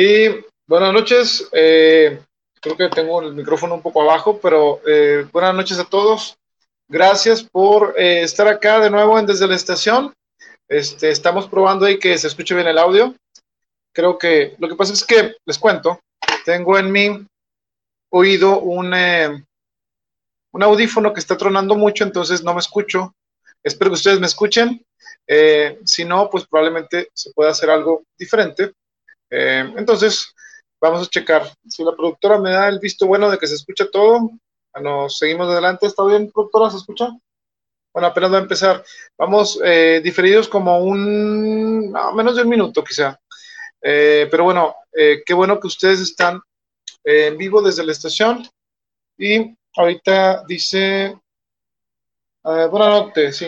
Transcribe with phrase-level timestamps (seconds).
[0.00, 0.28] Y
[0.68, 1.48] buenas noches.
[1.50, 2.20] Eh,
[2.60, 6.38] creo que tengo el micrófono un poco abajo, pero eh, buenas noches a todos.
[6.86, 10.14] Gracias por eh, estar acá de nuevo en Desde la Estación.
[10.68, 13.12] Este, estamos probando ahí que se escuche bien el audio.
[13.92, 15.98] Creo que lo que pasa es que, les cuento,
[16.44, 17.26] tengo en mi
[18.10, 18.94] oído un,
[20.52, 23.16] un audífono que está tronando mucho, entonces no me escucho.
[23.64, 24.80] Espero que ustedes me escuchen.
[25.84, 28.74] si no, pues probablemente se pueda hacer algo diferente.
[29.30, 30.34] Eh, entonces,
[30.80, 31.42] vamos a checar.
[31.68, 34.30] Si la productora me da el visto bueno de que se escucha todo,
[34.80, 35.86] nos seguimos adelante.
[35.86, 36.70] ¿Está bien, productora?
[36.70, 37.10] ¿Se escucha?
[37.92, 38.84] Bueno, apenas va a empezar.
[39.16, 43.18] Vamos eh, diferidos como un, menos de un minuto quizá.
[43.80, 46.40] Eh, pero bueno, qué bueno que ustedes están
[47.04, 48.48] en vivo desde la estación.
[49.16, 51.18] Y ahorita dice,
[52.42, 53.46] buenas noches, sí.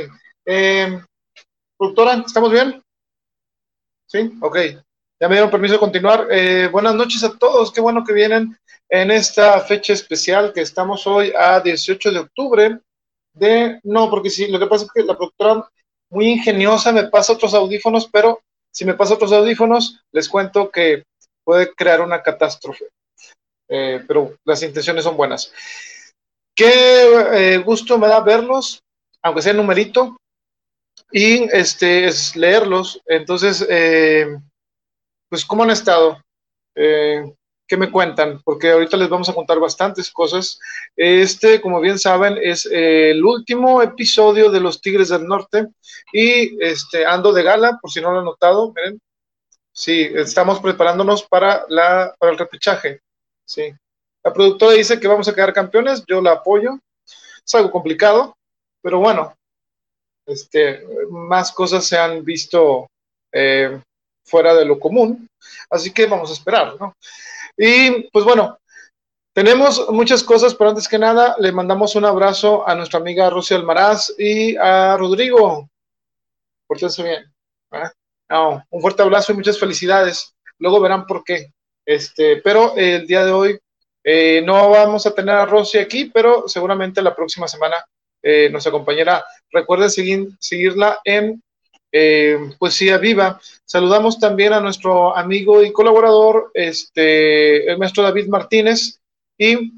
[1.76, 2.82] productora, ¿estamos bien?
[4.06, 4.56] Sí, ok.
[5.20, 6.28] Ya me dieron permiso de continuar.
[6.30, 7.70] Eh, buenas noches a todos.
[7.70, 12.78] Qué bueno que vienen en esta fecha especial que estamos hoy a 18 de octubre.
[13.34, 15.68] De no, porque sí, lo que pasa es que la productora
[16.08, 18.40] muy ingeniosa me pasa otros audífonos, pero
[18.72, 21.04] si me pasa otros audífonos, les cuento que
[21.44, 22.86] puede crear una catástrofe.
[23.68, 25.52] Eh, pero las intenciones son buenas.
[26.56, 26.72] Qué
[27.34, 28.82] eh, gusto me da verlos,
[29.20, 30.16] aunque sea numerito,
[31.12, 33.02] y este es leerlos.
[33.04, 33.66] Entonces,
[35.30, 36.20] pues, ¿cómo han estado?
[36.74, 37.24] Eh,
[37.66, 38.42] ¿Qué me cuentan?
[38.42, 40.58] Porque ahorita les vamos a contar bastantes cosas.
[40.96, 45.68] Este, como bien saben, es el último episodio de Los Tigres del Norte
[46.12, 49.00] y este, ando de gala, por si no lo han notado, miren.
[49.72, 53.00] Sí, estamos preparándonos para, la, para el repechaje.
[53.44, 53.72] Sí.
[54.24, 56.76] La productora dice que vamos a quedar campeones, yo la apoyo.
[57.06, 58.36] Es algo complicado,
[58.82, 59.34] pero bueno,
[60.26, 62.88] este, más cosas se han visto
[63.32, 63.80] eh,
[64.30, 65.28] fuera de lo común.
[65.68, 66.94] Así que vamos a esperar, ¿no?
[67.56, 68.58] Y pues bueno,
[69.34, 73.56] tenemos muchas cosas, pero antes que nada le mandamos un abrazo a nuestra amiga Rocío
[73.56, 75.68] Almaraz y a Rodrigo.
[76.66, 77.32] Pórtense bien.
[78.70, 80.34] un fuerte abrazo y muchas felicidades.
[80.58, 81.52] Luego verán por qué.
[81.84, 83.58] Este, pero el día de hoy
[84.04, 87.76] eh, no vamos a tener a Rosy aquí, pero seguramente la próxima semana
[88.22, 89.24] eh, nos acompañará.
[89.50, 91.42] Recuerden seguir, seguirla en
[91.92, 93.40] eh, Poesía Viva.
[93.64, 99.00] Saludamos también a nuestro amigo y colaborador, este, el maestro David Martínez,
[99.38, 99.72] y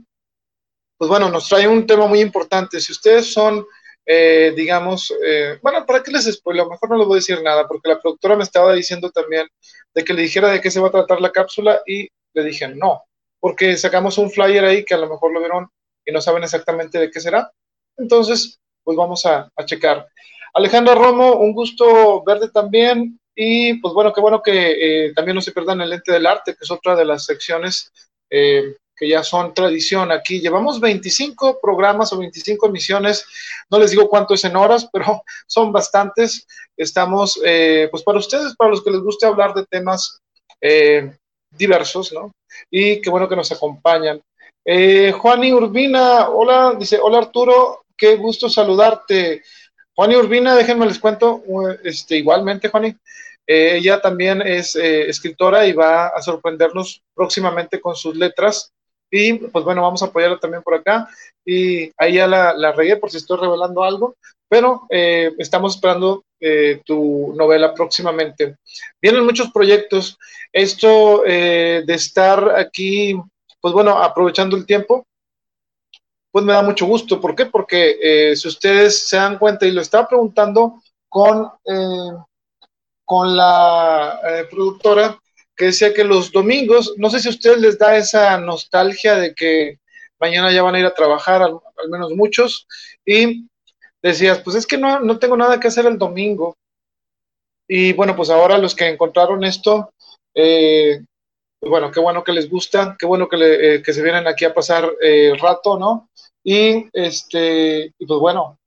[0.97, 2.81] pues bueno, nos trae un tema muy importante.
[2.81, 3.67] Si ustedes son,
[4.06, 6.69] eh, digamos, eh, bueno, ¿para qué les spoilo?
[6.69, 9.49] Mejor no les voy a decir nada, porque la productora me estaba diciendo también
[9.95, 12.69] de que le dijera de qué se va a tratar la cápsula y le dije
[12.69, 13.03] no,
[13.41, 15.69] porque sacamos un flyer ahí que a lo mejor lo vieron
[16.05, 17.51] y no saben exactamente de qué será.
[17.97, 20.06] Entonces, pues vamos a, a checar.
[20.55, 23.19] Alejandra Romo, un gusto verte también.
[23.35, 26.53] Y pues bueno, qué bueno que eh, también no se pierdan el lente del arte,
[26.55, 27.91] que es otra de las secciones
[28.31, 30.41] eh, que ya son tradición aquí.
[30.41, 33.25] Llevamos 25 programas o 25 emisiones,
[33.71, 36.47] no les digo cuánto es en horas, pero son bastantes.
[36.77, 40.19] Estamos, eh, pues para ustedes, para los que les guste hablar de temas
[41.51, 42.31] diversos, ¿no?
[42.71, 44.21] Y qué bueno que nos acompañan.
[44.65, 49.43] Juani Urbina, hola, dice, hola Arturo, qué gusto saludarte.
[49.94, 51.42] Juani Urbina, déjenme les cuento,
[51.84, 52.97] este, igualmente, Juani,
[53.47, 58.72] eh, ella también es eh, escritora y va a sorprendernos próximamente con sus letras.
[59.10, 61.08] Y pues bueno, vamos a apoyarla también por acá.
[61.44, 64.16] Y ahí ya la, la regué por si estoy revelando algo,
[64.48, 66.24] pero eh, estamos esperando
[66.84, 68.56] tu novela próximamente.
[69.00, 70.19] Vienen muchos proyectos.
[70.53, 73.14] Esto de estar aquí,
[73.60, 75.06] pues bueno, aprovechando el tiempo,
[76.32, 77.20] pues me da mucho gusto.
[77.20, 77.47] ¿Por qué?
[77.47, 82.16] Porque eh, si ustedes se dan cuenta, y lo estaba preguntando con, eh,
[83.04, 85.21] con la eh, productora,
[85.54, 89.34] que decía que los domingos, no sé si a ustedes les da esa nostalgia de
[89.34, 89.78] que
[90.19, 91.60] mañana ya van a ir a trabajar, al,
[91.91, 92.66] menos muchos,
[93.04, 93.47] y
[94.00, 96.56] decías, pues es que no, no tengo nada que hacer el domingo.
[97.69, 99.92] Y bueno, pues ahora los que encontraron esto,
[100.32, 101.03] pues
[101.69, 104.91] bueno, qué bueno que les gusta, qué bueno que, que se vienen aquí a pasar
[105.01, 106.09] el rato, ¿no?
[106.45, 108.59] Y este, y pues bueno,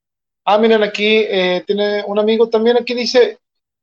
[0.46, 3.38] ah, miren aquí, eh, tiene un amigo también, aquí dice,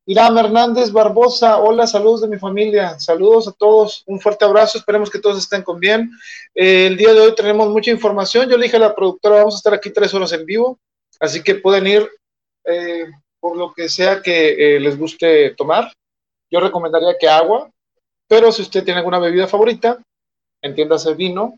[0.06, 5.10] Irán Hernández Barbosa, hola, saludos de mi familia, saludos a todos, un fuerte abrazo, esperemos
[5.10, 6.10] que todos estén con bien.
[6.54, 9.54] Eh, el día de hoy tenemos mucha información, yo le dije a la productora, vamos
[9.54, 10.78] a estar aquí tres horas en vivo,
[11.20, 12.10] así que pueden ir
[12.64, 13.06] eh,
[13.38, 15.92] por lo que sea que les guste tomar.
[16.50, 17.70] Yo recomendaría que agua,
[18.28, 19.98] pero si usted tiene alguna bebida favorita,
[20.62, 21.56] entiéndase vino,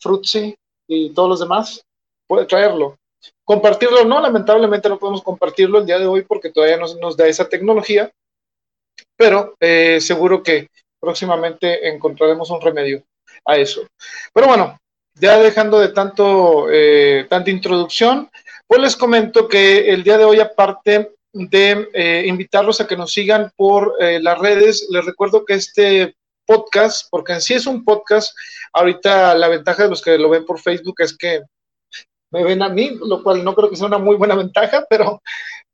[0.00, 0.54] frutzi,
[0.88, 1.82] y todos los demás,
[2.26, 2.96] puede traerlo.
[3.44, 7.26] Compartirlo no, lamentablemente no podemos compartirlo el día de hoy porque todavía no nos da
[7.26, 8.10] esa tecnología,
[9.16, 10.68] pero eh, seguro que
[11.00, 13.02] próximamente encontraremos un remedio
[13.44, 13.86] a eso.
[14.32, 14.78] Pero bueno,
[15.14, 18.30] ya dejando de tanto, eh, tanta introducción,
[18.66, 23.12] pues les comento que el día de hoy, aparte de eh, invitarlos a que nos
[23.12, 26.16] sigan por eh, las redes, les recuerdo que este
[26.46, 28.34] podcast, porque en sí es un podcast,
[28.72, 31.42] ahorita la ventaja de los que lo ven por Facebook es que
[32.30, 35.22] me ven a mí, lo cual no creo que sea una muy buena ventaja, pero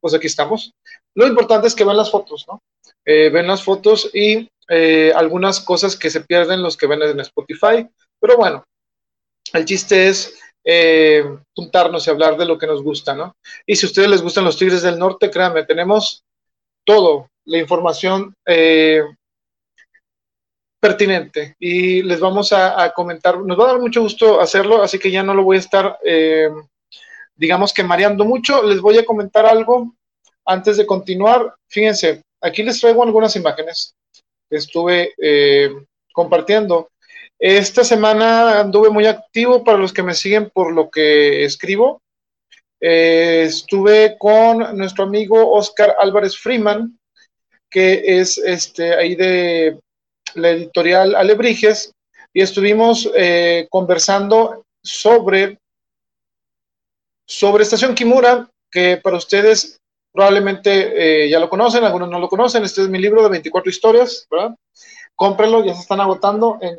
[0.00, 0.72] pues aquí estamos.
[1.14, 2.60] Lo importante es que ven las fotos, ¿no?
[3.06, 4.48] ven las fotos y
[5.14, 7.86] algunas cosas que se pierden los que ven en Spotify,
[8.18, 8.64] pero bueno,
[9.52, 11.22] el chiste es eh,
[11.54, 13.36] juntarnos y hablar de lo que nos gusta, ¿no?
[13.66, 16.24] Y si a ustedes les gustan los Tigres del Norte, créanme, tenemos
[16.84, 19.02] todo, la información eh,
[20.80, 25.10] pertinente y les vamos a, comentar, nos va a dar mucho gusto hacerlo, así que
[25.10, 26.48] ya no lo voy a estar, eh,
[27.36, 29.94] digamos que mareando mucho, les voy a comentar algo
[30.46, 31.54] antes de continuar.
[31.68, 33.94] Fíjense, aquí les traigo algunas imágenes
[34.48, 35.14] que estuve
[36.12, 36.88] compartiendo.
[37.38, 42.02] Esta semana anduve muy activo para los que me siguen por lo que escribo.
[42.80, 46.98] Eh, estuve con nuestro amigo Oscar Álvarez Freeman,
[47.70, 49.80] que es este, ahí de
[50.34, 51.92] la editorial Alebrijes,
[52.32, 55.58] y estuvimos eh, conversando sobre,
[57.26, 59.80] sobre Estación Kimura, que para ustedes
[60.12, 62.64] probablemente eh, ya lo conocen, algunos no lo conocen.
[62.64, 64.54] Este es mi libro de 24 historias, ¿verdad?
[65.16, 66.78] Cómprenlo, ya se están agotando en,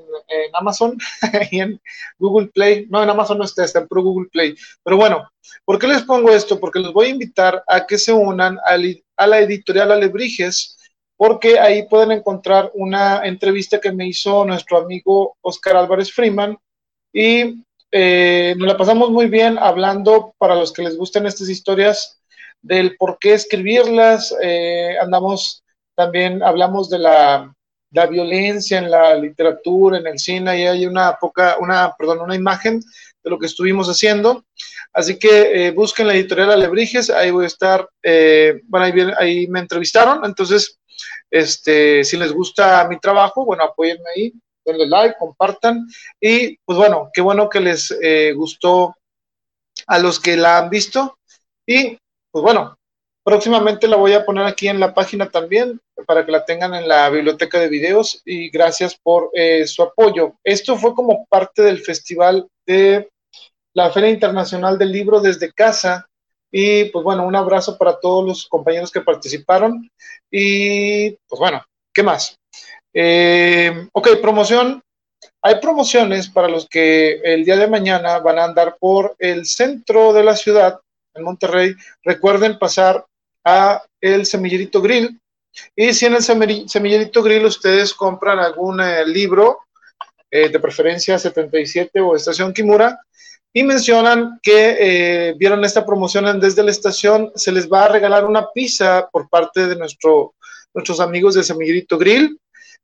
[0.54, 0.98] Amazon
[1.52, 1.82] y en
[2.18, 2.88] Google Play.
[2.90, 4.56] No, en Amazon no está, está en Pro Google Play.
[4.84, 5.30] Pero bueno,
[5.64, 6.60] ¿por qué les pongo esto?
[6.60, 10.78] Porque les voy a invitar a que se unan a, la editorial Alebrijes,
[11.18, 16.58] porque ahí pueden encontrar una entrevista que me hizo nuestro amigo Oscar Álvarez Freeman
[17.14, 22.22] y eh, nos la pasamos muy bien hablando para los que les gusten estas historias
[22.62, 24.36] del por qué escribirlas.
[24.42, 25.64] Eh, andamos
[25.96, 27.56] también, hablamos de la
[27.96, 32.36] la violencia en la literatura, en el cine, y hay una poca, una, perdón, una
[32.36, 32.82] imagen
[33.24, 34.44] de lo que estuvimos haciendo.
[34.92, 39.48] Así que eh, busquen la editorial Alebrijes, ahí voy a estar, eh, bueno, ahí, ahí
[39.48, 40.78] me entrevistaron, entonces,
[41.32, 44.34] este, si les gusta mi trabajo, bueno, apóyenme ahí,
[44.66, 45.88] denle like, compartan,
[46.20, 48.94] y pues bueno, qué bueno que les eh, gustó
[49.88, 51.18] a los que la han visto,
[51.66, 51.98] y
[52.30, 52.78] pues bueno,
[53.26, 56.88] próximamente la voy a poner aquí en la página también, para que la tengan en
[56.88, 60.36] la biblioteca de videos y gracias por eh, su apoyo.
[60.44, 63.10] Esto fue como parte del festival de
[63.74, 66.08] la Feria Internacional del Libro desde casa
[66.52, 69.90] y pues bueno, un abrazo para todos los compañeros que participaron
[70.30, 72.38] y pues bueno, ¿qué más?
[72.94, 74.84] Eh, ok, promoción.
[75.42, 80.14] Hay promociones para los que el día de mañana van a andar por el centro
[80.14, 80.80] de la ciudad,
[81.16, 81.74] en Monterrey.
[82.04, 83.04] Recuerden pasar
[83.46, 85.20] a el Semillerito Grill,
[85.76, 89.60] y si en el semillerito grill ustedes compran algún eh, libro,
[90.30, 93.00] eh, de preferencia 77 o Estación Kimura,
[93.54, 98.26] y mencionan que eh, vieron esta promoción desde la estación, se les va a regalar
[98.26, 100.36] una pizza por parte de nuestro,
[100.74, 102.38] nuestros amigos de Semillerito Grill.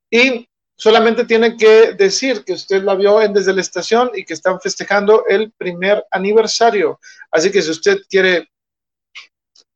[0.10, 0.48] Y
[0.78, 4.62] solamente tienen que decir que usted la vio en desde la estación y que están
[4.62, 7.00] festejando el primer aniversario.
[7.30, 8.51] Así que si usted quiere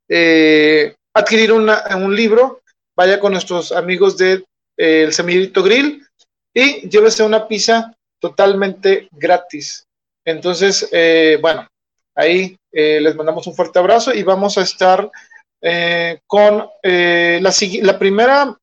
[0.08, 2.62] adquirir un libro,
[2.96, 4.44] vaya con nuestros amigos de
[4.76, 6.06] eh, El Semillito Grill
[6.52, 9.86] y llévese una pizza totalmente gratis.
[10.24, 11.66] Entonces, eh, bueno,
[12.14, 15.10] ahí eh, les mandamos un fuerte abrazo y vamos a estar
[16.26, 18.56] con la, la, primera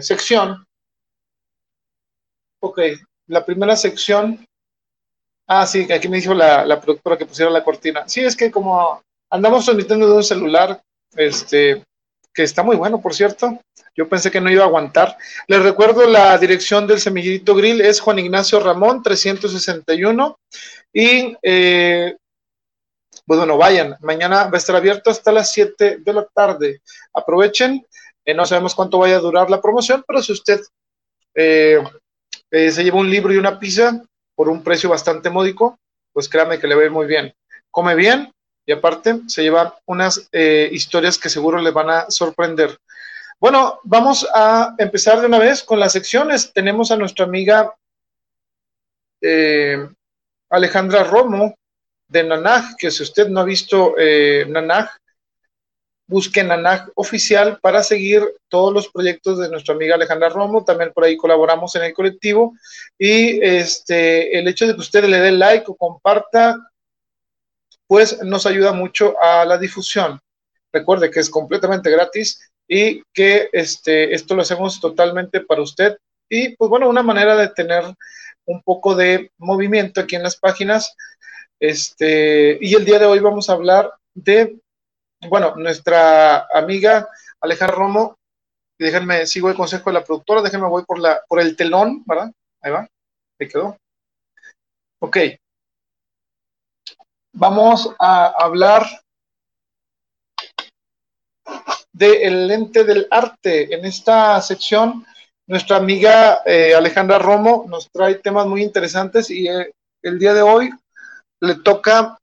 [0.00, 0.64] sección.
[2.60, 2.80] Ok,
[3.26, 4.46] la primera sección.
[5.46, 8.08] Ah, sí, aquí me dijo la, la productora que pusiera la cortina.
[8.08, 10.82] Sí, es que como andamos transmitiendo de un celular,
[11.16, 11.84] este,
[12.32, 13.60] que está muy bueno, por cierto.
[13.96, 15.16] Yo pensé que no iba a aguantar.
[15.48, 20.38] Les recuerdo la dirección del Semillito Grill es Juan Ignacio Ramón 361
[20.92, 22.16] y eh,
[23.26, 23.96] pues bueno, vayan.
[24.00, 26.80] Mañana va a estar abierto hasta las 7 de la tarde.
[27.12, 27.84] Aprovechen.
[28.24, 30.60] Eh, no sabemos cuánto vaya a durar la promoción, pero si usted
[31.34, 31.82] eh,
[32.50, 34.00] se lleva un libro y una pizza
[34.36, 35.80] por un precio bastante módico,
[36.12, 37.34] pues créame que le va a ir muy bien.
[37.70, 38.32] Come bien,
[38.68, 42.78] y aparte se llevan unas eh, historias que seguro le van a sorprender.
[43.40, 46.52] Bueno, vamos a empezar de una vez con las secciones.
[46.52, 47.74] Tenemos a nuestra amiga
[49.22, 49.88] eh,
[50.50, 51.54] Alejandra Romo
[52.08, 54.90] de Nanaj, que si usted no ha visto eh, Nanaj,
[56.06, 60.62] busque Nanaj oficial para seguir todos los proyectos de nuestra amiga Alejandra Romo.
[60.62, 62.52] También por ahí colaboramos en el colectivo.
[62.98, 66.68] Y este, el hecho de que usted le dé like o comparta
[67.88, 70.20] pues nos ayuda mucho a la difusión.
[70.72, 75.96] Recuerde que es completamente gratis y que este, esto lo hacemos totalmente para usted.
[76.28, 77.82] Y pues bueno, una manera de tener
[78.44, 80.94] un poco de movimiento aquí en las páginas.
[81.58, 84.60] Este, y el día de hoy vamos a hablar de,
[85.26, 87.08] bueno, nuestra amiga
[87.40, 88.18] Alejandra Romo.
[88.78, 92.30] Déjenme, sigo el consejo de la productora, déjenme voy por, la, por el telón, ¿verdad?
[92.62, 92.86] Ahí va,
[93.40, 93.76] ahí quedó.
[95.00, 95.16] Ok.
[97.32, 98.86] Vamos a hablar
[101.92, 103.74] del lente del arte.
[103.74, 105.04] En esta sección,
[105.46, 110.42] nuestra amiga eh, Alejandra Romo nos trae temas muy interesantes y eh, el día de
[110.42, 110.70] hoy
[111.40, 112.18] le toca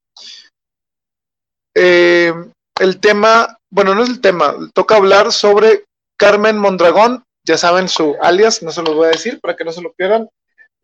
[1.76, 2.34] eh,
[2.80, 5.86] el tema, bueno, no es el tema, toca hablar sobre
[6.18, 9.72] Carmen Mondragón, ya saben su alias, no se los voy a decir para que no
[9.72, 10.30] se lo pierdan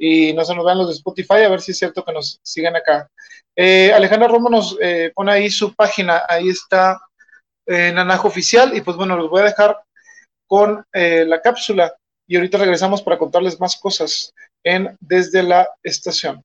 [0.03, 2.39] y no se nos vean los de Spotify, a ver si es cierto que nos
[2.41, 3.07] sigan acá.
[3.55, 4.75] Alejandra Romo nos
[5.13, 6.99] pone ahí su página, ahí está
[7.67, 8.75] en Anajo Oficial.
[8.75, 9.77] Y pues bueno, los voy a dejar
[10.47, 11.95] con eh, la cápsula.
[12.27, 16.41] Y ahorita regresamos para contarles más cosas en Desde la Estación.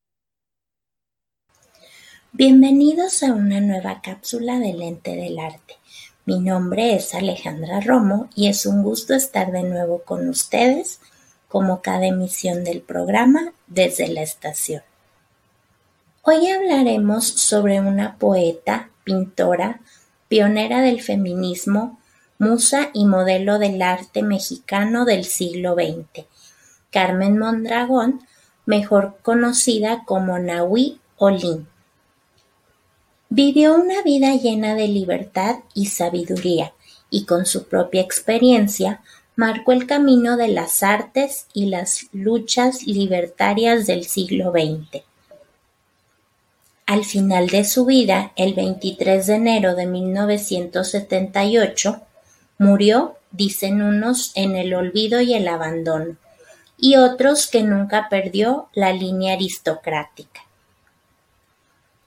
[2.33, 5.77] Bienvenidos a una nueva cápsula del Ente del Arte.
[6.25, 11.01] Mi nombre es Alejandra Romo y es un gusto estar de nuevo con ustedes
[11.49, 14.83] como cada emisión del programa desde la estación.
[16.23, 19.81] Hoy hablaremos sobre una poeta, pintora,
[20.29, 22.01] pionera del feminismo,
[22.39, 26.27] musa y modelo del arte mexicano del siglo XX,
[26.91, 28.27] Carmen Mondragón,
[28.65, 31.69] mejor conocida como Nahui Olin.
[33.29, 36.73] Vivió una vida llena de libertad y sabiduría,
[37.09, 39.01] y con su propia experiencia
[39.37, 45.05] marcó el camino de las artes y las luchas libertarias del siglo XX.
[46.87, 52.01] Al final de su vida, el 23 de enero de 1978,
[52.59, 56.17] murió, dicen unos, en el olvido y el abandono,
[56.79, 60.41] y otros que nunca perdió la línea aristocrática.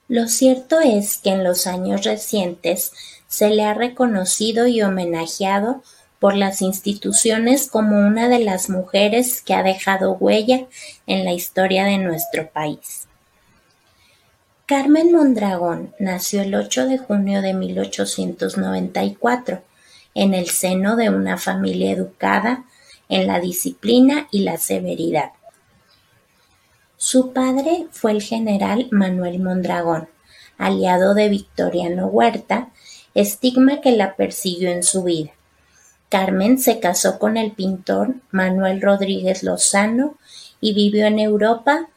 [0.08, 2.92] Lo cierto es que en los años recientes
[3.28, 5.84] se le ha reconocido y homenajeado
[6.20, 10.68] por las instituciones como una de las mujeres que ha dejado huella
[11.06, 13.08] en la historia de nuestro país.
[14.66, 19.64] Carmen Mondragón nació el 8 de junio de 1894
[20.14, 22.62] en el seno de una familia educada
[23.08, 25.32] en la disciplina y la severidad.
[26.96, 30.08] Su padre fue el general Manuel Mondragón,
[30.58, 32.68] aliado de Victoriano Huerta,
[33.14, 35.30] estigma que la persiguió en su vida.
[36.10, 40.16] Carmen se casó con el pintor Manuel Rodríguez Lozano
[40.60, 41.88] y vivió en Europa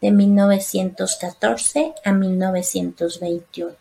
[0.00, 3.72] de 1914 a 1921.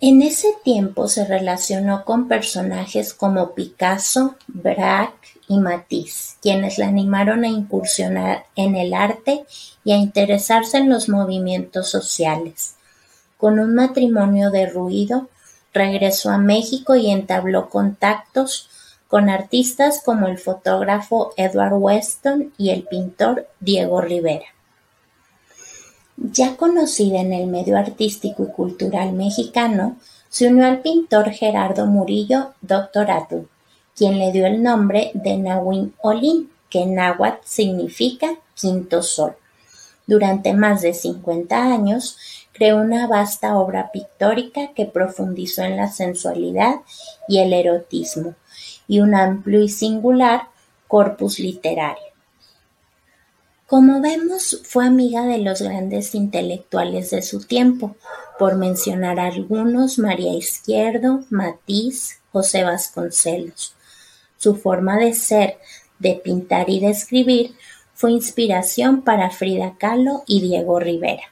[0.00, 7.44] En ese tiempo se relacionó con personajes como Picasso, Braque y Matisse, quienes la animaron
[7.44, 9.44] a incursionar en el arte
[9.84, 12.74] y a interesarse en los movimientos sociales.
[13.36, 15.28] Con un matrimonio derruido,
[15.72, 18.68] regresó a México y entabló contactos
[19.08, 24.46] con artistas como el fotógrafo Edward Weston y el pintor Diego Rivera.
[26.16, 29.96] Ya conocida en el medio artístico y cultural mexicano,
[30.28, 33.48] se unió al pintor Gerardo Murillo Doctoratu,
[33.94, 39.36] quien le dio el nombre de Nahuin Olin, que en náhuatl significa quinto sol.
[40.06, 42.16] Durante más de 50 años
[42.52, 46.76] creó una vasta obra pictórica que profundizó en la sensualidad
[47.28, 48.34] y el erotismo,
[48.86, 50.48] y un amplio y singular
[50.86, 52.12] corpus literario.
[53.66, 57.96] Como vemos, fue amiga de los grandes intelectuales de su tiempo,
[58.38, 63.74] por mencionar algunos María Izquierdo, Matisse, José Vasconcelos.
[64.36, 65.56] Su forma de ser,
[65.98, 67.54] de pintar y de escribir
[67.94, 71.31] fue inspiración para Frida Kahlo y Diego Rivera.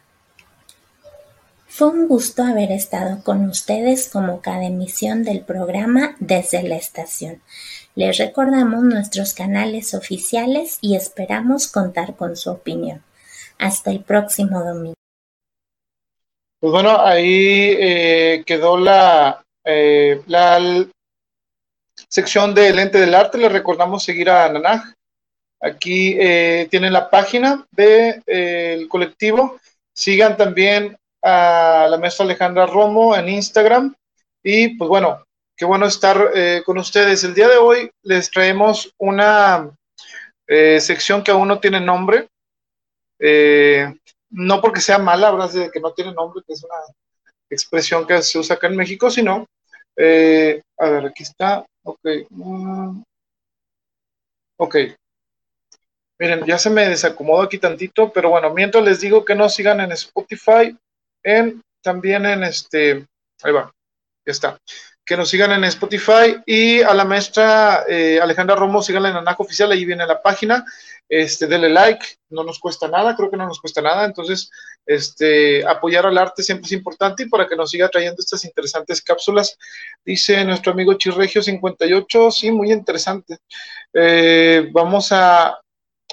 [1.80, 7.40] Fue un gusto haber estado con ustedes como cada emisión del programa desde la estación.
[7.94, 13.02] Les recordamos nuestros canales oficiales y esperamos contar con su opinión.
[13.56, 14.92] Hasta el próximo domingo.
[16.60, 20.84] Pues bueno, ahí eh, quedó la, eh, la
[22.10, 23.38] sección del ente del arte.
[23.38, 24.82] Les recordamos seguir a Nanaj.
[25.62, 29.58] Aquí eh, tienen la página del colectivo.
[29.94, 33.94] Sigan también a la maestra Alejandra Romo en Instagram.
[34.42, 35.24] Y pues bueno,
[35.60, 37.22] Qué bueno estar eh, con ustedes.
[37.22, 39.70] El día de hoy les traemos una
[40.46, 42.28] eh, sección que aún no tiene nombre.
[43.18, 43.94] Eh,
[44.30, 46.76] no porque sea mala, de que no tiene nombre, que es una
[47.50, 49.46] expresión que se usa acá en México, sino,
[49.98, 52.00] a ver, aquí está, Ok.
[52.30, 53.02] Mm.
[54.56, 54.76] Ok.
[56.18, 59.80] Miren, ya se me desacomodó aquí tantito, pero bueno, mientras les digo que nos sigan
[59.80, 60.74] en Spotify,
[61.22, 63.06] en también en este,
[63.42, 63.72] ahí va,
[64.24, 64.58] ya está.
[65.04, 69.42] Que nos sigan en Spotify y a la maestra eh, Alejandra Romo, síganla en Anaco
[69.42, 70.64] Oficial, ahí viene la página.
[71.08, 74.04] Este, denle like, no nos cuesta nada, creo que no nos cuesta nada.
[74.04, 74.48] Entonces,
[74.86, 79.02] este, apoyar al arte siempre es importante y para que nos siga trayendo estas interesantes
[79.02, 79.58] cápsulas.
[80.04, 83.38] Dice nuestro amigo Chirregio 58, sí, muy interesante.
[83.92, 85.58] Eh, vamos a,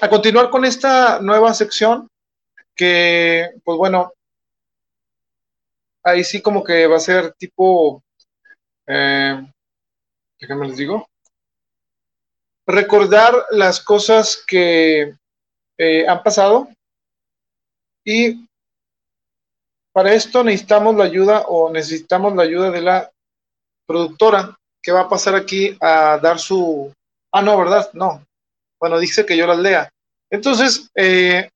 [0.00, 2.08] a continuar con esta nueva sección
[2.74, 4.12] que, pues bueno,
[6.10, 8.02] ahí sí como que va a ser tipo,
[8.86, 9.46] eh,
[10.40, 11.08] déjenme les digo,
[12.66, 15.14] recordar las cosas que
[15.78, 16.68] eh, han pasado
[18.04, 18.46] y
[19.92, 23.10] para esto necesitamos la ayuda o necesitamos la ayuda de la
[23.86, 26.92] productora que va a pasar aquí a dar su...
[27.32, 27.90] Ah, no, ¿verdad?
[27.94, 28.24] No.
[28.80, 29.90] Bueno, dice que yo las lea.
[30.30, 31.50] Entonces, eh,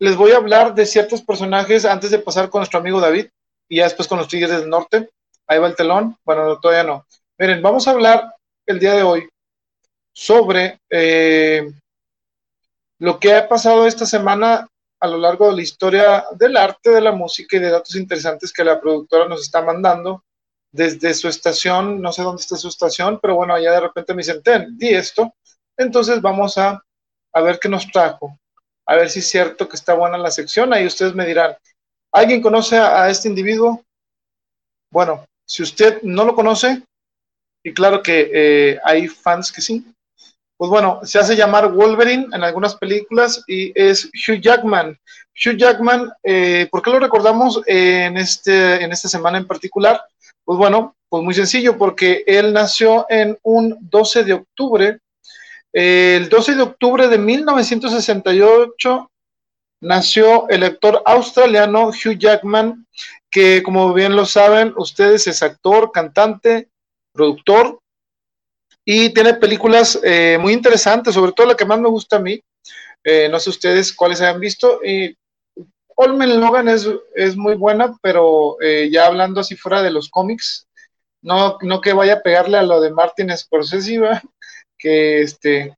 [0.00, 3.28] les voy a hablar de ciertos personajes antes de pasar con nuestro amigo David
[3.68, 5.10] y ya después con los Tigres del Norte.
[5.46, 6.16] Ahí va el telón.
[6.24, 7.06] Bueno, todavía no.
[7.38, 8.34] Miren, vamos a hablar
[8.66, 9.28] el día de hoy
[10.12, 11.70] sobre eh,
[12.98, 14.68] lo que ha pasado esta semana
[15.00, 18.52] a lo largo de la historia del arte, de la música y de datos interesantes
[18.52, 20.24] que la productora nos está mandando
[20.72, 24.22] desde su estación, no sé dónde está su estación, pero bueno, allá de repente me
[24.22, 25.32] dicen, ten, di esto.
[25.76, 26.82] Entonces vamos a,
[27.32, 28.36] a ver qué nos trajo,
[28.86, 30.72] a ver si es cierto que está buena la sección.
[30.72, 31.56] Ahí ustedes me dirán,
[32.12, 33.82] ¿Alguien conoce a, este individuo?
[34.90, 36.82] Bueno, si usted no lo conoce,
[37.62, 39.84] y claro que eh, hay fans que sí,
[40.56, 44.98] pues bueno, se hace llamar Wolverine en algunas películas y es Hugh Jackman.
[45.32, 50.02] Hugh Jackman, eh, ¿por qué lo recordamos en, este, en esta semana en particular?
[50.44, 54.98] Pues bueno, pues muy sencillo, porque él nació en un 12 de octubre.
[55.72, 59.10] el 12 de octubre de 1968
[59.80, 62.86] nació el actor australiano Hugh Jackman,
[63.30, 66.68] que como bien lo saben ustedes es actor, cantante,
[67.12, 67.80] productor
[68.84, 72.40] y tiene películas eh, muy interesantes, sobre todo la que más me gusta a mí.
[73.04, 74.80] Eh, no sé ustedes cuáles hayan visto.
[74.82, 75.14] Y
[75.94, 80.66] Olmen Logan es, es muy buena, pero eh, ya hablando así fuera de los cómics,
[81.22, 84.00] no, no que vaya a pegarle a lo de Martin Scorsese,
[84.78, 85.76] que este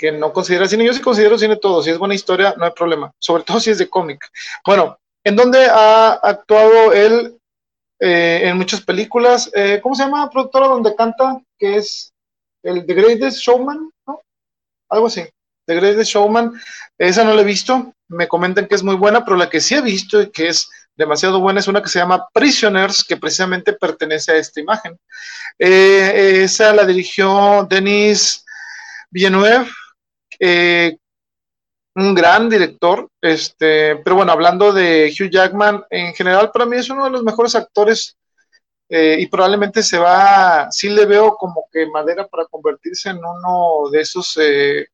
[0.00, 0.86] que no considera cine.
[0.86, 1.82] Yo sí considero cine todo.
[1.82, 3.12] Si es buena historia, no hay problema.
[3.18, 4.26] Sobre todo si es de cómic.
[4.64, 7.38] Bueno, ¿en dónde ha actuado él
[8.00, 9.50] eh, en muchas películas?
[9.54, 11.38] Eh, ¿Cómo se llama la productora donde canta?
[11.58, 12.14] Que es
[12.62, 14.22] el The Greatest Showman, ¿no?
[14.88, 15.22] Algo así.
[15.66, 16.58] The Greatest Showman.
[16.96, 17.92] Esa no la he visto.
[18.08, 20.70] Me comentan que es muy buena, pero la que sí he visto y que es
[20.96, 24.98] demasiado buena es una que se llama Prisoners, que precisamente pertenece a esta imagen.
[25.58, 28.44] Eh, esa la dirigió Denis
[29.10, 29.66] Villeneuve,
[30.40, 30.96] eh,
[31.94, 36.88] un gran director, este, pero bueno, hablando de Hugh Jackman, en general para mí es
[36.88, 38.16] uno de los mejores actores
[38.88, 43.90] eh, y probablemente se va, sí le veo como que madera para convertirse en uno
[43.90, 44.86] de esos eh,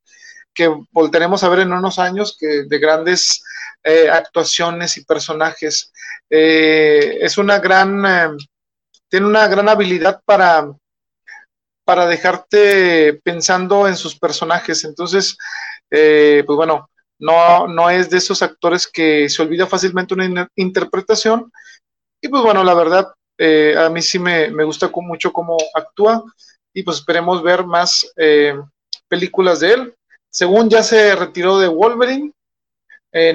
[0.53, 3.43] que volveremos a ver en unos años, que de grandes
[4.11, 5.93] actuaciones y personajes.
[6.29, 8.37] es una gran,
[9.09, 10.67] tiene una gran habilidad para
[11.87, 14.83] para dejarte pensando en sus personajes.
[14.85, 15.39] Entonces,
[15.89, 21.53] eh, pues bueno, no, no es de esos actores que se olvida fácilmente una interpretación.
[22.21, 23.07] Y pues bueno, la verdad,
[23.39, 26.25] eh, a mí sí me, gusta mucho cómo actúa
[26.75, 28.59] y pues esperemos ver más eh,
[29.07, 29.95] películas de él.
[30.29, 32.33] Según ya se retiró de Wolverine,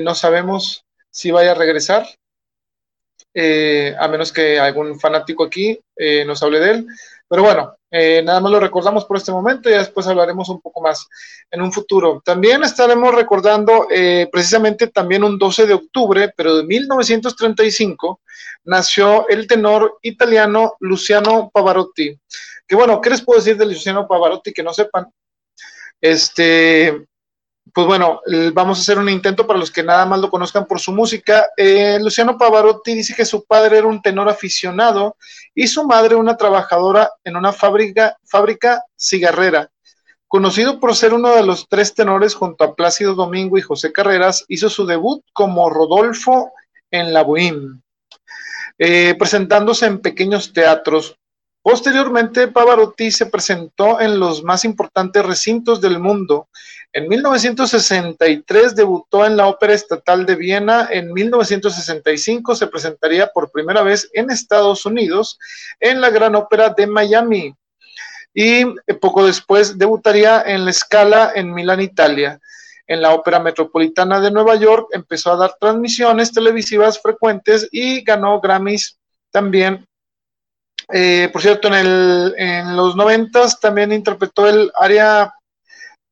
[0.01, 2.05] no sabemos si vaya a regresar,
[3.33, 5.79] a menos que algún fanático aquí
[6.27, 6.87] nos hable de él.
[7.31, 10.81] Pero bueno, eh, nada más lo recordamos por este momento y después hablaremos un poco
[10.81, 11.07] más
[11.49, 12.21] en un futuro.
[12.25, 18.19] También estaremos recordando eh, precisamente también un 12 de octubre, pero de 1935,
[18.65, 22.19] nació el tenor italiano Luciano Pavarotti.
[22.67, 25.07] Que bueno, ¿qué les puedo decir de Luciano Pavarotti que no sepan?
[26.01, 27.07] Este,
[27.73, 28.21] pues bueno,
[28.53, 31.47] vamos a hacer un intento para los que nada más lo conozcan por su música.
[31.55, 35.15] Eh, Luciano Pavarotti dice que su padre era un tenor aficionado
[35.55, 39.69] y su madre una trabajadora en una fábrica, fábrica cigarrera.
[40.27, 44.45] Conocido por ser uno de los tres tenores junto a Plácido Domingo y José Carreras,
[44.47, 46.51] hizo su debut como Rodolfo
[46.89, 47.81] en la Bohème,
[48.77, 51.17] eh, presentándose en pequeños teatros.
[51.63, 56.47] Posteriormente, Pavarotti se presentó en los más importantes recintos del mundo.
[56.91, 60.87] En 1963 debutó en la Ópera Estatal de Viena.
[60.91, 65.37] En 1965 se presentaría por primera vez en Estados Unidos
[65.79, 67.55] en la Gran Ópera de Miami.
[68.33, 68.63] y
[69.01, 72.39] poco después debutaría en la escala en Milán, Italia.
[72.87, 78.39] En la Ópera Metropolitana de Nueva York empezó a dar transmisiones televisivas frecuentes y ganó
[78.39, 78.97] Grammys
[79.31, 79.85] también.
[80.93, 85.33] Eh, por cierto, en, el, en los noventas también interpretó el área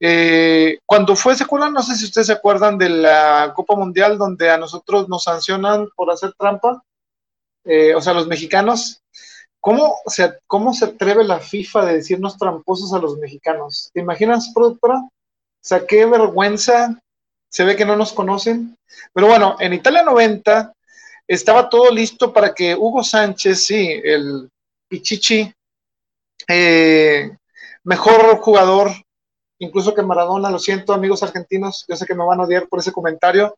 [0.01, 4.49] eh, cuando fue secuela, no sé si ustedes se acuerdan de la Copa Mundial donde
[4.49, 6.81] a nosotros nos sancionan por hacer trampa,
[7.65, 9.01] eh, o sea, los mexicanos.
[9.59, 13.89] ¿Cómo se, ¿Cómo se atreve la FIFA de decirnos tramposos a los mexicanos?
[13.93, 14.95] ¿Te imaginas, productora?
[14.99, 15.11] O
[15.61, 16.97] sea, qué vergüenza.
[17.51, 18.77] Se ve que no nos conocen.
[19.11, 20.71] Pero bueno, en Italia 90
[21.27, 24.49] estaba todo listo para que Hugo Sánchez, sí, el
[24.89, 25.53] Pichichi,
[26.47, 27.31] eh,
[27.83, 28.91] mejor jugador
[29.59, 32.79] incluso que Maradona, lo siento amigos argentinos, yo sé que me van a odiar por
[32.79, 33.57] ese comentario,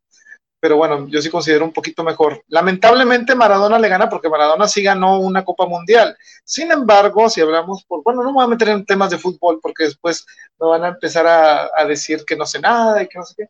[0.59, 2.43] pero bueno, yo sí considero un poquito mejor.
[2.47, 6.15] Lamentablemente Maradona le gana porque Maradona sí ganó una Copa Mundial.
[6.43, 9.59] Sin embargo, si hablamos por, bueno, no me voy a meter en temas de fútbol
[9.61, 10.25] porque después
[10.59, 13.49] me van a empezar a, decir que no sé nada y que no sé qué.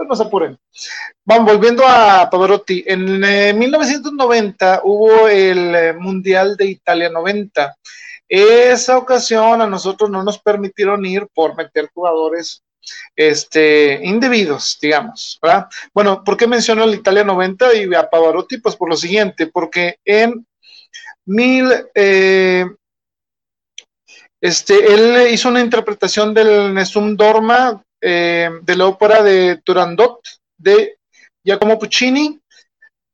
[0.00, 0.58] Pues no se apuren.
[1.26, 2.82] Vamos, volviendo a Pavarotti.
[2.86, 3.20] En
[3.58, 7.76] 1990 eh, hubo el eh, Mundial de Italia 90
[8.26, 12.62] esa ocasión a nosotros no nos permitieron ir por meter jugadores
[13.14, 15.66] este, indebidos, digamos, ¿verdad?
[15.92, 18.56] Bueno, ¿por qué menciono el Italia 90 y a Pavarotti?
[18.56, 20.46] Pues por lo siguiente, porque en
[21.26, 22.64] mil, eh,
[24.40, 30.20] este, él hizo una interpretación del Nessun Dorma eh, de la ópera de Turandot
[30.56, 30.96] de
[31.44, 32.40] Giacomo Puccini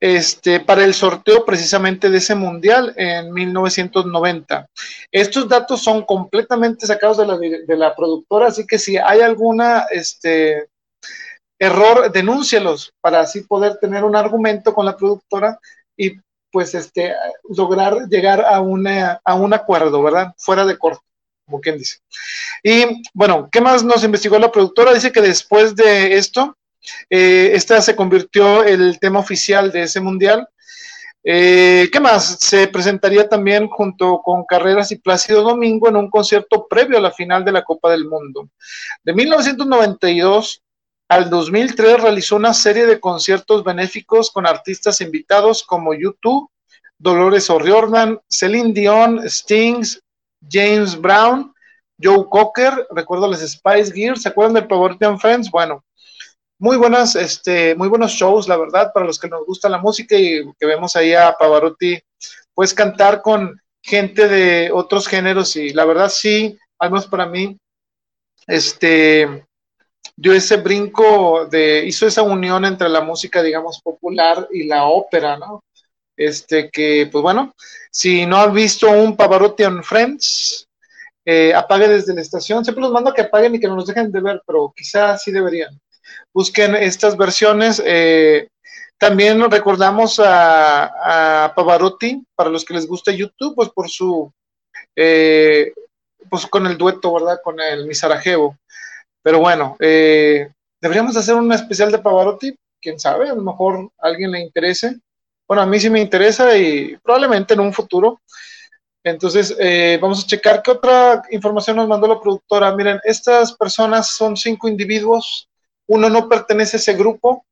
[0.00, 4.68] este, para el sorteo precisamente de ese mundial en 1990.
[5.10, 9.86] Estos datos son completamente sacados de la, de la productora, así que si hay alguna
[9.90, 10.68] este,
[11.58, 15.58] error, denúncielos para así poder tener un argumento con la productora
[15.96, 16.12] y
[16.52, 17.14] pues este,
[17.48, 20.32] lograr llegar a, a un acuerdo, ¿verdad?
[20.38, 21.05] Fuera de corte,
[21.46, 21.98] como quien dice.
[22.62, 24.92] Y bueno, ¿qué más nos investigó la productora?
[24.92, 26.56] Dice que después de esto,
[27.08, 30.46] eh, esta se convirtió el tema oficial de ese mundial.
[31.22, 32.38] Eh, ¿Qué más?
[32.40, 37.10] Se presentaría también junto con Carreras y Plácido Domingo en un concierto previo a la
[37.10, 38.48] final de la Copa del Mundo.
[39.02, 40.62] De 1992
[41.08, 46.48] al 2003 realizó una serie de conciertos benéficos con artistas invitados como YouTube,
[46.98, 50.02] Dolores O'Riordan, Celine Dion, Stings,
[50.50, 51.52] James Brown,
[52.00, 55.50] Joe Cocker, recuerdo las Spice Gears, ¿se acuerdan del Power Friends?
[55.50, 55.84] Bueno,
[56.58, 60.16] muy buenas, este, muy buenos shows, la verdad, para los que nos gusta la música
[60.16, 61.98] y que vemos ahí a Pavarotti,
[62.54, 67.58] pues cantar con gente de otros géneros y la verdad sí, al menos para mí,
[68.46, 69.46] este,
[70.16, 75.36] dio ese brinco de, hizo esa unión entre la música, digamos, popular y la ópera,
[75.36, 75.62] ¿no?
[76.16, 77.54] Este, que, pues bueno,
[77.96, 80.68] si no has visto un Pavarotti on Friends,
[81.24, 83.86] eh, apague desde la estación, siempre los mando a que apaguen y que no nos
[83.86, 85.80] dejen de ver, pero quizás sí deberían
[86.32, 87.82] busquen estas versiones.
[87.84, 88.48] Eh,
[88.98, 94.30] también recordamos a, Pavarotti, para los que les gusta YouTube, pues por su,
[94.94, 95.72] eh,
[96.28, 97.38] pues con el dueto, ¿verdad?
[97.42, 98.58] Con el Misarajevo.
[99.22, 104.08] Pero bueno, eh, deberíamos hacer un especial de Pavarotti, quién sabe, a lo mejor a
[104.08, 104.98] alguien le interese.
[105.48, 108.20] Bueno, a mí sí me interesa y probablemente en un futuro.
[109.04, 109.56] Entonces,
[110.00, 112.74] vamos a checar qué otra información nos mandó la productora.
[112.74, 115.48] Miren, estas personas son cinco individuos
[115.86, 117.46] uno no pertenece a ese grupo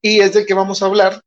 [0.00, 1.20] y es del que vamos a hablar.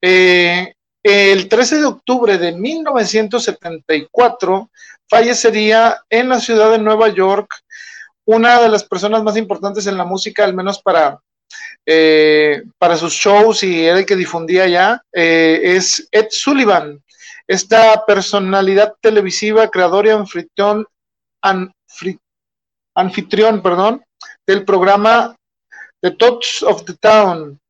[0.00, 0.72] Eh,
[1.02, 4.70] el 13 de octubre de 1974
[5.08, 7.52] fallecería en la ciudad de Nueva York
[8.24, 11.20] una de las personas más importantes en la música, al menos para,
[11.84, 17.02] eh, para sus shows y era el que difundía ya, eh, es Ed Sullivan,
[17.46, 20.86] esta personalidad televisiva, creador y anfitrión,
[22.94, 24.04] anfitrión perdón,
[24.46, 25.36] del programa
[26.00, 27.60] The Touch of the Town,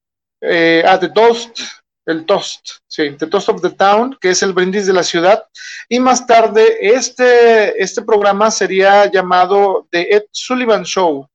[0.41, 1.61] eh, ah, The Toast,
[2.07, 5.45] el Toast, sí, The Toast of the Town, que es el brindis de la ciudad.
[5.89, 11.29] Y más tarde, este, este programa sería llamado The Ed Sullivan Show.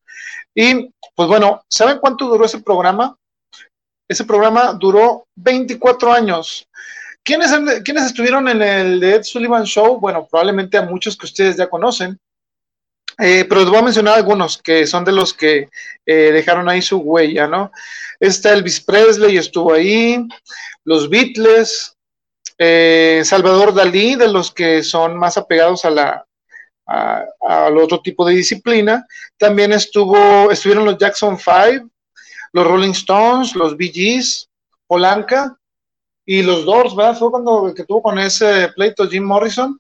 [0.60, 3.16] Y pues bueno, ¿saben cuánto duró ese programa?
[4.10, 6.68] Ese programa duró 24 años.
[7.24, 7.52] ¿Quiénes,
[7.86, 10.00] ¿Quiénes estuvieron en el Ed Sullivan Show?
[10.00, 12.18] Bueno, probablemente a muchos que ustedes ya conocen.
[13.20, 15.70] Eh, pero les voy a mencionar algunos que son de los que
[16.06, 17.72] eh, dejaron ahí su huella, ¿no?
[18.20, 20.28] Está Elvis Presley, estuvo ahí,
[20.86, 21.96] los Beatles,
[22.58, 26.27] eh, Salvador Dalí, de los que son más apegados a la
[26.88, 29.06] al otro tipo de disciplina.
[29.38, 31.86] También estuvo, estuvieron los Jackson Five,
[32.54, 34.48] los Rolling Stones, los Bee Gees,
[34.88, 35.58] Polanca
[36.26, 37.18] y los Doors, ¿verdad?
[37.18, 39.80] Fue cuando que tuvo con ese pleito Jim Morrison,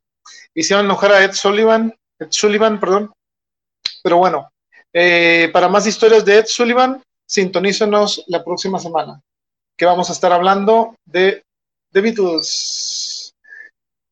[0.54, 3.12] hicieron enojar a Ed Sullivan Ed Sullivan, perdón.
[4.04, 4.52] Pero bueno,
[4.94, 9.22] eh, para más historias de Ed Sullivan, sintonícenos la próxima semana,
[9.78, 11.44] que vamos a estar hablando de
[11.92, 12.87] The Beatles.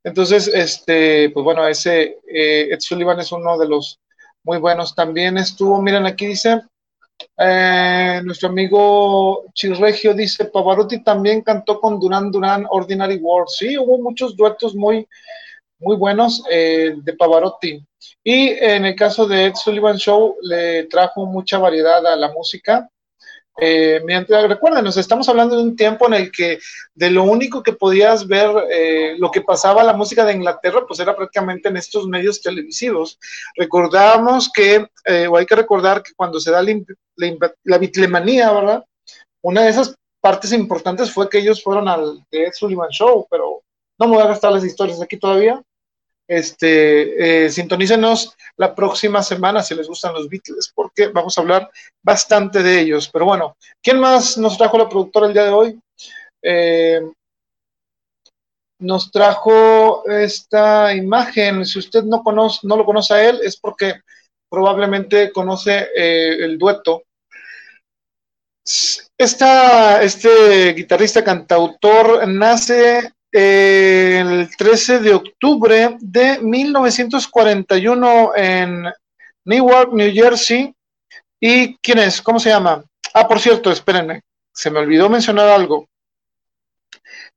[0.05, 3.99] Entonces, este, pues bueno, ese eh, Ed Sullivan es uno de los
[4.43, 4.93] muy buenos.
[4.93, 6.61] También estuvo, miren, aquí dice,
[7.35, 13.49] eh, nuestro amigo Chirregio dice, Pavarotti también cantó con Duran Duran Ordinary World.
[13.49, 15.07] Sí, hubo muchos duetos muy,
[15.79, 17.83] muy buenos eh, de Pavarotti.
[18.23, 22.87] Y en el caso de Ed Sullivan Show, le trajo mucha variedad a la música.
[23.57, 24.01] Eh,
[24.47, 26.59] recuerden, nos estamos hablando de un tiempo en el que
[26.93, 30.99] de lo único que podías ver eh, lo que pasaba la música de Inglaterra, pues
[30.99, 33.17] era prácticamente en estos medios televisivos.
[33.55, 38.83] Recordamos que, eh, o hay que recordar que cuando se da la, la, bitlemanía, ¿verdad?
[39.41, 43.61] Una de esas partes importantes fue que ellos fueron al Ed Sullivan Show, pero
[43.97, 45.61] no me voy a gastar las historias aquí todavía.
[46.27, 51.69] Este, eh, sintonícenos la próxima semana si les gustan los Beatles, porque vamos a hablar
[52.01, 53.09] bastante de ellos.
[53.11, 55.79] Pero bueno, ¿quién más nos trajo la productora el día de hoy?
[56.41, 57.01] Eh,
[58.79, 61.65] nos trajo esta imagen.
[61.65, 63.95] Si usted no, conoce, no lo conoce a él, es porque
[64.49, 67.03] probablemente conoce eh, el dueto.
[69.17, 78.85] Esta, este guitarrista cantautor nace el 13 de octubre de 1941 en
[79.43, 80.73] Newark, New Jersey.
[81.41, 82.21] ¿Y quién es?
[82.21, 82.85] ¿Cómo se llama?
[83.13, 84.21] Ah, por cierto, espérenme,
[84.53, 85.85] se me olvidó mencionar algo.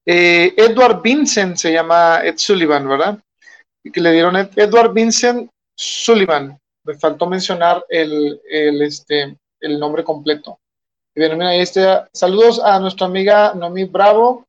[0.07, 3.19] Eh, Edward Vincent se llama Ed Sullivan, ¿verdad?
[3.83, 6.57] Y que le dieron Edward Vincent Sullivan.
[6.85, 10.61] Me faltó mencionar el, este, el nombre completo.
[11.13, 14.48] Bien, mira, saludos a nuestra amiga Nomi Bravo,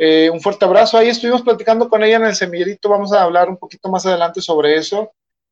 [0.00, 0.96] eh, un fuerte abrazo.
[0.96, 2.88] Ahí estuvimos platicando con ella en el semillerito.
[2.88, 5.10] Vamos a hablar un poquito más adelante sobre eso.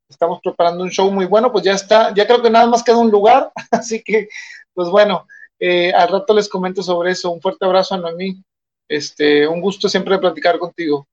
[0.09, 1.51] Estamos preparando un show muy bueno.
[1.51, 2.15] Pues ya está.
[2.15, 3.51] Ya creo que nada más queda un lugar.
[3.73, 4.29] Así que,
[4.73, 5.27] pues bueno,
[5.59, 7.33] eh, al rato les comento sobre eso.
[7.33, 8.41] Un fuerte abrazo a Noemí.
[8.89, 11.09] Este, un gusto siempre platicar contigo.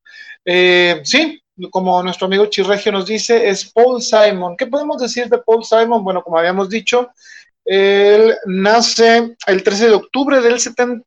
[0.45, 1.41] Eh, sí,
[1.71, 4.55] como nuestro amigo Chirregio nos dice, es Paul Simon.
[4.55, 6.03] ¿Qué podemos decir de Paul Simon?
[6.03, 7.09] Bueno, como habíamos dicho,
[7.65, 11.03] él nace el 13 de octubre del 70,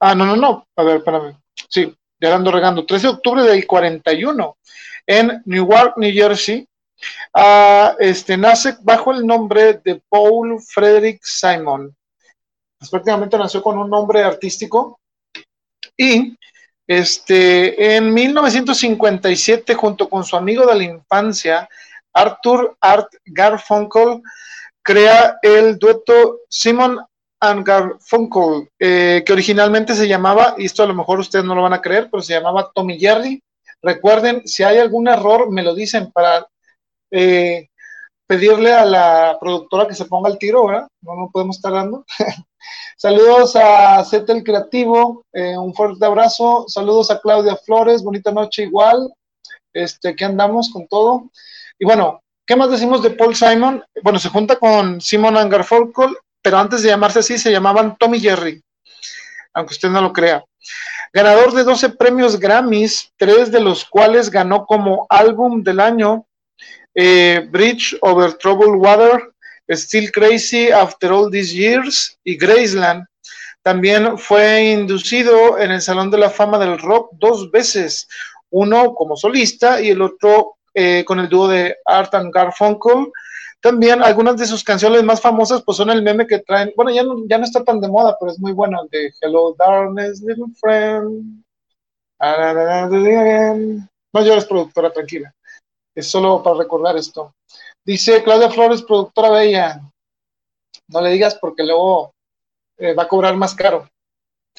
[0.00, 0.66] Ah, no, no, no.
[0.76, 1.36] A ver, espérame.
[1.68, 2.86] Sí, ya ando regando.
[2.86, 4.56] 13 de octubre del 41
[5.06, 6.68] en Newark, New Jersey.
[7.34, 11.94] Ah, este, nace bajo el nombre de Paul Frederick Simon.
[12.78, 15.00] Pues, prácticamente nació con un nombre artístico.
[15.96, 16.36] Y
[16.86, 21.68] este, en 1957, junto con su amigo de la infancia,
[22.12, 24.22] Arthur Art Garfunkel,
[24.82, 26.98] crea el dueto Simon
[27.40, 31.72] Garfunkel, eh, que originalmente se llamaba, y esto a lo mejor ustedes no lo van
[31.72, 33.42] a creer, pero se llamaba Tommy Jerry.
[33.82, 36.46] Recuerden, si hay algún error, me lo dicen para
[37.10, 37.68] eh,
[38.26, 40.88] pedirle a la productora que se ponga el tiro, ¿verdad?
[41.02, 42.04] No nos podemos estar dando.
[42.96, 46.64] Saludos a Zetel Creativo, eh, un fuerte abrazo.
[46.66, 49.12] Saludos a Claudia Flores, bonita noche igual.
[49.72, 51.30] Este, aquí andamos con todo.
[51.78, 53.84] Y bueno, ¿qué más decimos de Paul Simon?
[54.02, 58.62] Bueno, se junta con Simon Garfunkel pero antes de llamarse así se llamaban Tommy Jerry,
[59.52, 60.44] aunque usted no lo crea.
[61.12, 66.26] Ganador de 12 premios Grammys, tres de los cuales ganó como álbum del año,
[66.94, 69.30] eh, Bridge Over Troubled Water,
[69.70, 73.06] Still Crazy After All These Years y Graceland.
[73.62, 78.08] También fue inducido en el Salón de la Fama del Rock dos veces,
[78.50, 83.10] uno como solista y el otro eh, con el dúo de Art and Garfunkel
[83.60, 87.02] también algunas de sus canciones más famosas pues son el meme que traen, bueno, ya
[87.02, 90.22] no, ya no está tan de moda, pero es muy bueno, el de Hello Darkness,
[90.22, 91.44] Little Friend.
[94.12, 95.34] No llores, productora, tranquila.
[95.94, 97.34] Es solo para recordar esto.
[97.84, 99.80] Dice Claudia Flores, productora bella.
[100.88, 102.12] No le digas porque luego
[102.80, 103.88] va a cobrar más caro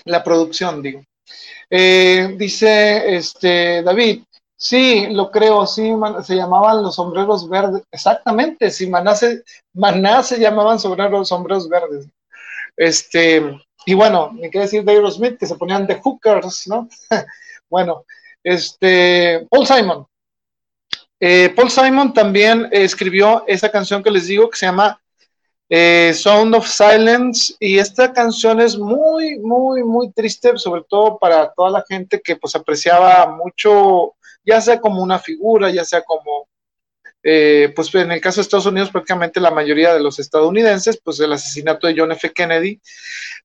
[0.06, 1.04] la producción, digo.
[1.70, 4.24] Dice este David,
[4.62, 5.94] Sí, lo creo, sí,
[6.26, 9.42] se llamaban los sombreros verdes, exactamente, sí, Maná se,
[9.72, 12.10] Maná se llamaban sombreros, sombreros verdes.
[12.76, 16.90] Este, y bueno, ni qué decir de Aerosmith, que se ponían de hookers, ¿no?
[17.70, 18.04] bueno,
[18.44, 20.06] este, Paul Simon.
[21.22, 25.02] Eh, Paul Simon también escribió esa canción que les digo que se llama
[25.70, 31.50] eh, Sound of Silence y esta canción es muy, muy, muy triste, sobre todo para
[31.54, 34.16] toda la gente que pues apreciaba mucho
[34.50, 36.48] ya sea como una figura, ya sea como,
[37.22, 41.20] eh, pues en el caso de Estados Unidos, prácticamente la mayoría de los estadounidenses, pues
[41.20, 42.32] el asesinato de John F.
[42.34, 42.82] Kennedy,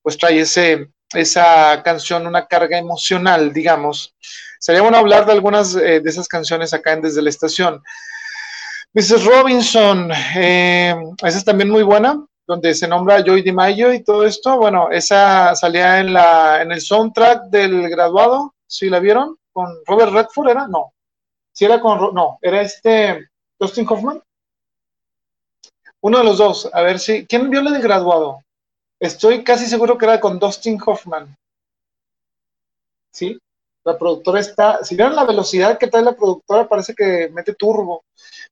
[0.03, 4.15] pues trae ese, esa canción una carga emocional, digamos.
[4.59, 7.83] Sería bueno hablar de algunas eh, de esas canciones acá en Desde la Estación.
[8.95, 9.25] Mrs.
[9.25, 14.57] Robinson, eh, esa es también muy buena, donde se nombra Joy DiMaggio y todo esto.
[14.57, 19.37] Bueno, esa salía en, la, en el soundtrack del graduado, ¿sí la vieron?
[19.53, 20.69] ¿Con Robert Redford era?
[20.69, 20.94] No.
[21.55, 24.21] Sí era con, no, era este Dustin Hoffman.
[26.01, 28.43] Uno de los dos, a ver si, ¿quién vio la del graduado?
[29.01, 31.35] Estoy casi seguro que era con Dustin Hoffman.
[33.13, 33.39] ¿Sí?
[33.85, 38.05] La productora está, si vieron la velocidad que trae la productora, parece que mete turbo.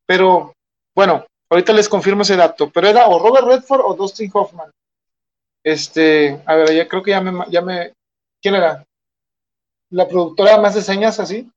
[0.06, 0.54] Pero
[0.94, 2.70] bueno, ahorita les confirmo ese dato.
[2.70, 4.70] Pero era o Robert Redford o Dustin Hoffman.
[5.64, 7.92] Este, a ver, ya creo que ya me, ya me,
[8.40, 8.84] ¿quién era?
[9.90, 11.50] La productora más de señas así.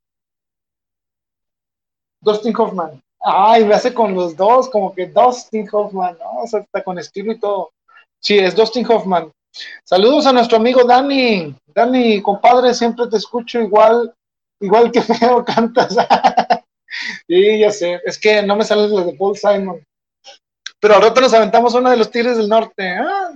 [2.25, 3.01] Dustin Hoffman.
[3.19, 6.41] Ay, me hace con los dos, como que Dustin Hoffman, ¿no?
[6.41, 7.71] O sea, está con estilo y todo.
[8.19, 9.31] Sí, es Dustin Hoffman.
[9.83, 11.55] Saludos a nuestro amigo Dani.
[11.67, 14.13] Dani, compadre, siempre te escucho igual,
[14.59, 15.95] igual que feo cantas.
[17.27, 18.01] sí, ya sé.
[18.03, 19.83] Es que no me salen los de Paul Simon.
[20.79, 22.97] Pero ahora nos aventamos una de los Tigres del Norte.
[22.97, 23.33] Ah.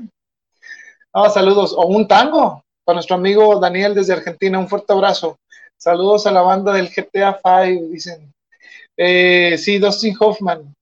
[1.14, 1.74] ah, saludos.
[1.74, 4.58] O un tango para nuestro amigo Daniel desde Argentina.
[4.58, 5.38] Un fuerte abrazo.
[5.78, 8.34] Saludos a la banda del GTA 5, dicen.
[9.02, 10.76] Eh, sí, Dustin Hoffman.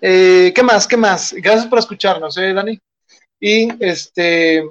[0.00, 0.84] Eh, ¿Qué más?
[0.88, 1.32] ¿Qué más?
[1.32, 2.76] Gracias por escucharnos, ¿eh, Dani?
[3.38, 4.68] Y este,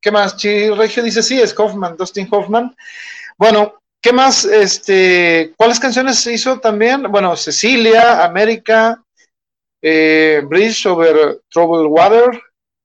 [0.00, 0.36] ¿qué más?
[0.36, 2.74] Chi Regio dice, sí, es Hoffman, Dustin Hoffman.
[3.38, 4.44] Bueno, ¿qué más?
[4.44, 7.04] Este, ¿cuáles canciones hizo también?
[7.04, 9.00] Bueno, Cecilia, América,
[9.80, 12.42] eh, Bridge over Troubled Water,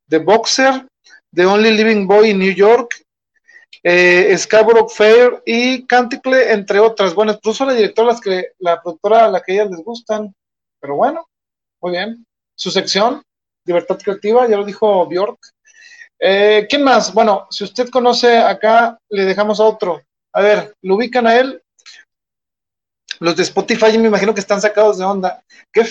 [0.08, 0.88] The Boxer,
[1.34, 2.94] The Only Living Boy in New York,
[3.84, 7.14] eh, Scarborough Fair y Canticle, entre otras.
[7.14, 10.34] Bueno, incluso la directora, que, la productora a la que ellas les gustan,
[10.80, 11.28] pero bueno,
[11.82, 12.26] muy bien.
[12.56, 13.22] Su sección,
[13.66, 15.38] Libertad Creativa, ya lo dijo Bjork.
[16.20, 17.14] Eh, ¿Quién más?
[17.14, 20.02] Bueno, si usted conoce acá, le dejamos a otro.
[20.34, 21.62] A ver, ¿lo ubican a él?
[23.20, 25.44] Los de Spotify, me imagino que están sacados de onda.
[25.72, 25.84] Qué,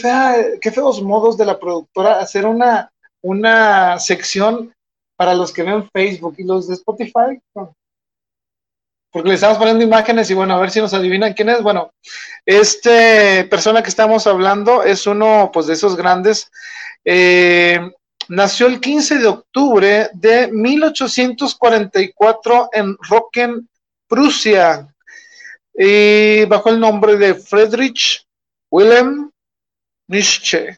[0.61, 2.91] qué feos modos de la productora hacer una,
[3.23, 4.73] una sección
[5.17, 7.41] para los que ven Facebook y los de Spotify.
[9.11, 11.63] Porque le estamos poniendo imágenes y bueno, a ver si nos adivinan quién es.
[11.63, 11.91] Bueno,
[12.45, 16.51] este persona que estamos hablando es uno pues de esos grandes
[17.09, 17.79] eh,
[18.29, 23.69] nació el 15 de octubre de 1844 en Rocken,
[24.09, 24.93] Prusia,
[25.73, 28.27] y bajo el nombre de Friedrich
[28.71, 29.31] Wilhelm
[30.09, 30.77] Nietzsche.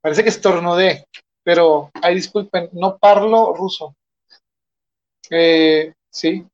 [0.00, 1.06] Parece que estornudé,
[1.46, 3.94] pero ay, disculpen, no parlo ruso.
[5.30, 6.44] Eh, sí.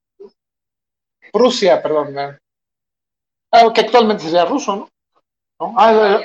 [1.32, 2.14] Prusia, perdón.
[3.50, 4.88] Ah, que actualmente sería ruso, ¿no?
[5.78, 6.20] Ah,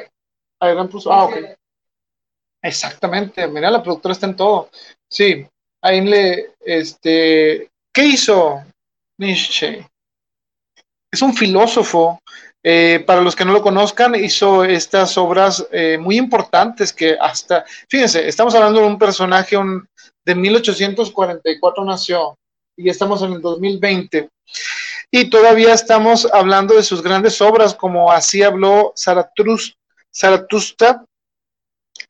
[0.60, 1.12] ah, Prusia.
[1.14, 1.36] Ah, ok.
[2.62, 4.70] Exactamente, mira, la productora está en todo.
[5.10, 5.48] Sí,
[5.82, 8.66] ahí le, este, ¿qué hizo
[9.18, 9.88] Nietzsche?
[11.10, 12.20] Es un filósofo,
[12.70, 17.64] eh, para los que no lo conozcan, hizo estas obras eh, muy importantes que hasta,
[17.88, 19.56] fíjense, estamos hablando de un personaje
[20.26, 22.38] de 1844 nació
[22.76, 24.28] y estamos en el 2020.
[25.10, 28.94] Y todavía estamos hablando de sus grandes obras, como así habló
[30.14, 31.06] Zaratustra,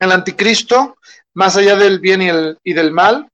[0.00, 0.96] el anticristo,
[1.34, 3.28] más allá del bien y, el, y del mal,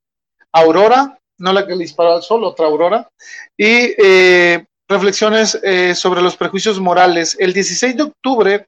[0.53, 3.09] Aurora, no la que le disparó al sol, otra Aurora,
[3.57, 7.37] y eh, reflexiones eh, sobre los prejuicios morales.
[7.39, 8.67] El 16 de octubre,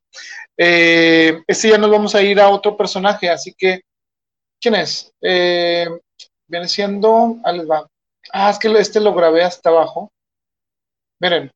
[0.57, 3.83] eh, este ya nos vamos a ir a otro personaje, así que,
[4.61, 5.12] ¿quién es?
[5.20, 7.87] viene siendo, ah, va.
[8.33, 10.12] Ah, es que este lo grabé hasta abajo.
[11.20, 11.50] Miren,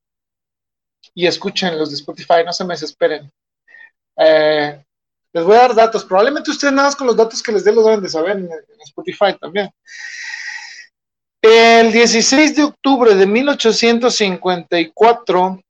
[1.14, 3.30] y escuchen los de Spotify, no se me desesperen.
[4.16, 4.84] Eh,
[5.32, 6.04] les voy a dar datos.
[6.04, 8.50] Probablemente ustedes nada más con los datos que les dé los deben de saber en,
[8.80, 9.70] Spotify también.
[11.42, 15.60] El 16 de octubre de 1854,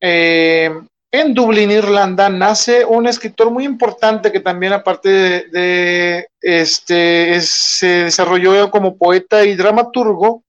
[0.00, 0.70] eh,
[1.12, 8.68] en Dublín, Irlanda, nace un escritor muy importante que también, aparte de, este, se desarrolló
[8.70, 10.42] como poeta y dramaturgo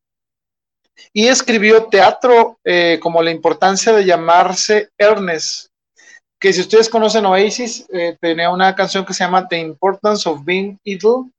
[1.14, 5.72] y escribió teatro eh, como la importancia de llamarse Ernest
[6.42, 10.44] que si ustedes conocen Oasis, eh, tenía una canción que se llama The Importance of
[10.44, 11.32] Being Evil,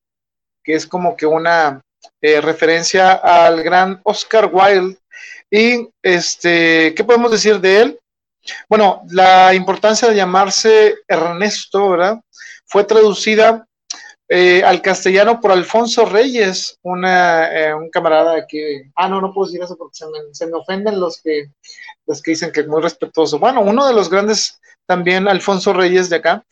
[0.62, 1.80] que es como que una
[2.20, 4.96] eh, referencia al gran Oscar Wilde.
[5.50, 8.00] Y este, ¿qué podemos decir de él?
[8.68, 12.20] Bueno, la importancia de llamarse Ernesto, ¿verdad?
[12.66, 13.66] Fue traducida
[14.28, 17.48] eh, al castellano por Alfonso Reyes, una,
[17.78, 20.98] un camarada que, ah, no, no puedo decir eso porque se me, se me ofenden
[20.98, 21.50] los que,
[22.06, 23.38] los que dicen que es muy respetuoso.
[23.38, 26.44] Bueno, uno de los grandes también Alfonso Reyes de acá.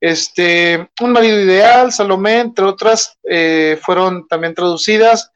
[0.00, 5.30] Este, Un marido ideal, Salomé, entre otras, eh, fueron también traducidas.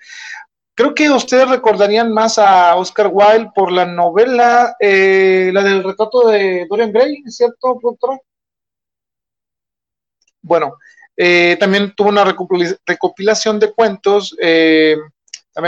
[0.74, 6.28] Creo que ustedes recordarían más a Oscar Wilde por la novela, eh, la del retrato
[6.28, 8.18] de Dorian Gray, ¿cierto, doctora?
[10.42, 10.78] bueno,
[11.16, 14.96] eh, también tuvo una recopilación de cuentos, eh,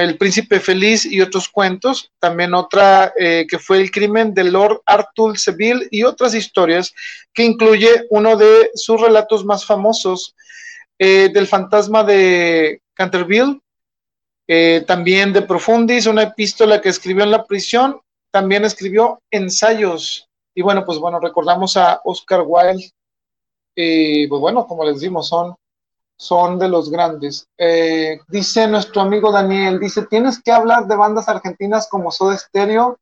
[0.01, 4.82] El Príncipe Feliz y otros cuentos, también otra eh, que fue El Crimen de Lord
[4.86, 6.95] Arthur Seville y otras historias,
[7.34, 10.34] que incluye uno de sus relatos más famosos,
[10.99, 13.61] del fantasma de Canterville,
[14.86, 20.28] también de Profundis, una epístola que escribió en la prisión, también escribió ensayos.
[20.55, 22.93] Y bueno, pues bueno, recordamos a Oscar Wilde,
[23.74, 25.55] y pues bueno, como les decimos, son,
[26.23, 27.49] son de los grandes.
[27.59, 32.97] Eh, dice nuestro amigo Daniel, dice, tienes que hablar de bandas argentinas como Soda Stereo,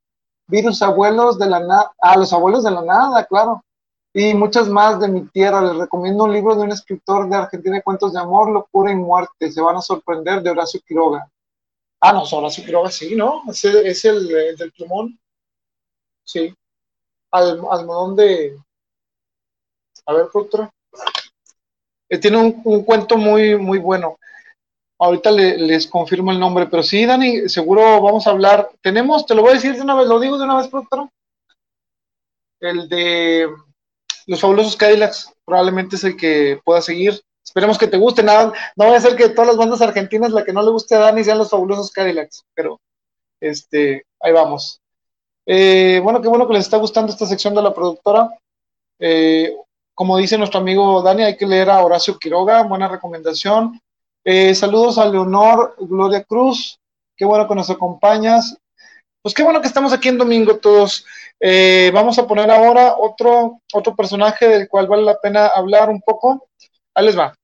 [0.47, 3.63] Virus Abuelos de la Nada, a los abuelos de la nada, claro,
[4.15, 5.61] y muchas más de mi tierra.
[5.61, 8.97] Les recomiendo un libro de un escritor de Argentina de cuentos de amor, locura y
[8.97, 9.53] muerte.
[9.53, 11.31] Se van a sorprender de Horacio Quiroga.
[12.01, 13.43] Ah, no, Horacio Quiroga, sí, ¿no?
[13.49, 15.21] Es, es el, del plumón.
[16.25, 16.55] Sí.
[17.33, 18.57] Al, almohadón de,
[20.07, 20.73] a ver, otro.
[22.11, 24.19] Eh, tiene un, cuento muy, muy bueno.
[24.99, 28.69] Ahorita les confirmo el nombre, pero sí, Dani, seguro vamos a hablar.
[28.83, 31.09] Tenemos, te lo voy a decir de una vez, lo digo de una vez, productor.
[32.61, 33.49] El de
[34.27, 37.23] los fabulosos Cadillacs, probablemente es el que pueda seguir.
[37.43, 38.23] Esperemos que te guste.
[38.23, 40.95] Nada, no va a ser que todas las bandas argentinas, la que no le guste
[40.97, 42.79] a Dani, sean los fabulosos Cadillacs, pero
[43.41, 44.83] este, ahí vamos.
[45.47, 48.29] Eh, bueno, qué bueno que les está gustando esta sección de la productora.
[48.99, 49.57] Eh,
[50.01, 53.79] como dice nuestro amigo Dani, hay que leer a Horacio Quiroga, buena recomendación.
[54.25, 56.81] Eh, saludos a Leonor Gloria Cruz,
[57.15, 58.57] qué bueno que nos acompañas.
[59.21, 61.05] Pues qué bueno que estamos aquí en domingo todos.
[61.39, 66.01] Eh, vamos a poner ahora otro, otro personaje del cual vale la pena hablar un
[66.01, 66.49] poco.
[66.95, 67.35] Ahí les va.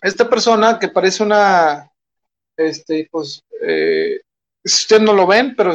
[0.00, 1.92] Esta persona que parece una,
[2.56, 4.22] este, pues, eh,
[4.64, 5.74] ustedes no lo ven, pero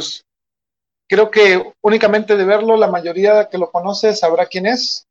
[1.07, 5.05] creo que únicamente de verlo, la mayoría que lo conoce sabrá quién es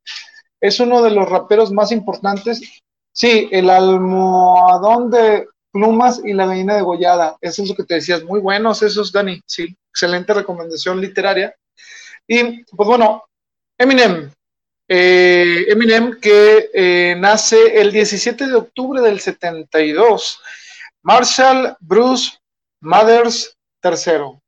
[0.63, 2.81] es uno de los raperos más importantes.
[3.11, 7.35] Sí, el almohadón de plumas y la gallina degollada.
[7.41, 8.23] Eso es lo que te decías.
[8.23, 9.41] Muy buenos esos, Dani.
[9.45, 11.53] Sí, excelente recomendación literaria.
[12.25, 13.25] Y pues bueno,
[13.77, 14.31] Eminem.
[14.87, 20.39] Eh, Eminem que eh, nace el 17 de octubre del 72.
[21.01, 22.37] Marshall Bruce
[22.79, 23.53] Mothers
[23.83, 24.39] III.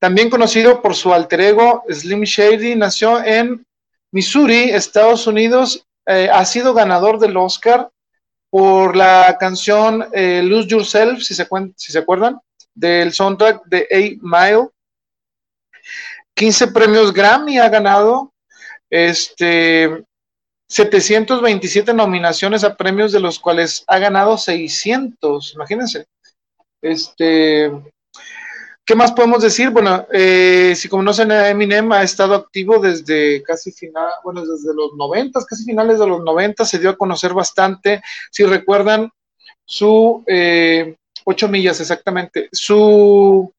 [0.00, 3.64] También conocido por su alter ego Slim Shady, nació en
[4.12, 7.90] Missouri, Estados Unidos, eh, ha sido ganador del Oscar
[8.50, 11.46] por la canción eh, Lose Yourself, si se,
[11.76, 12.40] si se acuerdan,
[12.74, 14.68] del soundtrack de Eight Mile.
[16.34, 18.32] 15 premios Grammy ha ganado,
[18.88, 20.04] este,
[20.68, 26.06] 727 nominaciones a premios, de los cuales ha ganado 600, imagínense.
[26.80, 27.70] Este,
[28.88, 29.68] ¿Qué más podemos decir?
[29.68, 34.94] Bueno, eh, si conocen a Eminem, ha estado activo desde casi final, bueno, desde los
[34.96, 38.00] 90, casi finales de los 90, se dio a conocer bastante.
[38.30, 39.10] Si recuerdan,
[39.66, 42.48] su eh, 8 millas exactamente.
[42.50, 43.52] Su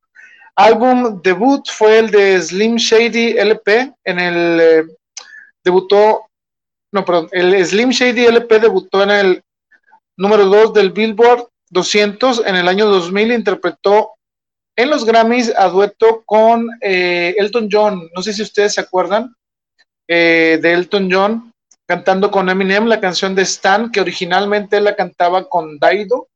[0.56, 4.84] álbum debut fue el de Slim Shady LP, en el eh,
[5.64, 6.26] debutó,
[6.92, 9.44] no, perdón, el Slim Shady LP debutó en el
[10.18, 14.16] número 2 del Billboard 200 en el año 2000, interpretó
[14.80, 18.10] en los Grammys a dueto con eh, Elton John.
[18.16, 19.36] No sé si ustedes se acuerdan
[20.08, 21.52] eh, de Elton John
[21.86, 26.30] cantando con Eminem la canción de Stan, que originalmente él la cantaba con Daido.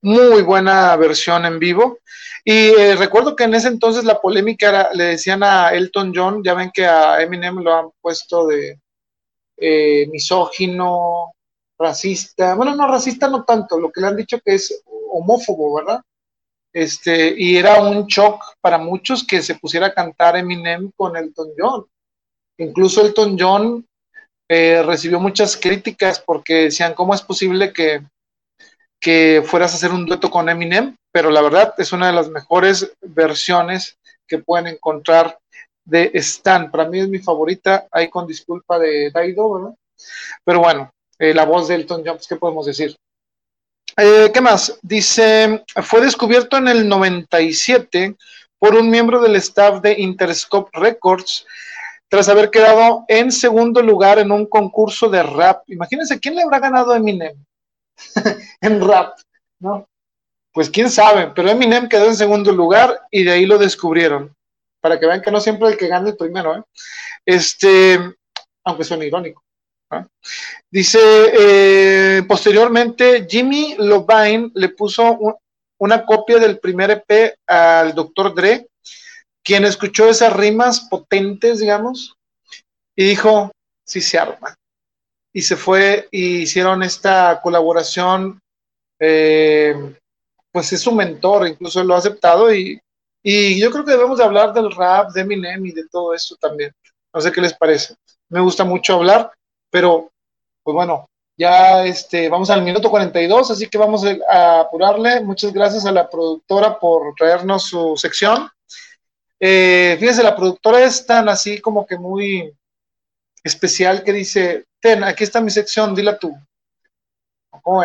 [0.00, 1.98] Muy buena versión en vivo.
[2.44, 6.44] Y eh, recuerdo que en ese entonces la polémica era, le decían a Elton John,
[6.44, 8.78] ya ven que a Eminem lo han puesto de
[10.08, 11.32] misógino,
[11.76, 12.54] racista.
[12.54, 16.00] Bueno, no racista no tanto, lo que le han dicho que es homófobo, ¿verdad?
[16.72, 21.50] Este, y era un shock para muchos que se pusiera a cantar Eminem con Elton
[21.56, 21.86] John.
[22.58, 23.86] Incluso Elton John
[24.48, 28.02] eh, recibió muchas críticas porque decían, ¿cómo es posible que,
[29.00, 30.96] que fueras a hacer un dueto con Eminem?
[31.12, 35.38] Pero la verdad es una de las mejores versiones que pueden encontrar
[35.84, 36.70] de Stan.
[36.70, 39.74] Para mí es mi favorita, ahí con disculpa de Daido, ¿verdad?
[40.44, 42.96] Pero bueno, eh, la voz de Elton John, pues, ¿qué podemos decir?
[43.96, 44.78] Eh, ¿Qué más?
[44.82, 48.16] Dice, fue descubierto en el 97
[48.58, 51.46] por un miembro del staff de Interscope Records
[52.08, 55.62] tras haber quedado en segundo lugar en un concurso de rap.
[55.68, 57.34] Imagínense, ¿quién le habrá ganado a Eminem
[58.60, 59.18] en rap?
[59.58, 59.88] ¿No?
[60.52, 64.34] Pues quién sabe, pero Eminem quedó en segundo lugar y de ahí lo descubrieron.
[64.80, 66.62] Para que vean que no siempre el que gana el primero, ¿eh?
[67.24, 67.98] Este,
[68.64, 69.42] aunque suene irónico.
[70.70, 75.18] Dice, eh, posteriormente Jimmy Lovine le puso
[75.78, 78.34] una copia del primer EP al Dr.
[78.34, 78.68] Dre,
[79.42, 82.14] quien escuchó esas rimas potentes, digamos,
[82.96, 83.50] y dijo,
[83.84, 84.54] sí se arma.
[85.34, 88.38] y se fue y hicieron esta colaboración.
[89.00, 89.74] Eh,
[90.52, 92.78] pues es su mentor, incluso lo ha aceptado y,
[93.22, 96.36] y yo creo que debemos de hablar del rap, de Eminem y de todo esto
[96.36, 96.72] también.
[97.12, 97.94] No sé qué les parece.
[98.28, 99.32] Me gusta mucho hablar,
[99.72, 100.12] pero
[100.62, 105.20] pues bueno, ya este, vamos al minuto 42, así que vamos a apurarle.
[105.22, 108.48] Muchas gracias a la productora por traernos su sección.
[109.40, 112.54] Eh, fíjense, la productora es tan así como que muy
[113.42, 116.36] especial que dice, ten, aquí está mi sección, dila tú.
[117.62, 117.82] ¿Cómo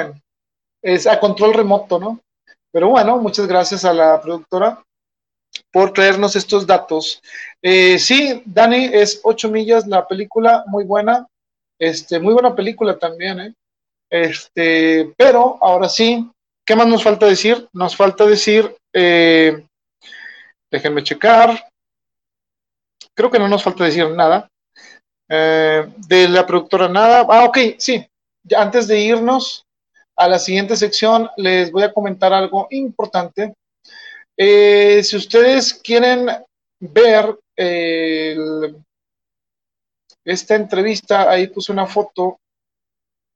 [0.82, 2.20] Es a control remoto, ¿no?
[2.72, 4.84] Pero bueno, muchas gracias a la productora
[5.72, 7.22] por traernos estos datos.
[7.62, 11.28] Eh, sí, Dani, es ocho millas la película, muy buena.
[11.80, 13.54] Este, muy buena película también, ¿eh?
[14.10, 16.30] Este, pero ahora sí,
[16.66, 17.68] ¿qué más nos falta decir?
[17.74, 19.66] Nos falta decir, eh,
[20.72, 21.70] déjenme checar.
[23.14, 24.48] Creo que no nos falta decir nada.
[25.30, 27.26] Eh, de la productora nada.
[27.30, 28.06] Ah, ok, sí.
[28.56, 29.66] Antes de irnos
[30.16, 33.54] a la siguiente sección, les voy a comentar algo importante.
[34.38, 36.30] Eh, si ustedes quieren
[36.80, 38.78] ver el
[40.28, 42.40] esta entrevista, ahí puse una foto,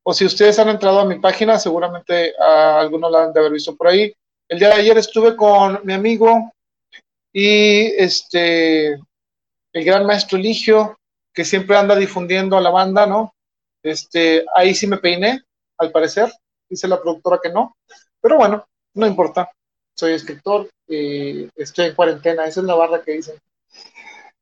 [0.04, 3.54] o si ustedes han entrado a mi página, seguramente a algunos la han de haber
[3.54, 4.14] visto por ahí.
[4.50, 6.52] El día de ayer estuve con mi amigo
[7.32, 10.98] y este, el gran maestro Eligio,
[11.34, 13.34] que siempre anda difundiendo a la banda, ¿no?
[13.82, 15.42] Este, ahí sí me peiné,
[15.78, 16.30] al parecer,
[16.70, 17.78] dice la productora que no,
[18.20, 18.66] pero bueno,
[18.96, 19.50] no importa,
[19.98, 23.36] soy escritor, y estoy en cuarentena, esa es la barra que dicen.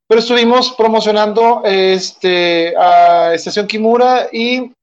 [0.10, 4.74] Pero estuvimos promocionando este, a Estación Kimura y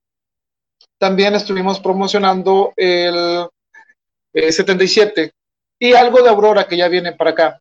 [1.00, 3.48] también estuvimos promocionando el
[4.32, 5.32] 77 eh,
[5.80, 7.60] y algo de Aurora que ya viene para acá.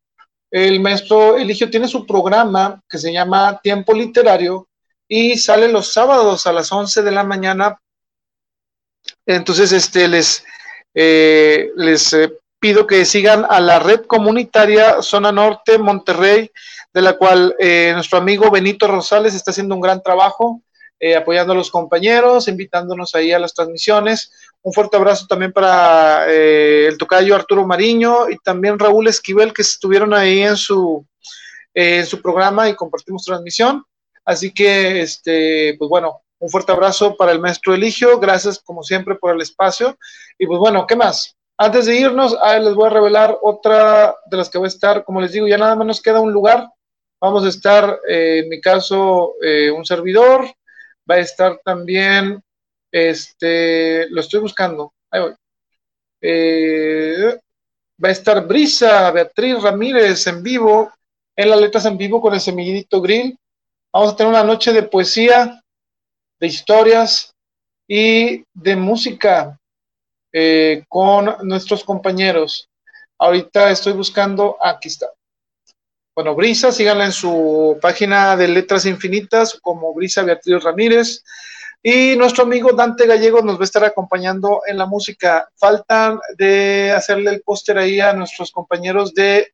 [0.51, 4.67] El maestro Eligio tiene su programa que se llama Tiempo Literario
[5.07, 7.81] y sale los sábados a las 11 de la mañana.
[9.25, 10.45] Entonces, este, les,
[10.93, 16.51] eh, les eh, pido que sigan a la red comunitaria Zona Norte Monterrey
[16.95, 20.61] de la cual eh, nuestro amigo Benito Rosales está haciendo un gran trabajo,
[20.97, 24.31] eh, apoyando a los compañeros, invitándonos ahí a las transmisiones.
[24.61, 29.61] Un fuerte abrazo también para eh, el tocayo Arturo Mariño y también Raúl Esquivel, que
[29.61, 31.05] estuvieron ahí en su,
[31.73, 33.83] en su programa y compartimos transmisión.
[34.23, 39.15] Así que, este, pues bueno, un fuerte abrazo para el maestro Eligio, gracias como siempre
[39.15, 39.97] por el espacio.
[40.39, 41.35] Y pues bueno, ¿qué más?
[41.57, 45.19] Antes de irnos, les voy a revelar otra de las que va a estar, como
[45.19, 46.69] les digo, ya nada más nos queda un lugar
[47.19, 50.45] Vamos a estar, eh, en mi caso, eh, un servidor.
[51.09, 52.41] Va a estar también,
[52.91, 54.93] este, lo estoy buscando.
[55.09, 55.33] Ahí voy.
[56.21, 57.39] Eh,
[58.03, 60.91] va a estar Brisa, Beatriz Ramírez en vivo,
[61.35, 63.37] en las letras en vivo con el semillito grill.
[63.93, 65.61] Vamos a tener una noche de poesía,
[66.39, 67.33] de historias
[67.87, 69.57] y de música
[70.89, 72.67] con nuestros compañeros.
[73.17, 75.07] Ahorita estoy buscando, aquí está.
[76.15, 81.25] Bueno, Brisa, síganla en su página de Letras Infinitas como Brisa Beatriz Ramírez.
[81.83, 85.49] Y nuestro amigo Dante Gallego nos va a estar acompañando en la música.
[85.57, 89.53] Faltan de hacerle el póster ahí a nuestros compañeros de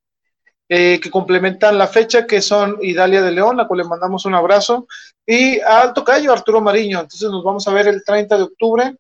[0.70, 4.36] eh, que complementan la fecha, que son Idalia de León, a cual le mandamos un
[4.36, 4.88] abrazo,
[5.26, 7.00] y a Alto Cayo, Arturo Mariño.
[7.00, 8.96] Entonces nos vamos a ver el 30 de octubre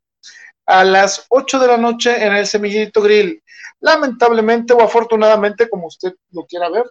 [0.66, 3.43] a las 8 de la noche en el Semillito Grill.
[3.82, 6.86] Lamentablemente o afortunadamente, como usted lo quiera ver,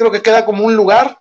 [0.00, 1.20] creo que queda como un lugar.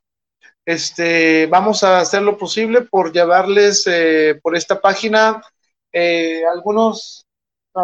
[0.66, 5.42] Este, vamos a hacer lo posible por llevarles eh, por esta página
[5.92, 7.26] eh, algunos,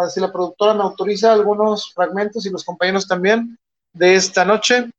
[0.08, 3.58] si la productora me autoriza, algunos fragmentos y los compañeros también
[3.92, 4.90] de esta noche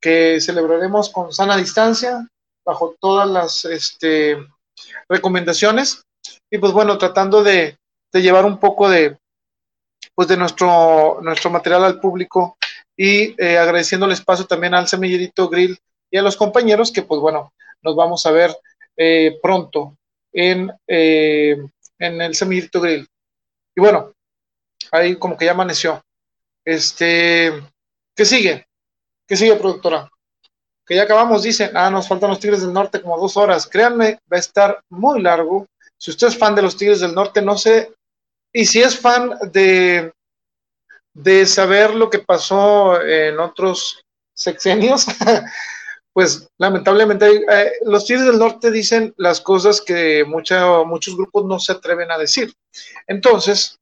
[0.00, 2.26] que celebraremos con sana distancia,
[2.64, 4.36] bajo todas las este,
[5.08, 6.02] recomendaciones.
[6.50, 7.78] Y pues bueno, tratando de,
[8.12, 9.16] de llevar un poco de,
[10.16, 12.56] pues de nuestro, nuestro material al público
[12.96, 15.78] y eh, agradeciendo el espacio también al Semillerito Grill
[16.10, 18.56] y a los compañeros que pues bueno, nos vamos a ver
[18.96, 19.96] eh, pronto
[20.32, 21.56] en, eh,
[21.98, 23.06] en el Semillerito Grill.
[23.76, 24.12] Y bueno,
[24.92, 26.02] ahí como que ya amaneció.
[26.64, 27.52] Este,
[28.14, 28.66] ¿qué sigue?
[29.26, 30.08] ¿Qué sigue, productora?
[30.86, 33.66] Que ya acabamos, dicen, ah, nos faltan los Tigres del Norte como dos horas.
[33.66, 35.66] Créanme, va a estar muy largo.
[35.96, 37.92] Si usted es fan de los Tigres del Norte, no sé,
[38.52, 40.12] y si es fan de
[41.14, 44.02] de saber lo que pasó en otros
[44.34, 45.06] sexenios,
[46.12, 51.72] pues lamentablemente eh, los Tigres del Norte dicen las cosas que muchos grupos no se
[51.72, 52.52] atreven a decir.
[53.06, 53.78] Entonces,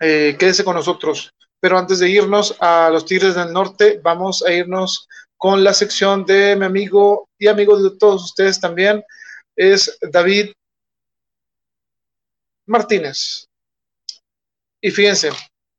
[0.00, 1.32] eh, quédese con nosotros.
[1.58, 5.08] Pero antes de irnos a los Tigres del Norte, vamos a irnos
[5.38, 9.02] con la sección de mi amigo y amigo de todos ustedes también,
[9.54, 10.52] es David
[12.66, 13.48] Martínez.
[14.80, 15.30] Y fíjense,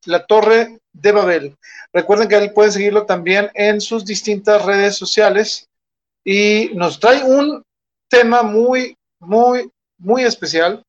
[0.05, 1.57] la Torre de Babel.
[1.93, 5.67] Recuerden que pueden seguirlo también en sus distintas redes sociales
[6.23, 7.63] y nos trae un
[8.09, 10.83] tema muy, muy, muy especial.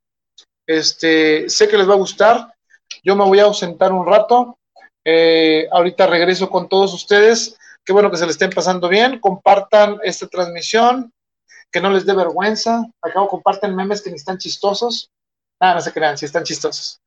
[0.67, 2.55] Este, sé que les va a gustar.
[3.03, 4.59] Yo me voy a ausentar un rato.
[5.05, 7.57] Eh, ahorita regreso con todos ustedes.
[7.85, 9.21] Qué bueno que se le estén pasando bien.
[9.21, 11.13] Compartan esta transmisión.
[11.71, 12.85] Que no les dé vergüenza.
[13.03, 15.11] Acabo comparten memes que ni están chistosos.
[15.61, 17.01] Nada, no se crean, si están chistosos.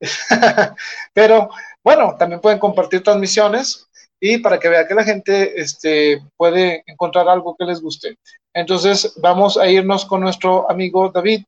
[1.14, 1.50] Pero
[1.82, 3.86] bueno, también pueden compartir transmisiones
[4.20, 8.16] y para que vea que la gente este, puede encontrar algo que les guste.
[8.54, 11.44] Entonces vamos a irnos con nuestro amigo David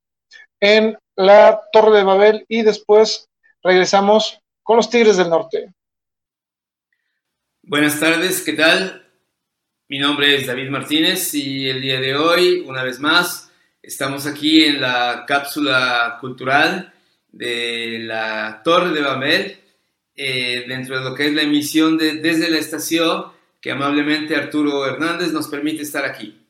[0.60, 3.28] en la Torre de Babel y después
[3.62, 5.72] regresamos con los Tigres del Norte.
[7.62, 9.06] Buenas tardes, ¿qué tal?
[9.88, 13.50] Mi nombre es David Martínez y el día de hoy, una vez más,
[13.82, 16.92] estamos aquí en la cápsula cultural
[17.30, 19.60] de la Torre de Babel,
[20.14, 24.86] eh, dentro de lo que es la emisión de Desde la Estación, que amablemente Arturo
[24.86, 26.44] Hernández nos permite estar aquí.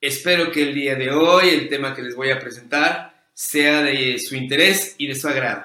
[0.00, 4.18] Espero que el día de hoy el tema que les voy a presentar sea de
[4.18, 5.64] su interés y de su agrado.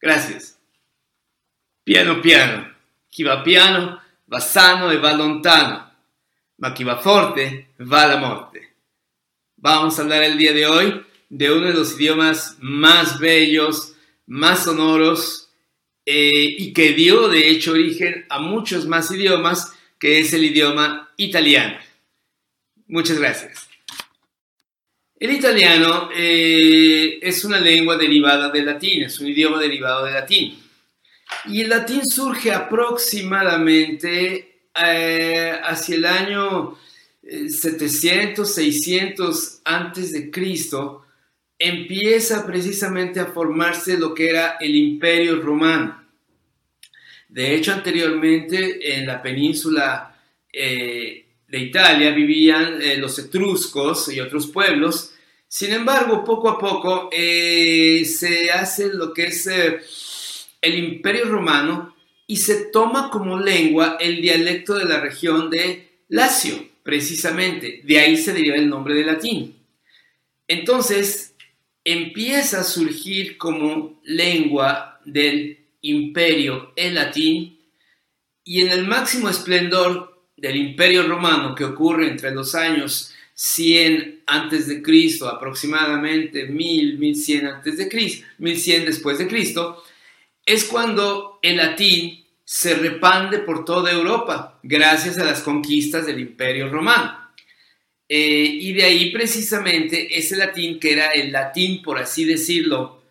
[0.00, 0.58] Gracias.
[1.82, 2.72] Piano piano,
[3.10, 4.00] chi va piano
[4.32, 5.92] va sano e va lontano,
[6.56, 8.76] ma chi va forte va la morte.
[9.56, 13.94] Vamos a hablar el día de hoy de uno de los idiomas más bellos,
[14.26, 15.50] más sonoros
[16.06, 21.12] eh, y que dio de hecho origen a muchos más idiomas, que es el idioma
[21.16, 21.76] italiano.
[22.86, 23.68] Muchas gracias.
[25.18, 30.58] El italiano eh, es una lengua derivada del latín, es un idioma derivado del latín.
[31.46, 36.76] Y el latín surge aproximadamente eh, hacia el año
[37.22, 41.03] 700, 600 antes de Cristo,
[41.64, 46.04] empieza precisamente a formarse lo que era el imperio romano.
[47.28, 50.14] De hecho, anteriormente en la península
[50.52, 55.14] eh, de Italia vivían eh, los etruscos y otros pueblos.
[55.48, 59.48] Sin embargo, poco a poco eh, se hace lo que es
[60.60, 61.96] el imperio romano
[62.26, 67.80] y se toma como lengua el dialecto de la región de Lacio, precisamente.
[67.84, 69.56] De ahí se deriva el nombre de latín.
[70.46, 71.33] Entonces,
[71.84, 77.58] empieza a surgir como lengua del imperio el latín
[78.42, 84.66] y en el máximo esplendor del imperio romano que ocurre entre los años 100 antes
[84.68, 89.82] de Cristo, aproximadamente 1000, 1100 antes de Cristo, 1100 después de Cristo,
[90.46, 96.68] es cuando el latín se repande por toda Europa gracias a las conquistas del imperio
[96.68, 97.23] romano.
[98.08, 103.02] Eh, y de ahí precisamente ese latín, que era el latín, por así decirlo,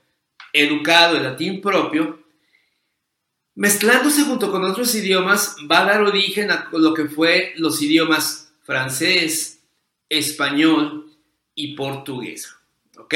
[0.51, 2.23] educado, el latín propio,
[3.55, 8.53] mezclándose junto con otros idiomas, va a dar origen a lo que fue los idiomas
[8.63, 9.59] francés,
[10.09, 11.11] español
[11.55, 12.53] y portugués.
[12.97, 13.15] ¿Ok?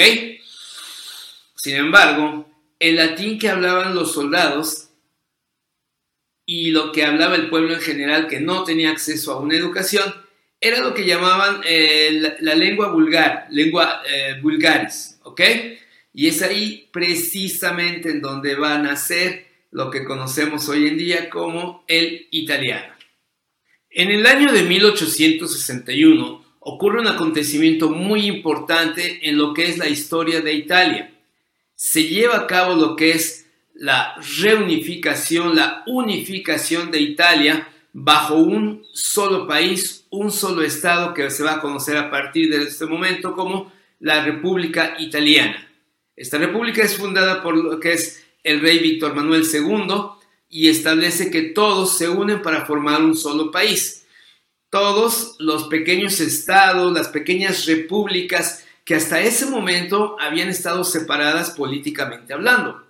[1.56, 2.50] Sin embargo,
[2.80, 4.90] el latín que hablaban los soldados
[6.46, 10.14] y lo que hablaba el pueblo en general que no tenía acceso a una educación,
[10.60, 15.42] era lo que llamaban eh, la, lengua vulgar, lengua eh, vulgaris, ¿ok?
[16.14, 21.30] Y es ahí precisamente en donde va a nacer lo que conocemos hoy en día
[21.30, 22.94] como el italiano.
[23.90, 29.88] En el año de 1861 ocurre un acontecimiento muy importante en lo que es la
[29.88, 31.12] historia de Italia.
[31.76, 33.46] Se lleva a cabo lo que es
[33.76, 37.68] la reunificación, la unificación de Italia
[38.00, 42.62] bajo un solo país, un solo Estado que se va a conocer a partir de
[42.68, 45.68] este momento como la República Italiana.
[46.16, 49.96] Esta república es fundada por lo que es el rey Víctor Manuel II
[50.48, 54.06] y establece que todos se unen para formar un solo país.
[54.70, 62.32] Todos los pequeños estados, las pequeñas repúblicas que hasta ese momento habían estado separadas políticamente
[62.32, 62.86] hablando.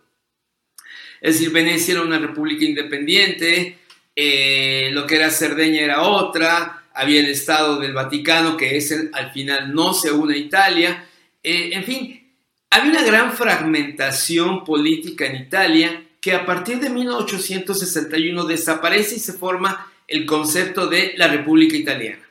[1.21, 3.79] Es decir, Venecia era una república independiente,
[4.19, 9.31] eh, lo que era Cerdeña era otra, había el Estado del Vaticano, que es al
[9.31, 11.07] final no se une a Italia,
[11.43, 12.33] eh, en fin,
[12.71, 19.33] había una gran fragmentación política en Italia que a partir de 1861 desaparece y se
[19.33, 22.27] forma el concepto de la República Italiana.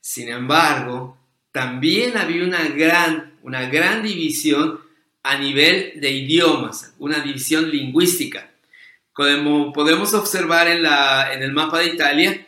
[0.00, 1.18] Sin embargo,
[1.50, 4.78] también había una gran, una gran división
[5.24, 8.53] a nivel de idiomas, una división lingüística.
[9.14, 12.46] Como podemos observar en, la, en el mapa de Italia,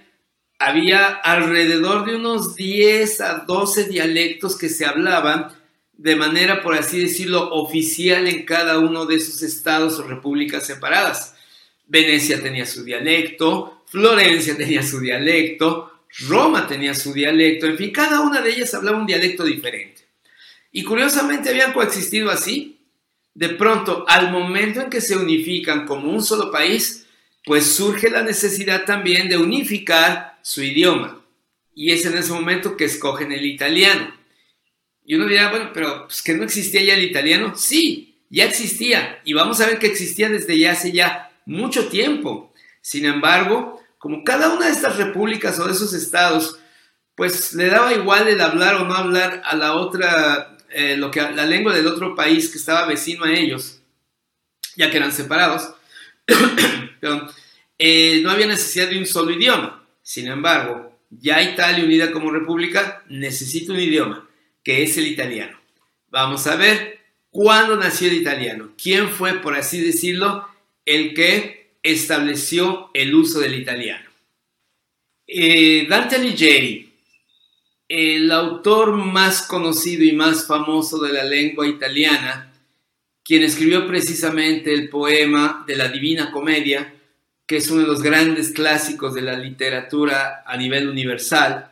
[0.59, 5.53] había alrededor de unos 10 a 12 dialectos que se hablaban
[5.93, 11.37] de manera, por así decirlo, oficial en cada uno de sus estados o repúblicas separadas.
[11.87, 15.93] Venecia tenía su dialecto, Florencia tenía su dialecto,
[16.29, 20.03] Roma tenía su dialecto, en fin, cada una de ellas hablaba un dialecto diferente.
[20.73, 22.76] Y curiosamente habían coexistido así.
[23.37, 27.07] De pronto, al momento en que se unifican como un solo país,
[27.45, 31.20] pues surge la necesidad también de unificar su idioma.
[31.74, 34.14] Y es en ese momento que escogen el italiano.
[35.05, 37.55] Y uno dirá, bueno, pero pues, no existía ya el italiano.
[37.57, 39.20] Sí, ya existía.
[39.22, 42.55] Y vamos a ver que existía desde ya hace ya mucho tiempo.
[42.80, 46.59] Sin embargo, como cada una de estas repúblicas o de esos estados,
[47.14, 51.22] pues le daba igual el hablar o no hablar a la otra, eh, lo que,
[51.22, 53.81] la lengua del otro país que estaba vecino a ellos,
[54.77, 55.72] ya que eran separados,
[57.79, 59.83] eh, no había necesidad de un solo idioma.
[60.03, 64.29] Sin embargo, ya Italia unida como república necesita un idioma,
[64.62, 65.59] que es el italiano.
[66.09, 67.01] Vamos a ver
[67.31, 70.47] cuándo nació el italiano, quién fue, por así decirlo,
[70.85, 74.11] el que estableció el uso del italiano.
[75.27, 76.93] Eh, Dante Alighieri,
[77.89, 82.53] el autor más conocido y más famoso de la lengua italiana,
[83.22, 86.95] quien escribió precisamente el poema de la Divina Comedia,
[87.47, 91.70] que es uno de los grandes clásicos de la literatura a nivel universal.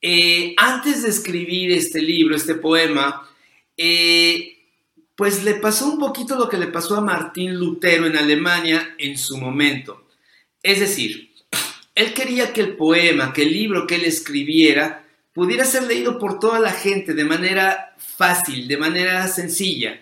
[0.00, 3.28] Eh, antes de escribir este libro, este poema,
[3.76, 4.58] eh,
[5.16, 9.16] pues le pasó un poquito lo que le pasó a Martín Lutero en Alemania en
[9.16, 10.08] su momento.
[10.62, 11.33] Es decir,
[11.94, 16.38] él quería que el poema, que el libro que él escribiera, pudiera ser leído por
[16.38, 20.00] toda la gente de manera fácil, de manera sencilla,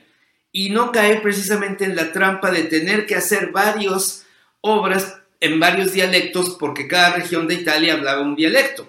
[0.53, 4.27] y no caer precisamente en la trampa de tener que hacer varias
[4.61, 8.87] obras en varios dialectos porque cada región de Italia hablaba un dialecto.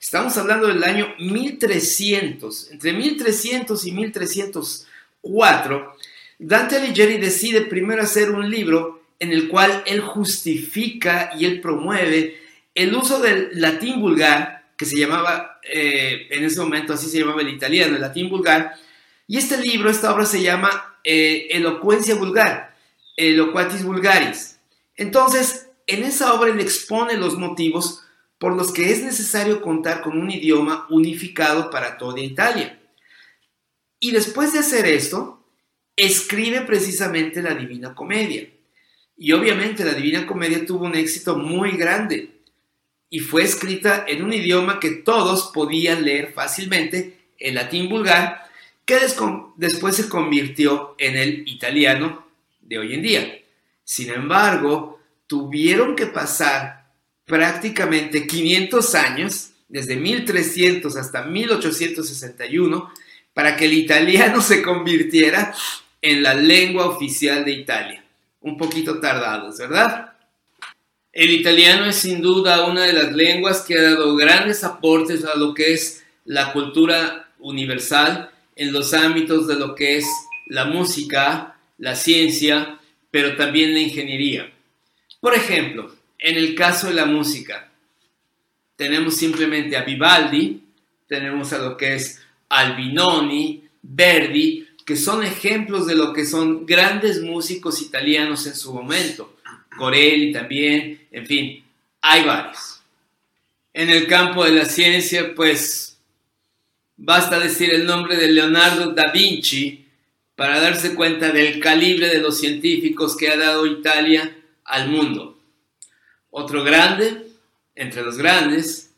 [0.00, 4.86] Estamos hablando del año 1300, entre 1300 y 1300
[5.26, 5.96] 4,
[6.38, 12.38] Dante Alighieri decide primero hacer un libro en el cual él justifica y él promueve
[12.74, 17.40] el uso del latín vulgar, que se llamaba, eh, en ese momento así se llamaba
[17.40, 18.74] el italiano, el latín vulgar,
[19.26, 22.76] y este libro, esta obra se llama eh, Elocuencia vulgar,
[23.16, 24.58] Eloquatis vulgaris.
[24.94, 28.02] Entonces, en esa obra él expone los motivos
[28.38, 32.78] por los que es necesario contar con un idioma unificado para toda Italia.
[33.98, 35.44] Y después de hacer esto,
[35.96, 38.48] escribe precisamente la Divina Comedia.
[39.16, 42.30] Y obviamente la Divina Comedia tuvo un éxito muy grande
[43.08, 48.44] y fue escrita en un idioma que todos podían leer fácilmente, el latín vulgar,
[48.84, 48.98] que
[49.56, 52.26] después se convirtió en el italiano
[52.60, 53.38] de hoy en día.
[53.84, 56.86] Sin embargo, tuvieron que pasar
[57.24, 62.92] prácticamente 500 años, desde 1300 hasta 1861,
[63.34, 65.54] para que el italiano se convirtiera
[66.02, 68.05] en la lengua oficial de Italia.
[68.40, 70.12] Un poquito tardados, ¿verdad?
[71.12, 75.36] El italiano es sin duda una de las lenguas que ha dado grandes aportes a
[75.36, 80.06] lo que es la cultura universal en los ámbitos de lo que es
[80.48, 82.78] la música, la ciencia,
[83.10, 84.52] pero también la ingeniería.
[85.20, 87.70] Por ejemplo, en el caso de la música,
[88.76, 90.62] tenemos simplemente a Vivaldi,
[91.06, 97.20] tenemos a lo que es Albinoni, Verdi, que son ejemplos de lo que son grandes
[97.20, 99.36] músicos italianos en su momento.
[99.76, 101.64] Corelli también, en fin,
[102.00, 102.80] hay varios.
[103.74, 105.98] En el campo de la ciencia, pues
[106.96, 109.86] basta decir el nombre de Leonardo da Vinci
[110.36, 115.36] para darse cuenta del calibre de los científicos que ha dado Italia al mundo.
[116.30, 117.26] Otro grande,
[117.74, 118.92] entre los grandes,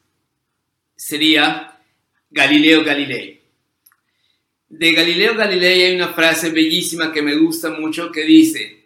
[0.95, 1.79] sería
[2.31, 3.38] Galileo Galilei.
[4.69, 8.85] De Galileo Galilei hay una frase bellísima que me gusta mucho que dice,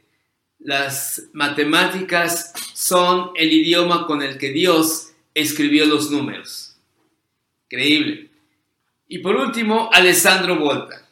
[0.60, 6.76] las matemáticas son el idioma con el que Dios escribió los números.
[7.64, 8.30] Increíble.
[9.08, 11.08] Y por último, Alessandro Volta.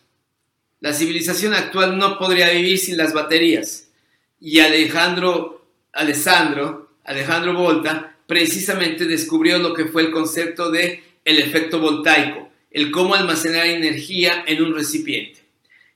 [0.79, 3.89] La civilización actual no podría vivir sin las baterías.
[4.39, 11.81] Y Alejandro, Alessandro, Alejandro Volta, precisamente descubrió lo que fue el concepto de el efecto
[11.81, 15.41] voltaico el cómo almacenar energía en un recipiente.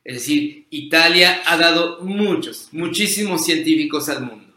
[0.03, 4.55] Es decir, Italia ha dado muchos, muchísimos científicos al mundo.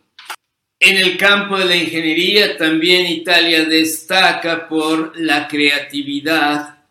[0.79, 6.83] En el campo de la ingeniería también Italia destaca por la creatividad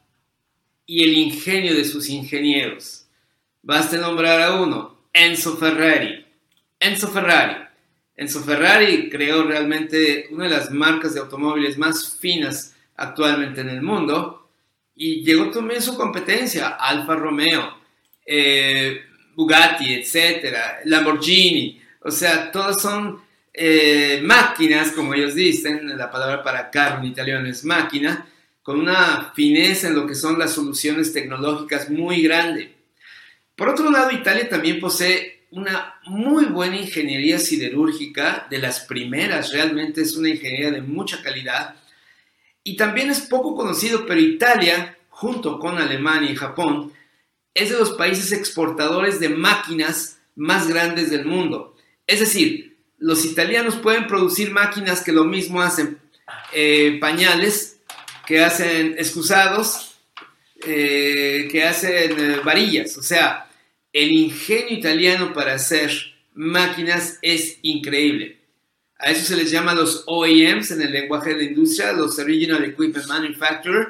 [0.86, 3.06] y el ingenio de sus ingenieros.
[3.62, 6.24] Basta nombrar a uno, Enzo Ferrari.
[6.80, 7.64] Enzo Ferrari.
[8.16, 13.82] Enzo Ferrari creó realmente una de las marcas de automóviles más finas actualmente en el
[13.82, 14.45] mundo
[14.96, 17.78] Y llegó también su competencia, Alfa Romeo,
[18.24, 19.02] eh,
[19.34, 21.80] Bugatti, etcétera, Lamborghini.
[22.00, 23.20] O sea, todos son
[23.52, 28.26] eh, máquinas, como ellos dicen, la palabra para carro en italiano es máquina,
[28.62, 32.74] con una fineza en lo que son las soluciones tecnológicas muy grande.
[33.54, 40.02] Por otro lado, Italia también posee una muy buena ingeniería siderúrgica, de las primeras, realmente
[40.02, 41.76] es una ingeniería de mucha calidad.
[42.66, 46.92] Y también es poco conocido, pero Italia, junto con Alemania y Japón,
[47.54, 51.76] es de los países exportadores de máquinas más grandes del mundo.
[52.08, 56.00] Es decir, los italianos pueden producir máquinas que lo mismo hacen
[56.52, 57.78] eh, pañales,
[58.26, 60.00] que hacen excusados,
[60.66, 62.98] eh, que hacen eh, varillas.
[62.98, 63.48] O sea,
[63.92, 65.92] el ingenio italiano para hacer
[66.34, 68.35] máquinas es increíble.
[68.98, 72.64] A eso se les llama los OEMs en el lenguaje de la industria, los Original
[72.64, 73.88] Equipment Manufacturer.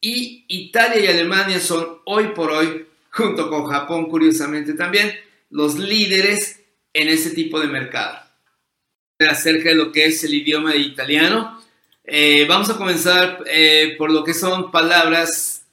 [0.00, 5.14] Y Italia y Alemania son hoy por hoy, junto con Japón curiosamente también,
[5.50, 6.62] los líderes
[6.92, 8.18] en ese tipo de mercado.
[9.18, 11.62] Acerca de lo que es el idioma italiano,
[12.04, 15.66] eh, vamos a comenzar eh, por lo que son palabras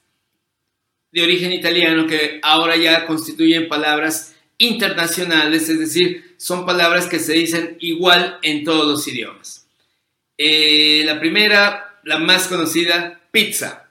[1.10, 4.31] de origen italiano que ahora ya constituyen palabras
[4.62, 9.66] internacionales, es decir, son palabras que se dicen igual en todos los idiomas.
[10.38, 13.90] Eh, la primera, la más conocida, pizza.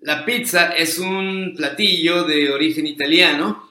[0.00, 3.70] La pizza es un platillo de origen italiano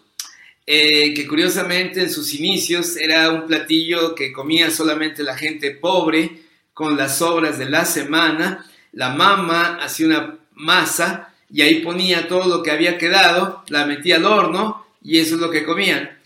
[0.67, 6.43] eh, que curiosamente en sus inicios era un platillo que comía solamente la gente pobre
[6.73, 8.63] con las sobras de la semana.
[8.91, 14.17] La mamá hacía una masa y ahí ponía todo lo que había quedado, la metía
[14.17, 16.17] al horno y eso es lo que comían.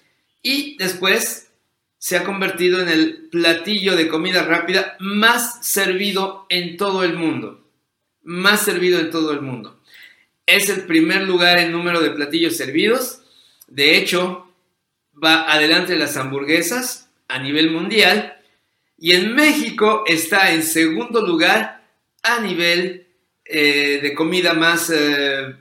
[0.42, 1.52] Y después
[1.98, 7.68] se ha convertido en el platillo de comida rápida más servido en todo el mundo.
[8.24, 9.82] Más servido en todo el mundo.
[10.46, 13.22] Es el primer lugar en número de platillos servidos.
[13.68, 14.48] De hecho,
[15.22, 18.38] va adelante de las hamburguesas a nivel mundial.
[18.98, 21.84] Y en México está en segundo lugar
[22.22, 23.08] a nivel
[23.46, 25.56] eh, de comida más, eh,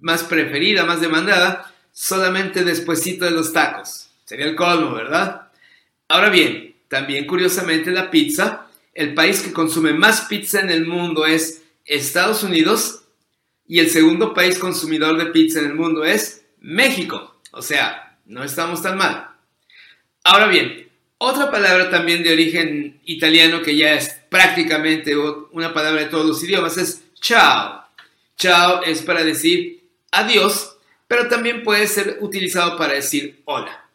[0.00, 4.08] más preferida, más demandada, solamente despuesito de los tacos.
[4.24, 5.48] Sería el colmo, ¿verdad?
[6.08, 11.26] Ahora bien, también curiosamente la pizza, el país que consume más pizza en el mundo
[11.26, 13.02] es Estados Unidos
[13.66, 17.40] y el segundo país consumidor de pizza en el mundo es México.
[17.52, 19.28] O sea, no estamos tan mal.
[20.24, 20.88] Ahora bien,
[21.18, 26.42] otra palabra también de origen italiano que ya es prácticamente una palabra de todos los
[26.42, 27.84] idiomas es chao.
[28.36, 30.71] Chao es para decir adiós,
[31.12, 33.86] pero también puede ser utilizado para decir hola.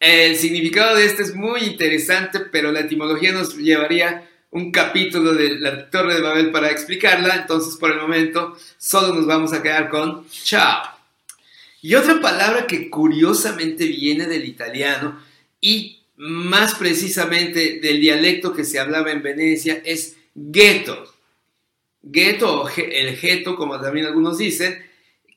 [0.00, 5.60] El significado de este es muy interesante, pero la etimología nos llevaría un capítulo de
[5.60, 9.90] la Torre de Babel para explicarla, entonces por el momento solo nos vamos a quedar
[9.90, 10.82] con chao.
[11.82, 15.22] Y otra palabra que curiosamente viene del italiano
[15.60, 21.12] y más precisamente del dialecto que se hablaba en Venecia es ghetto.
[22.00, 24.91] Ghetto el ghetto, como también algunos dicen,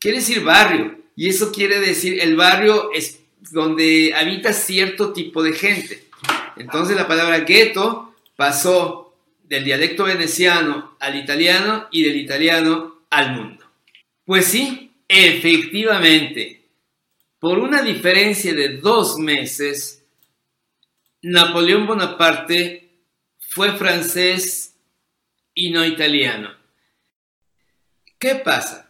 [0.05, 0.99] quiere decir barrio.
[1.15, 6.03] Y eso quiere decir el barrio es donde habita cierto tipo de gente.
[6.57, 13.65] Entonces la palabra ghetto pasó del dialecto veneciano al italiano y del italiano al mundo.
[14.25, 16.69] Pues sí, efectivamente,
[17.39, 20.03] por una diferencia de dos meses,
[21.23, 22.91] Napoleón Bonaparte
[23.39, 24.75] fue francés
[25.55, 26.53] y no italiano.
[28.19, 28.84] ¿Qué pasa?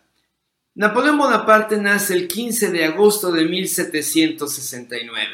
[0.76, 5.30] Napoleón Bonaparte nace el 15 de agosto de 1769.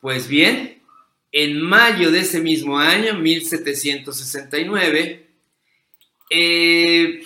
[0.00, 0.82] Pues bien,
[1.30, 5.28] en mayo de ese mismo año, 1769,
[6.30, 7.22] eh,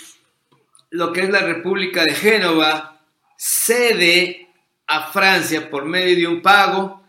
[0.91, 3.01] lo que es la República de Génova
[3.39, 4.47] cede
[4.87, 7.03] a Francia por medio de un pago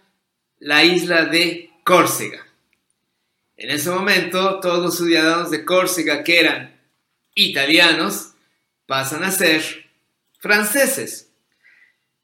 [0.60, 2.48] la isla de Córcega.
[3.58, 6.80] En ese momento, todos los ciudadanos de Córcega que eran
[7.36, 8.30] italianos
[8.86, 9.89] pasan a ser
[10.40, 11.32] franceses.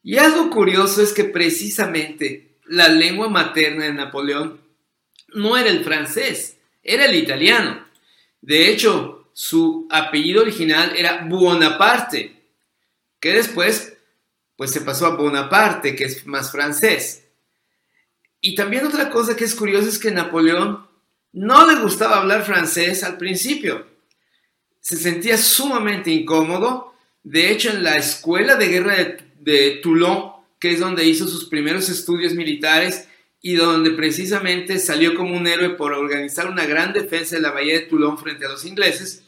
[0.03, 4.61] Y algo curioso es que precisamente la lengua materna de Napoleón
[5.33, 7.85] no era el francés, era el italiano.
[8.41, 12.41] De hecho, su apellido original era Bonaparte,
[13.19, 13.93] que después
[14.55, 17.25] pues se pasó a Bonaparte, que es más francés.
[18.39, 20.87] Y también otra cosa que es curiosa es que Napoleón
[21.33, 23.85] no le gustaba hablar francés al principio.
[24.79, 26.94] Se sentía sumamente incómodo
[27.25, 31.89] de hecho, en la Escuela de Guerra de, Toulon, que es donde hizo sus primeros
[31.89, 33.07] estudios militares
[33.41, 37.73] y donde precisamente salió como un héroe por organizar una gran defensa de la bahía
[37.73, 39.23] de Toulon frente a los ingleses,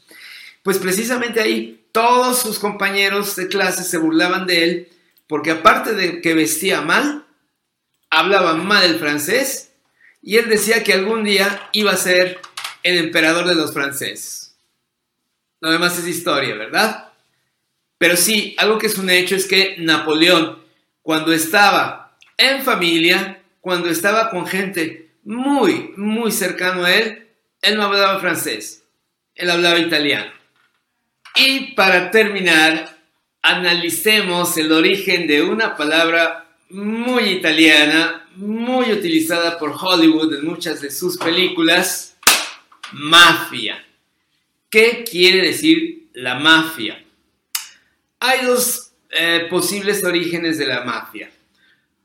[0.62, 4.90] pues precisamente ahí todos sus compañeros de clase se burlaban de él
[5.28, 7.26] porque aparte de que vestía mal,
[8.12, 9.72] hablaba mal el francés
[10.22, 12.40] y él decía que algún día iba a ser
[12.84, 14.56] el emperador de los franceses.
[15.62, 17.07] Lo demás es historia, ¿verdad?
[17.98, 20.60] Pero sí, algo que es un hecho es que Napoleón,
[21.02, 27.28] cuando estaba en familia, cuando estaba con gente muy, muy cercano a él,
[27.62, 28.84] él no hablaba francés,
[29.36, 30.32] él hablaba italiano.
[31.36, 32.98] Y para terminar,
[33.42, 40.92] analicemos el origen de una palabra muy italiana, muy utilizada por Hollywood en muchas de
[40.92, 42.18] sus películas,
[42.92, 43.84] mafia.
[44.70, 47.04] ¿Qué quiere decir la mafia?
[48.20, 51.30] Hay dos eh, posibles orígenes de la mafia.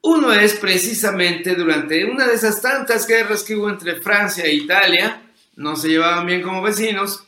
[0.02, 5.22] Uno es precisamente durante una de esas tantas guerras que hubo entre Francia e Italia,
[5.56, 7.24] no se llevaban bien como vecinos,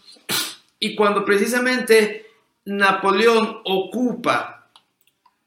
[0.80, 2.26] y cuando precisamente
[2.64, 4.70] Napoleón ocupa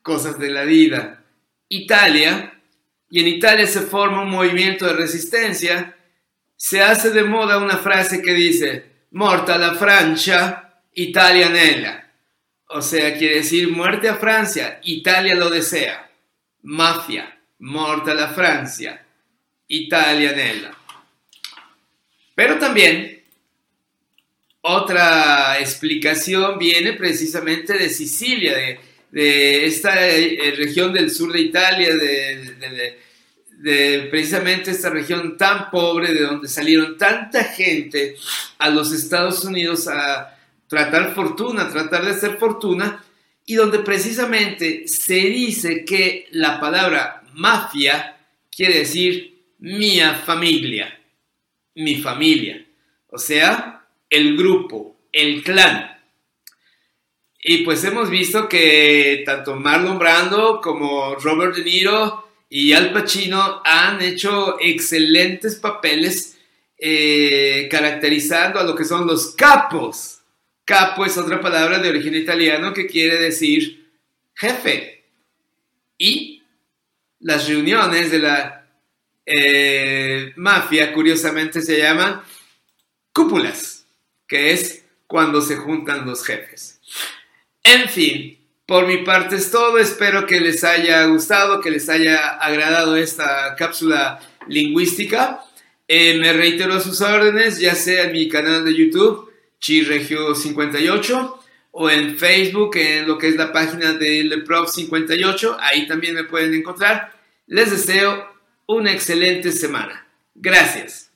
[0.01, 1.23] cosas de la vida
[1.69, 2.53] Italia,
[3.09, 5.97] y en Italia se forma un movimiento de resistencia,
[6.55, 12.06] se hace de moda una frase que dice, morta la Francia, Italia nella.
[12.67, 16.11] O sea, quiere decir muerte a Francia, Italia lo desea.
[16.63, 19.05] Mafia, morta la Francia,
[19.67, 20.75] Italia nella.
[22.35, 23.23] Pero también
[24.61, 28.53] otra explicación viene precisamente de Sicilia,
[29.11, 32.97] de, esta eh, región del sur de Italia, de,
[34.11, 38.15] precisamente esta región tan pobre de donde salieron tanta gente
[38.59, 40.36] a los Estados Unidos a
[40.67, 43.03] tratar fortuna, tratar de hacer fortuna,
[43.45, 48.17] y donde precisamente se dice que la palabra mafia
[48.51, 50.99] quiere decir mía familia,
[51.75, 52.65] mi familia.
[53.09, 55.97] O sea, el grupo, el clan.
[57.41, 63.61] Y pues hemos visto que tanto Marlon Brando como Robert De Niro y Al Pacino
[63.63, 66.37] han hecho excelentes papeles
[66.77, 70.16] eh, caracterizando a lo que son los capos.
[70.67, 73.89] Capo es otra palabra de origen italiano que quiere decir
[74.35, 75.05] jefe.
[75.97, 76.43] Y
[77.21, 78.67] las reuniones de la
[79.25, 82.21] eh, mafia, curiosamente, se llaman
[83.13, 83.87] cúpulas
[84.27, 86.81] que es cuando se juntan los jefes.
[87.63, 89.77] En fin, por mi parte es todo.
[89.77, 95.45] Espero que les haya gustado, que les haya agradado esta cápsula lingüística.
[95.87, 99.26] Eh, me reitero sus órdenes, ya sea en mi canal de YouTube,
[99.61, 101.39] Chirregio58,
[101.71, 105.57] o en Facebook, en lo que es la página de LeProf58.
[105.59, 107.13] Ahí también me pueden encontrar.
[107.45, 108.27] Les deseo
[108.67, 110.07] una excelente semana.
[110.33, 111.11] Gracias.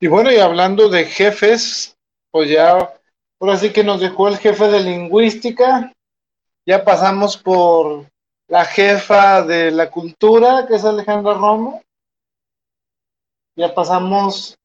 [0.00, 1.96] Y bueno, y hablando de jefes,
[2.30, 2.94] pues ya,
[3.38, 5.92] por así que nos dejó el jefe de lingüística,
[6.64, 8.06] ya pasamos por
[8.46, 11.82] la jefa de la cultura, que es Alejandra Romo,
[13.56, 14.56] ya pasamos,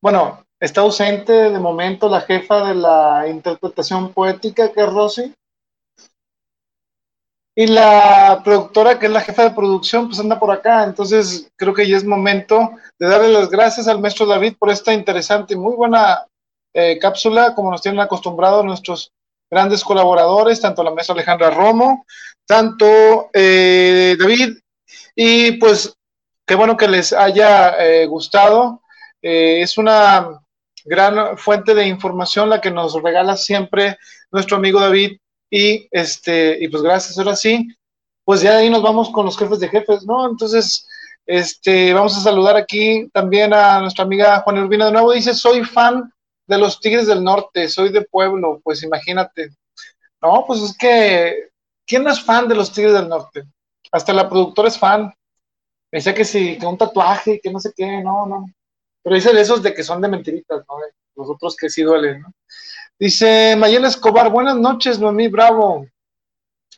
[0.00, 5.34] bueno, está ausente de momento la jefa de la interpretación poética, que es Rosy,
[7.56, 10.84] y la productora, que es la jefa de producción, pues anda por acá.
[10.84, 14.92] Entonces, creo que ya es momento de darle las gracias al maestro David por esta
[14.92, 16.26] interesante y muy buena
[16.72, 19.10] eh, cápsula, como nos tienen acostumbrados nuestros
[19.50, 22.06] grandes colaboradores, tanto la maestra Alejandra Romo,
[22.46, 24.58] tanto eh, David,
[25.16, 25.92] y pues
[26.46, 28.80] qué bueno que les haya eh, gustado.
[29.20, 30.41] es una
[30.84, 33.98] gran fuente de información la que nos regala siempre
[34.30, 35.18] nuestro amigo David
[35.50, 37.68] y este, y pues gracias, ahora sí,
[38.24, 40.28] pues ya ahí nos vamos con los jefes de jefes, ¿no?
[40.28, 40.86] Entonces,
[41.26, 45.12] este, vamos a saludar aquí también a nuestra amiga Juana Urbina de nuevo.
[45.12, 46.12] Dice, soy fan
[46.46, 49.50] de los Tigres del Norte, soy de pueblo, pues imagínate.
[50.20, 51.50] No, pues es que,
[51.86, 53.44] ¿quién es fan de los Tigres del Norte?
[53.90, 55.12] Hasta la productora es fan.
[55.90, 58.46] Dice que sí, que un tatuaje, que no sé qué, no, no.
[59.02, 60.76] Pero dice de esos de que son de mentiritas, ¿no?
[61.16, 62.32] Los otros que sí duelen, ¿no?
[62.98, 65.86] Dice Mayela Escobar, buenas noches, Noemí Bravo.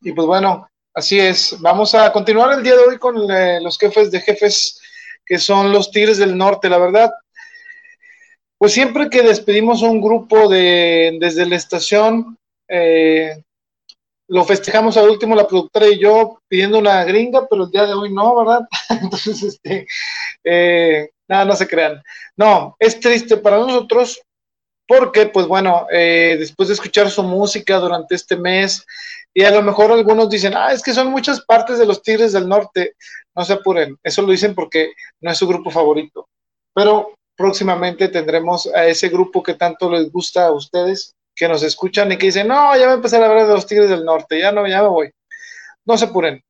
[0.01, 1.61] Y pues bueno, así es.
[1.61, 4.81] Vamos a continuar el día de hoy con eh, los jefes de jefes,
[5.27, 7.13] que son los Tigres del Norte, la verdad.
[8.57, 13.43] Pues siempre que despedimos a un grupo de, desde la estación, eh,
[14.29, 17.93] lo festejamos al último la productora y yo pidiendo una gringa, pero el día de
[17.93, 18.67] hoy no, ¿verdad?
[18.89, 19.87] Entonces, este,
[20.43, 22.03] eh, nada, no se crean.
[22.37, 24.21] No, es triste para nosotros
[24.87, 28.85] porque pues bueno, eh, después de escuchar su música durante este mes,
[29.33, 32.33] y a lo mejor algunos dicen, ah, es que son muchas partes de los Tigres
[32.33, 32.95] del Norte,
[33.35, 36.29] no se apuren, eso lo dicen porque no es su grupo favorito,
[36.75, 42.13] pero próximamente tendremos a ese grupo que tanto les gusta a ustedes, que nos escuchan
[42.13, 44.39] y que dicen, no, ya voy a empezar a hablar de los Tigres del Norte,
[44.39, 45.11] ya no, ya me voy.
[45.85, 46.41] No se apuren.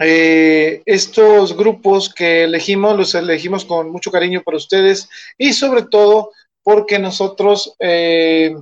[0.00, 6.30] Eh, estos grupos que elegimos, los elegimos con mucho cariño para ustedes y sobre todo
[6.62, 8.54] porque nosotros, eh,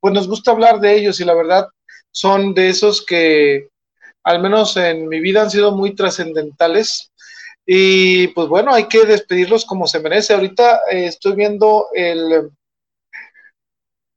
[0.00, 1.68] pues nos gusta hablar de ellos y la verdad
[2.10, 3.68] son de esos que,
[4.24, 7.12] al menos en mi vida, han sido muy trascendentales.
[7.64, 10.34] Y pues bueno, hay que despedirlos como se merece.
[10.34, 12.50] Ahorita eh, estoy viendo el,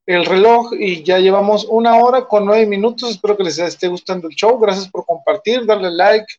[0.05, 3.11] el reloj y ya llevamos una hora con nueve minutos.
[3.11, 4.59] Espero que les esté gustando el show.
[4.59, 6.33] Gracias por compartir, darle like,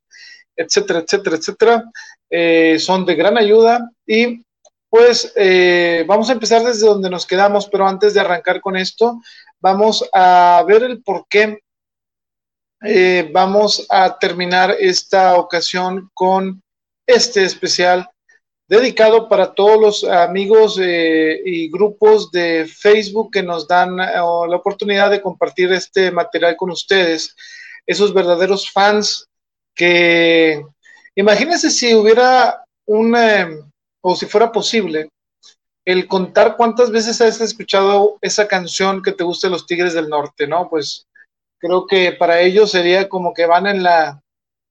[0.57, 1.85] etcétera, etcétera, etcétera.
[2.31, 4.43] Eh, son de gran ayuda y
[4.89, 9.21] pues eh, vamos a empezar desde donde nos quedamos, pero antes de arrancar con esto,
[9.61, 11.61] vamos a ver el por qué
[12.85, 16.63] eh, vamos a terminar esta ocasión con
[17.07, 18.09] este especial
[18.79, 24.57] dedicado para todos los amigos eh, y grupos de Facebook que nos dan eh, la
[24.57, 27.37] oportunidad de compartir este material con ustedes,
[27.87, 29.29] esos verdaderos fans
[29.75, 30.65] que
[31.15, 33.15] imagínense si hubiera un,
[34.01, 35.11] o si fuera posible,
[35.85, 40.09] el contar cuántas veces has escuchado esa canción que te gusta de los Tigres del
[40.09, 40.71] Norte, ¿no?
[40.71, 41.07] Pues
[41.59, 44.23] creo que para ellos sería como que van en la,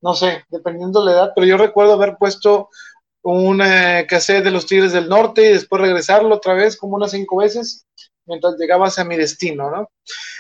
[0.02, 2.70] no sé, dependiendo de la edad, pero yo recuerdo haber puesto
[3.24, 7.12] un eh, cassette de los Tigres del Norte y después regresarlo otra vez como unas
[7.12, 7.86] cinco veces
[8.26, 9.90] mientras llegaba hacia mi destino, ¿no?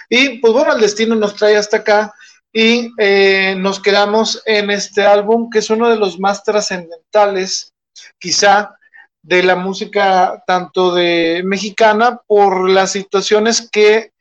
[0.09, 2.13] Y pues bueno, el destino nos trae hasta acá
[2.53, 7.73] y eh, nos quedamos en este álbum que es uno de los más trascendentales,
[8.19, 8.75] quizá
[9.21, 14.11] de la música tanto de mexicana por las situaciones que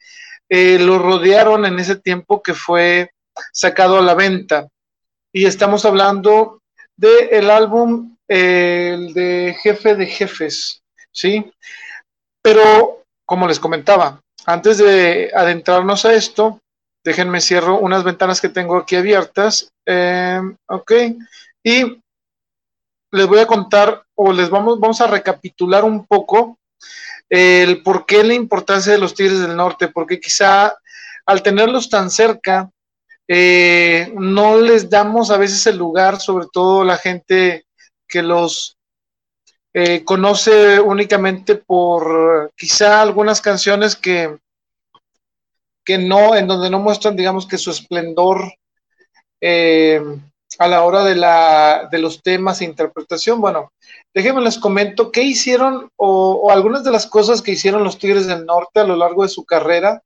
[0.49, 3.13] eh, lo rodearon en ese tiempo que fue
[3.53, 4.69] sacado a la venta.
[5.33, 6.63] Y estamos hablando
[6.97, 11.53] del el álbum el de Jefe de Jefes, ¿sí?
[12.41, 16.61] Pero, como les comentaba, antes de adentrarnos a esto,
[17.03, 19.73] déjenme cierro unas ventanas que tengo aquí abiertas.
[19.85, 20.93] Eh, ok.
[21.65, 22.01] Y
[23.11, 26.57] les voy a contar o les vamos, vamos a recapitular un poco
[27.29, 30.77] el por qué la importancia de los Tigres del Norte, porque quizá
[31.27, 32.71] al tenerlos tan cerca,
[33.27, 37.65] eh, no les damos a veces el lugar, sobre todo la gente
[38.11, 38.77] que los
[39.73, 44.37] eh, conoce únicamente por quizá algunas canciones que,
[45.85, 48.53] que no, en donde no muestran, digamos, que su esplendor
[49.41, 50.03] eh,
[50.59, 53.41] a la hora de, la, de los temas e interpretación.
[53.41, 53.73] Bueno,
[54.13, 58.45] déjenme les comento qué hicieron o, algunas de las cosas que hicieron los Tigres del
[58.45, 60.03] Norte a lo largo de su carrera.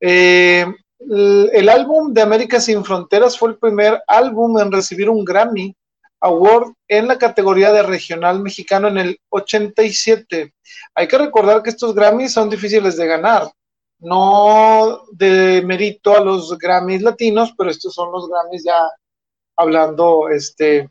[0.00, 0.64] Eh,
[0.98, 5.74] el, álbum de América Sin Fronteras fue el primer álbum en recibir un Grammy
[6.22, 10.54] Award en la categoría de regional mexicano en el 87.
[10.94, 13.50] Hay que recordar que estos Grammys son difíciles de ganar.
[13.98, 18.88] No de mérito a los Grammys latinos, pero estos son los Grammys ya
[19.56, 20.88] hablando, este,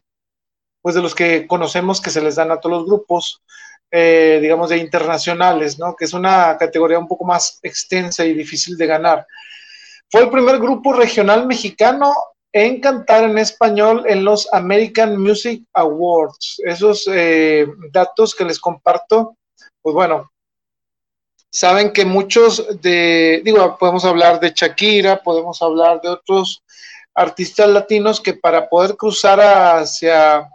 [0.82, 3.42] pues de los que conocemos que se les dan a todos los grupos,
[3.90, 5.96] eh, digamos, de internacionales, ¿no?
[5.96, 9.26] Que es una categoría un poco más extensa y difícil de ganar.
[10.10, 12.14] Fue el primer grupo regional mexicano
[12.54, 16.62] en cantar en español en los American Music Awards.
[16.66, 19.38] Esos eh, datos que les comparto,
[19.82, 20.32] pues bueno,
[21.50, 26.64] saben que muchos de, digo, podemos hablar de Shakira, podemos hablar de otros
[27.14, 30.50] artistas latinos que para poder cruzar hacia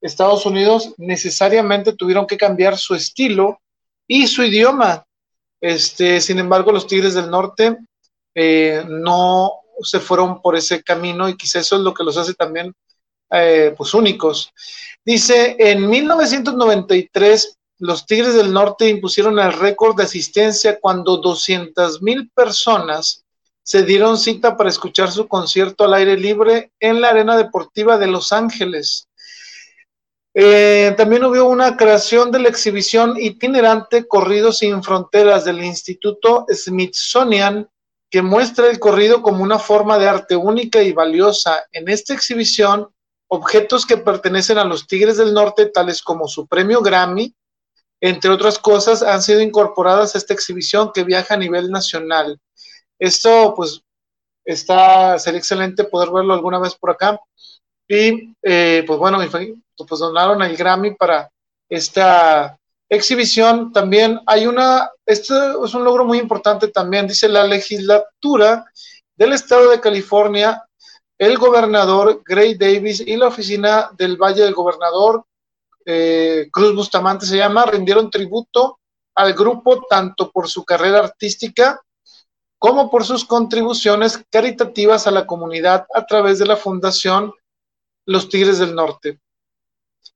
[0.00, 3.60] Estados Unidos necesariamente tuvieron que cambiar su estilo
[4.06, 5.06] y su idioma.
[5.60, 7.78] Este, sin embargo, los Tigres del Norte
[8.34, 12.34] eh, no se fueron por ese camino y quizá eso es lo que los hace
[12.34, 12.74] también
[13.30, 14.52] eh, pues únicos.
[15.04, 22.30] Dice, en 1993 los Tigres del Norte impusieron el récord de asistencia cuando 200 mil
[22.30, 23.24] personas
[23.64, 28.06] se dieron cita para escuchar su concierto al aire libre en la Arena Deportiva de
[28.06, 29.08] Los Ángeles.
[30.34, 37.68] Eh, también hubo una creación de la exhibición itinerante Corridos sin Fronteras del Instituto Smithsonian
[38.12, 41.64] que muestra el corrido como una forma de arte única y valiosa.
[41.72, 42.90] En esta exhibición,
[43.26, 47.34] objetos que pertenecen a los Tigres del Norte, tales como su premio Grammy,
[48.02, 52.38] entre otras cosas, han sido incorporadas a esta exhibición que viaja a nivel nacional.
[52.98, 53.80] Esto, pues,
[54.44, 57.18] está, sería excelente poder verlo alguna vez por acá.
[57.88, 59.20] Y, eh, pues bueno,
[59.88, 61.30] pues donaron el Grammy para
[61.66, 62.58] esta
[62.92, 63.72] exhibición.
[63.72, 68.66] También hay una, esto es un logro muy importante también, dice la legislatura
[69.16, 70.62] del estado de California,
[71.18, 75.24] el gobernador Gray Davis y la oficina del Valle del Gobernador,
[75.86, 78.78] eh, Cruz Bustamante se llama, rindieron tributo
[79.14, 81.80] al grupo tanto por su carrera artística
[82.58, 87.32] como por sus contribuciones caritativas a la comunidad a través de la Fundación
[88.06, 89.18] Los Tigres del Norte.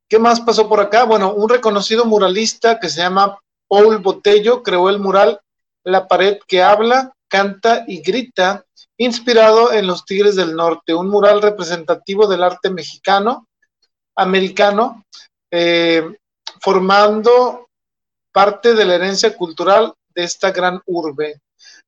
[0.08, 1.04] ¿Qué más pasó por acá?
[1.04, 3.38] Bueno, un reconocido muralista que se llama
[3.68, 5.40] Paul Botello creó el mural
[5.84, 8.64] La pared que habla, canta y grita,
[8.96, 13.46] inspirado en los Tigres del Norte, un mural representativo del arte mexicano,
[14.16, 15.04] americano,
[15.50, 16.16] eh,
[16.60, 17.68] formando
[18.32, 21.40] parte de la herencia cultural de esta gran urbe.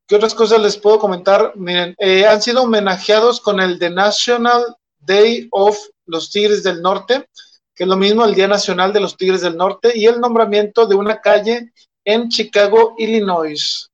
[0.07, 1.53] ¿Qué otras cosas les puedo comentar?
[1.57, 7.27] Miren, eh, han sido homenajeados con el The National Day of los Tigres del Norte,
[7.78, 10.84] que es lo mismo el Día Nacional de los Tigres del Norte, y el nombramiento
[10.84, 11.72] de una calle
[12.05, 13.88] en Chicago, Illinois.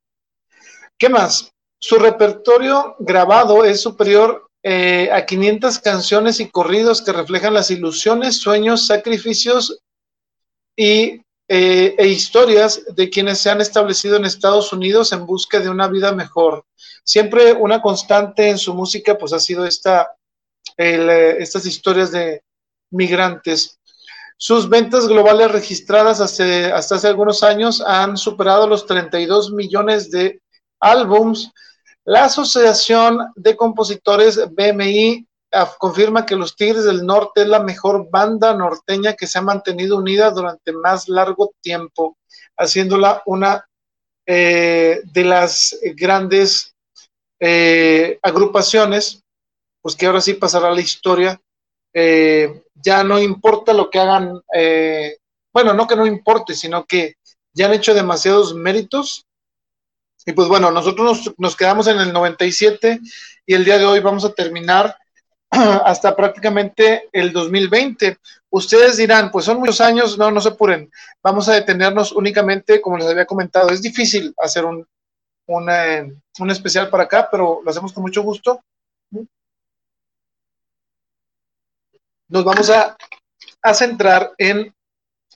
[0.96, 1.52] ¿Qué más?
[1.78, 8.40] Su repertorio grabado es superior eh, a 500 canciones y corridos que reflejan las ilusiones,
[8.40, 9.78] sueños, sacrificios
[10.74, 15.68] y, eh, e historias de quienes se han establecido en Estados Unidos en busca de
[15.68, 16.64] una vida mejor.
[17.04, 20.16] Siempre una constante en su música pues ha sido esta,
[20.78, 22.40] eh, estas historias de
[22.90, 23.78] migrantes.
[24.36, 30.40] Sus ventas globales registradas hasta hace algunos años han superado los 32 millones de
[30.80, 31.50] álbums.
[32.04, 35.26] La Asociación de Compositores BMI
[35.78, 39.98] confirma que los Tigres del Norte es la mejor banda norteña que se ha mantenido
[39.98, 42.18] unida durante más largo tiempo,
[42.56, 43.64] haciéndola una
[44.26, 46.74] eh, de las grandes
[47.40, 49.22] eh, agrupaciones,
[49.80, 51.40] pues que ahora sí pasará la historia
[51.94, 55.16] eh, ya no importa lo que hagan, eh,
[55.52, 57.14] bueno, no que no importe, sino que
[57.52, 59.26] ya han hecho demasiados méritos.
[60.26, 63.00] Y pues bueno, nosotros nos, quedamos en el 97
[63.46, 64.96] y el día de hoy vamos a terminar
[65.50, 68.18] hasta prácticamente el 2020.
[68.50, 70.90] Ustedes dirán, pues son muchos años, no, no se apuren.
[71.22, 74.84] Vamos a detenernos únicamente, como les había comentado, es difícil hacer un,
[75.46, 78.60] un especial para acá, pero lo hacemos con mucho gusto.
[82.28, 82.96] Nos vamos a,
[83.74, 84.74] centrar en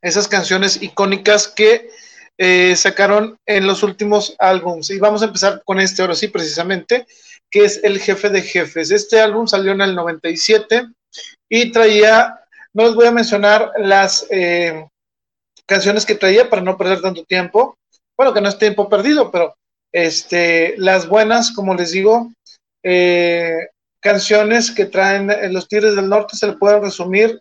[0.03, 1.91] esas canciones icónicas que
[2.37, 4.91] eh, sacaron en los últimos álbums.
[4.91, 7.07] Y vamos a empezar con este ahora sí, precisamente,
[7.51, 8.91] que es El Jefe de Jefes.
[8.91, 10.89] Este álbum salió en el 97
[11.49, 12.39] y traía,
[12.75, 14.87] no les voy a mencionar las eh,
[15.67, 17.77] canciones que traía para no perder tanto tiempo.
[18.17, 19.55] Bueno, que no es tiempo perdido, pero
[19.93, 22.31] este, las buenas, como les digo,
[22.85, 23.69] eh,
[24.01, 27.41] canciones que traen los Tigres del Norte se le pueden resumir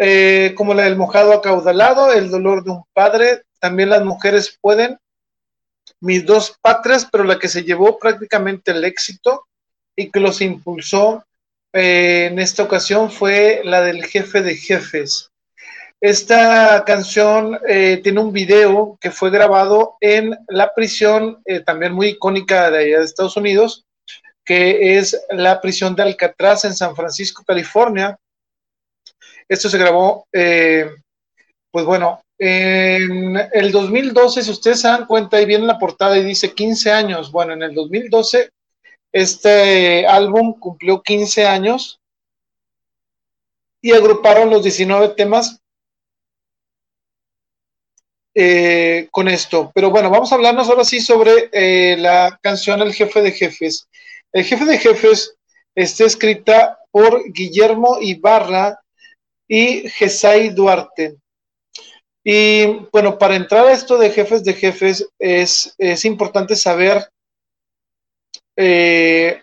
[0.00, 4.96] eh, como la del mojado acaudalado, el dolor de un padre, también las mujeres pueden,
[6.00, 9.46] mis dos patrias, pero la que se llevó prácticamente el éxito
[9.96, 11.24] y que los impulsó
[11.72, 15.32] eh, en esta ocasión fue la del jefe de jefes.
[16.00, 22.70] Esta canción eh, tiene un video que fue grabado en la prisión, también muy icónica
[22.70, 23.87] de allá de Estados Unidos,
[24.48, 28.18] que es la prisión de Alcatraz en San Francisco, California.
[29.46, 30.90] Esto se grabó, eh,
[31.70, 36.24] pues bueno, en el 2012, si ustedes se dan cuenta, ahí viene la portada y
[36.24, 37.30] dice 15 años.
[37.30, 38.48] Bueno, en el 2012
[39.12, 42.00] este álbum cumplió 15 años
[43.82, 45.60] y agruparon los 19 temas
[48.34, 49.70] eh, con esto.
[49.74, 53.88] Pero bueno, vamos a hablarnos ahora sí sobre eh, la canción El jefe de jefes.
[54.32, 55.34] El jefe de jefes
[55.74, 58.78] está escrita por Guillermo Ibarra
[59.46, 61.16] y Gesay Duarte.
[62.22, 67.08] Y bueno, para entrar a esto de jefes de jefes es, es importante saber
[68.56, 69.42] eh,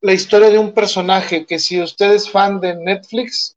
[0.00, 3.56] la historia de un personaje que si usted es fan de Netflix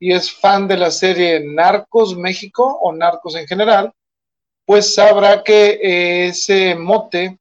[0.00, 3.92] y es fan de la serie Narcos México o Narcos en general,
[4.64, 7.38] pues sabrá que ese mote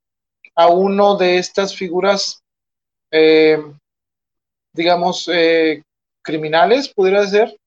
[0.55, 2.43] a uno de estas figuras
[3.17, 3.57] eh,
[4.73, 5.81] digamos, eh,
[6.21, 7.57] criminales, pudiera ser,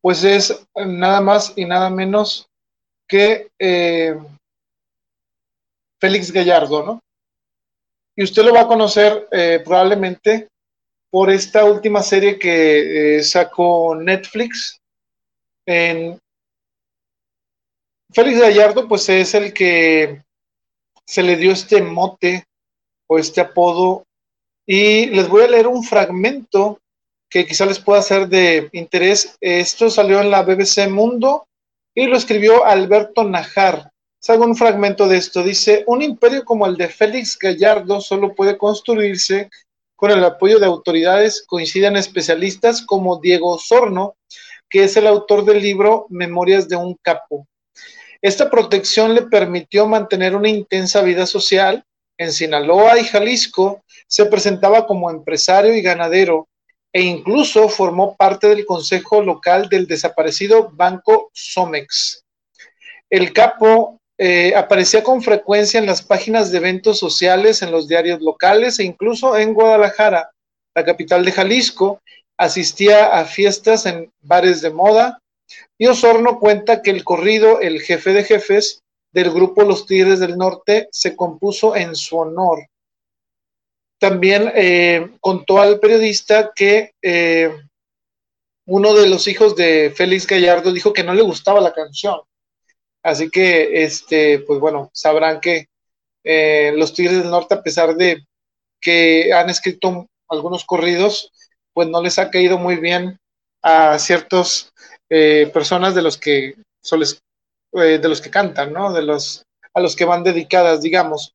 [0.00, 2.48] pues es nada más y nada menos
[3.06, 4.18] que eh,
[6.00, 7.00] Félix Gallardo, ¿no?
[8.16, 9.28] Y usted lo va a conocer
[9.64, 10.48] probablemente
[11.10, 14.80] por esta última serie que sacó Netflix.
[15.66, 16.18] En
[18.12, 20.22] Félix Gallardo, pues es el que
[21.04, 22.44] se le dio este mote
[23.08, 24.04] o este apodo
[24.66, 26.80] y les voy a leer un fragmento
[27.28, 29.36] que quizá les pueda ser de interés.
[29.40, 31.46] Esto salió en la BBC Mundo
[31.94, 33.90] y lo escribió Alberto Najar.
[34.20, 35.42] Salgo un fragmento de esto.
[35.42, 39.50] Dice, un imperio como el de Félix Gallardo solo puede construirse
[39.96, 44.16] con el apoyo de autoridades, coinciden especialistas como Diego Sorno,
[44.68, 47.46] que es el autor del libro Memorias de un Capo.
[48.22, 51.84] Esta protección le permitió mantener una intensa vida social.
[52.18, 56.48] En Sinaloa y Jalisco se presentaba como empresario y ganadero
[56.92, 62.22] e incluso formó parte del consejo local del desaparecido Banco Somex.
[63.10, 68.20] El capo eh, aparecía con frecuencia en las páginas de eventos sociales, en los diarios
[68.20, 70.30] locales e incluso en Guadalajara,
[70.74, 72.00] la capital de Jalisco,
[72.36, 75.18] asistía a fiestas en bares de moda
[75.78, 78.83] y Osorno cuenta que el corrido El jefe de jefes
[79.14, 82.66] del grupo Los Tigres del Norte se compuso en su honor.
[84.00, 87.48] También eh, contó al periodista que eh,
[88.66, 92.20] uno de los hijos de Félix Gallardo dijo que no le gustaba la canción.
[93.04, 95.68] Así que, este, pues bueno, sabrán que
[96.24, 98.26] eh, los Tigres del Norte, a pesar de
[98.80, 101.30] que han escrito algunos corridos,
[101.72, 103.16] pues no les ha caído muy bien
[103.62, 104.72] a ciertas
[105.52, 106.54] personas de los que
[107.74, 108.92] eh, de los que cantan, ¿no?
[108.92, 109.42] De los
[109.72, 111.34] a los que van dedicadas, digamos.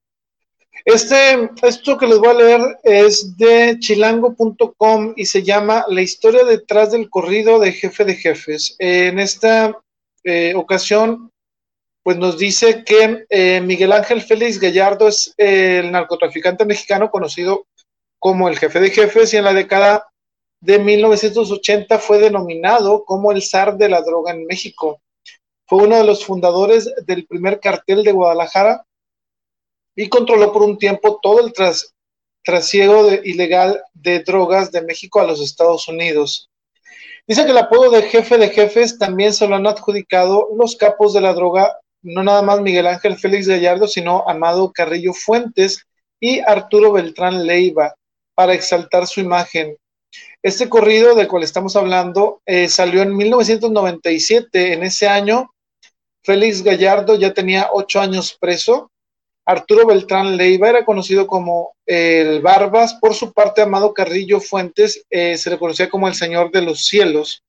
[0.85, 6.45] Este, esto que les voy a leer es de chilango.com y se llama La historia
[6.45, 8.75] detrás del corrido de jefe de jefes.
[8.79, 9.77] en esta
[10.23, 11.31] eh, ocasión,
[12.01, 13.25] pues nos dice que
[13.61, 17.67] Miguel Ángel Félix Gallardo es el narcotraficante mexicano conocido
[18.19, 20.09] como el jefe de jefes y en la década
[20.61, 25.01] de 1980 fue denominado como el zar de la droga en México.
[25.69, 28.87] Fue uno de los fundadores del primer cartel de Guadalajara
[29.95, 31.53] y controló por un tiempo todo el
[32.43, 36.49] trasiego ilegal de drogas de México a los Estados Unidos.
[37.27, 41.13] Dice que el apodo de jefe de jefes también se lo han adjudicado los capos
[41.13, 45.85] de la droga, no nada más Miguel Ángel Félix Gallardo, sino Amado Carrillo Fuentes
[46.19, 47.93] y Arturo Beltrán Leiva,
[48.33, 49.77] para exaltar su imagen.
[50.41, 54.73] Este corrido del cual estamos hablando eh, salió en 1997.
[54.73, 55.51] En ese año,
[56.23, 58.91] Félix Gallardo ya tenía ocho años preso.
[59.45, 62.95] Arturo Beltrán Leiva era conocido como el Barbas.
[62.95, 66.85] Por su parte, Amado Carrillo Fuentes eh, se le conocía como el Señor de los
[66.85, 67.41] Cielos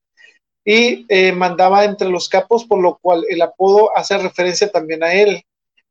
[0.64, 5.12] y eh, mandaba entre los capos, por lo cual el apodo hace referencia también a
[5.12, 5.42] él.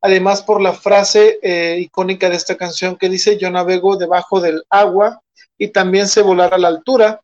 [0.01, 1.39] Además, por la frase
[1.77, 5.21] icónica de esta canción que dice: Yo navego debajo del agua
[5.57, 7.21] y también se volar a la altura,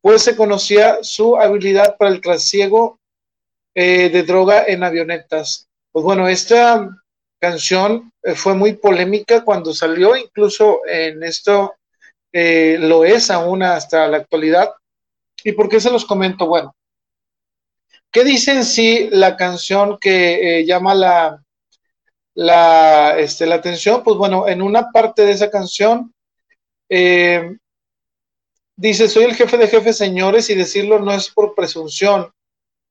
[0.00, 2.98] pues se conocía su habilidad para el trasiego
[3.74, 5.68] eh, de droga en avionetas.
[5.90, 6.88] Pues bueno, esta
[7.38, 11.74] canción eh, fue muy polémica cuando salió, incluso en esto
[12.32, 14.72] eh, lo es aún hasta la actualidad.
[15.44, 16.46] ¿Y por qué se los comento?
[16.46, 16.74] Bueno,
[18.10, 21.42] ¿qué dice en sí la canción que llama la,
[22.34, 24.02] la, este, la atención?
[24.04, 26.14] Pues bueno, en una parte de esa canción
[28.76, 32.32] Dice, soy el jefe de jefes, señores, y decirlo no es por presunción.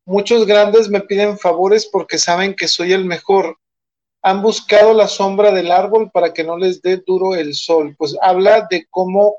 [0.06, 3.58] Muchos grandes me piden favores porque saben que soy el mejor.
[4.24, 7.96] Han buscado la sombra del árbol para que no les dé duro el sol.
[7.98, 9.38] Pues habla de cómo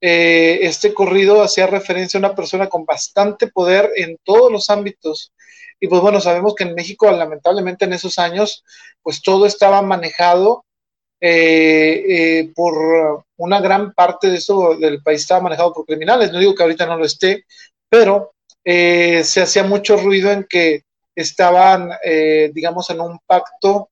[0.00, 5.32] eh, este corrido hacía referencia a una persona con bastante poder en todos los ámbitos.
[5.78, 8.64] Y pues bueno, sabemos que en México, lamentablemente en esos años,
[9.02, 10.64] pues todo estaba manejado
[11.20, 16.32] eh, eh, por una gran parte de eso del país estaba manejado por criminales.
[16.32, 17.44] No digo que ahorita no lo esté,
[17.88, 18.32] pero
[18.64, 20.84] eh, se hacía mucho ruido en que
[21.14, 21.90] estaban,
[22.54, 23.90] digamos, en un pacto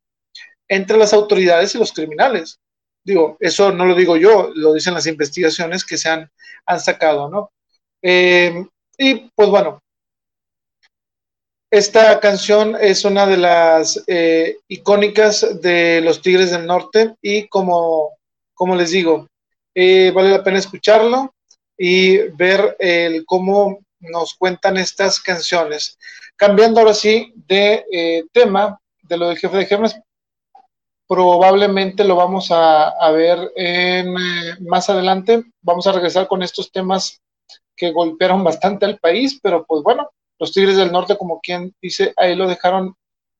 [0.66, 2.58] entre las autoridades y los criminales.
[3.04, 6.30] Digo, eso no lo digo yo, lo dicen las investigaciones que se han,
[6.64, 7.50] han sacado, ¿no?
[8.00, 9.82] y pues bueno,
[11.70, 18.16] esta canción es una de las eh, icónicas de los Tigres del Norte y como,
[18.54, 19.28] como les digo,
[19.74, 21.34] eh, vale la pena escucharlo
[21.76, 25.98] y ver el, cómo nos cuentan estas canciones.
[26.36, 30.00] Cambiando ahora sí de eh, tema, de lo del jefe de jefes,
[31.06, 34.14] probablemente lo vamos a, ver en,
[34.66, 35.42] más adelante.
[35.62, 37.20] Vamos a regresar con estos temas
[37.74, 42.12] que golpearon bastante al país, pero pues bueno, los Tigres del Norte, como quien dice,
[42.16, 42.94] ahí lo dejaron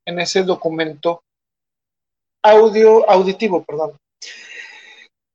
[0.06, 1.22] en ese documento
[2.42, 3.92] audio, auditivo, perdón.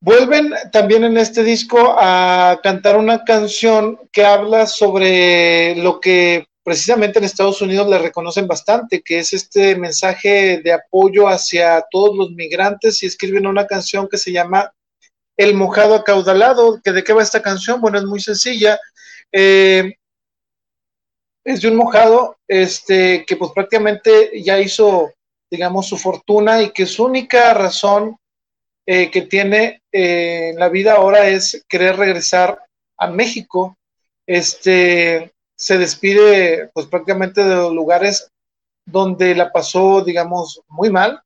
[0.04, 7.20] Vuelven también en este disco a cantar una canción que habla sobre lo que precisamente
[7.20, 12.32] en Estados Unidos le reconocen bastante, que es este mensaje de apoyo hacia todos los
[12.32, 14.74] migrantes y escriben una canción que se llama
[15.38, 18.78] El mojado acaudalado, que de qué va esta canción, bueno, es muy sencilla.
[19.32, 19.94] Eh,
[21.46, 25.14] es de un mojado este, que pues prácticamente ya hizo,
[25.50, 28.18] digamos, su fortuna y que su única razón
[28.86, 32.60] eh, que tiene eh, la vida ahora es querer regresar
[32.98, 33.78] a México.
[34.28, 38.30] Este, se despide pues prácticamente de los lugares
[38.86, 41.22] donde la pasó, digamos, muy mal.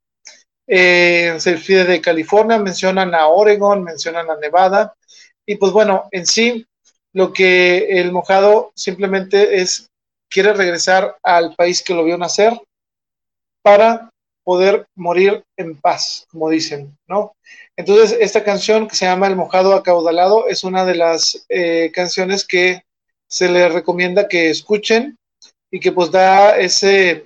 [0.67, 4.93] Eh, se refiere de California, mencionan a Oregon, mencionan a Nevada,
[5.45, 6.67] y pues bueno, en sí,
[7.13, 9.89] lo que el mojado simplemente es,
[10.29, 12.59] quiere regresar al país que lo vio nacer
[13.63, 14.09] para
[14.47, 17.35] poder morir en paz, como dicen, ¿no?
[17.75, 22.47] Entonces, esta canción que se llama El mojado acaudalado es una de las eh, canciones
[22.47, 22.81] que
[23.27, 25.17] se le recomienda que escuchen
[25.69, 27.25] y que pues da ese,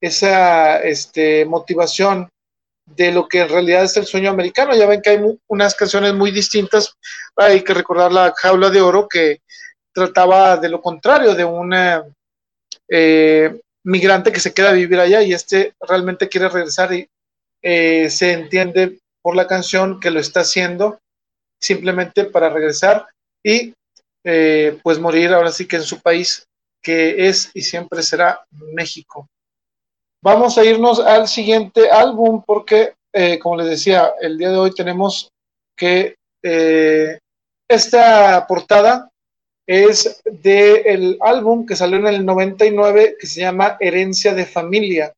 [0.00, 2.28] esa este, motivación
[2.84, 4.74] de lo que en realidad es el sueño americano.
[4.74, 6.92] Ya ven que hay unas canciones muy distintas.
[7.36, 9.38] Hay que recordar la jaula de oro que
[9.92, 11.72] trataba de lo contrario, de un
[12.88, 17.08] eh, migrante que se queda a vivir allá y este realmente quiere regresar y
[17.62, 20.98] eh, se entiende por la canción que lo está haciendo
[21.60, 23.06] simplemente para regresar
[23.42, 23.74] y
[24.24, 26.46] eh, pues morir ahora sí que en su país
[26.82, 28.42] que es y siempre será
[28.72, 29.28] México.
[30.22, 34.74] Vamos a irnos al siguiente álbum porque, eh, como les decía, el día de hoy
[34.74, 35.30] tenemos
[35.76, 36.16] que
[37.68, 39.09] esta portada
[39.70, 45.14] es del álbum que salió en el 99 que se llama Herencia de Familia.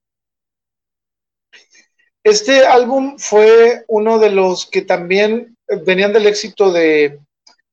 [2.23, 5.57] Este álbum fue uno de los que también
[5.87, 7.19] venían del éxito de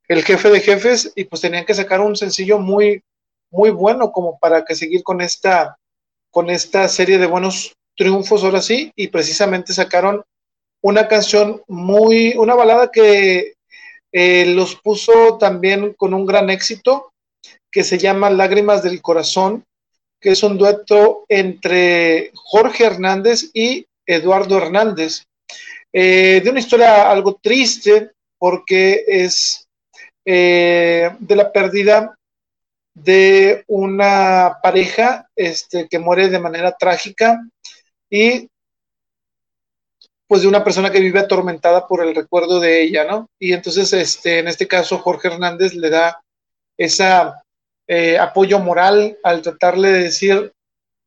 [0.07, 3.03] El jefe de jefes y pues tenían que sacar un sencillo muy
[3.51, 5.77] muy bueno como para que seguir con esta
[6.31, 10.23] con esta serie de buenos triunfos ahora sí, y precisamente sacaron
[10.81, 13.55] una canción muy, una balada que
[14.11, 17.11] eh, los puso también con un gran éxito,
[17.71, 19.63] que se llama Lágrimas del Corazón,
[20.19, 25.23] que es un dueto entre Jorge Hernández y Eduardo Hernández,
[25.93, 29.67] eh, de una historia algo triste, porque es
[30.25, 32.15] eh, de la pérdida
[32.93, 37.39] de una pareja este, que muere de manera trágica
[38.09, 38.49] y
[40.29, 43.31] pues de una persona que vive atormentada por el recuerdo de ella, ¿no?
[43.39, 46.21] Y entonces, este, en este caso, Jorge Hernández le da
[46.77, 47.03] ese
[47.87, 50.53] eh, apoyo moral al tratarle de decir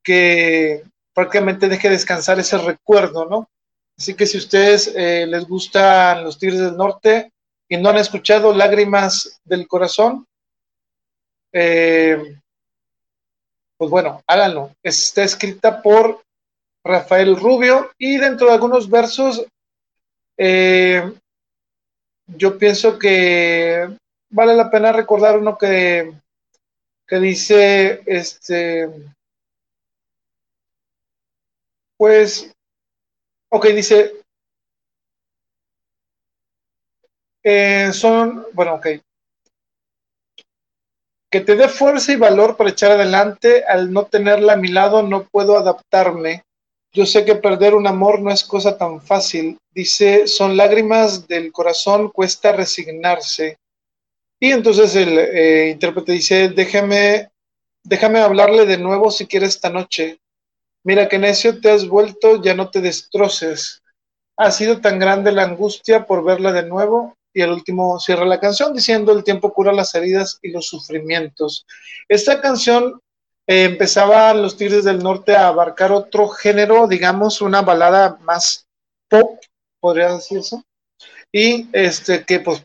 [0.02, 0.82] que
[1.14, 3.48] prácticamente deje descansar ese recuerdo, ¿no?
[3.96, 7.30] Así que si ustedes eh, les gustan los Tigres del Norte
[7.68, 10.26] y no han escuchado Lágrimas del Corazón,
[11.52, 12.40] eh,
[13.76, 14.74] pues bueno, háganlo.
[14.82, 16.24] Está escrita por
[16.84, 19.46] Rafael Rubio y dentro de algunos versos
[20.36, 21.12] eh,
[22.26, 23.88] yo pienso que
[24.30, 26.12] vale la pena recordar uno que,
[27.06, 28.88] que dice, este,
[31.96, 32.52] pues,
[33.50, 34.14] ok, dice,
[37.44, 38.86] eh, son, bueno, ok,
[41.32, 43.64] que te dé fuerza y valor para echar adelante.
[43.64, 46.44] Al no tenerla a mi lado no puedo adaptarme.
[46.94, 49.58] Yo sé que perder un amor no es cosa tan fácil.
[49.70, 53.56] Dice, son lágrimas del corazón, cuesta resignarse.
[54.38, 57.30] Y entonces el eh, intérprete dice, déjame,
[57.82, 60.18] déjame hablarle de nuevo si quieres esta noche.
[60.84, 63.82] Mira que necio te has vuelto, ya no te destroces.
[64.36, 68.40] Ha sido tan grande la angustia por verla de nuevo y el último cierra la
[68.40, 71.66] canción diciendo el tiempo cura las heridas y los sufrimientos.
[72.08, 73.00] Esta canción
[73.52, 78.64] eh, empezaba los Tigres del Norte a abarcar otro género, digamos, una balada más
[79.10, 79.42] pop,
[79.78, 80.62] podría decirse,
[81.30, 82.62] y este que pues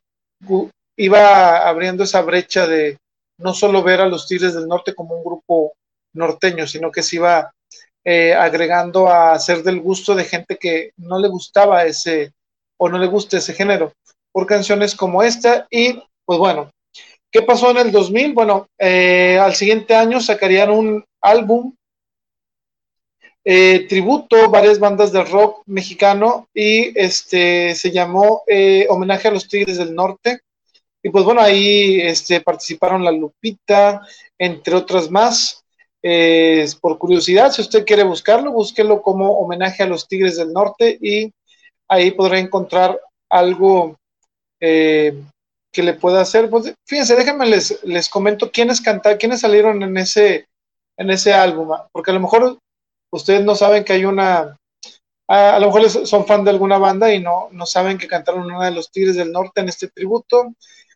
[0.97, 2.97] iba abriendo esa brecha de
[3.37, 5.73] no solo ver a los Tigres del Norte como un grupo
[6.13, 7.51] norteño, sino que se iba
[8.05, 12.31] eh, agregando a ser del gusto de gente que no le gustaba ese
[12.79, 13.91] o no le gusta ese género
[14.31, 15.67] por canciones como esta.
[15.69, 16.71] Y pues bueno,
[17.37, 18.33] ¿qué pasó en el 2000?
[18.33, 21.71] Bueno, eh, al siguiente año sacarían un álbum
[23.45, 29.47] eh, tributo, varias bandas de rock mexicano y este se llamó eh, Homenaje a los
[29.47, 30.39] Tigres del Norte.
[31.03, 34.01] Y pues bueno, ahí este, participaron la Lupita,
[34.39, 35.63] entre otras más.
[36.81, 41.31] por curiosidad, si usted quiere buscarlo, búsquelo como homenaje a los Tigres del Norte y
[41.87, 42.99] ahí podrá encontrar
[43.29, 43.95] algo
[44.59, 45.13] eh,
[45.77, 46.49] que le pueda hacer.
[46.49, 50.47] Pues, fíjense, déjenme les, les comento quiénes cantaron, quiénes salieron en ese,
[50.97, 52.57] en ese álbum, ah, porque a lo mejor
[53.11, 54.57] ustedes no saben que hay una,
[55.27, 58.65] a, lo mejor son fan de alguna banda y no, no saben que cantaron una
[58.65, 60.51] de los Tigres del Norte en este tributo.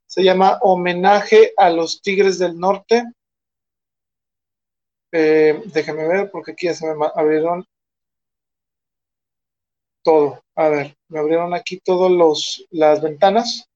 [0.08, 3.03] Se llama Homenaje a los Tigres del Norte.
[5.12, 7.68] Eh, déjenme ver, porque aquí ya se me abrieron
[10.03, 10.41] todo.
[10.56, 13.70] A ver, me abrieron aquí todas las ventanas.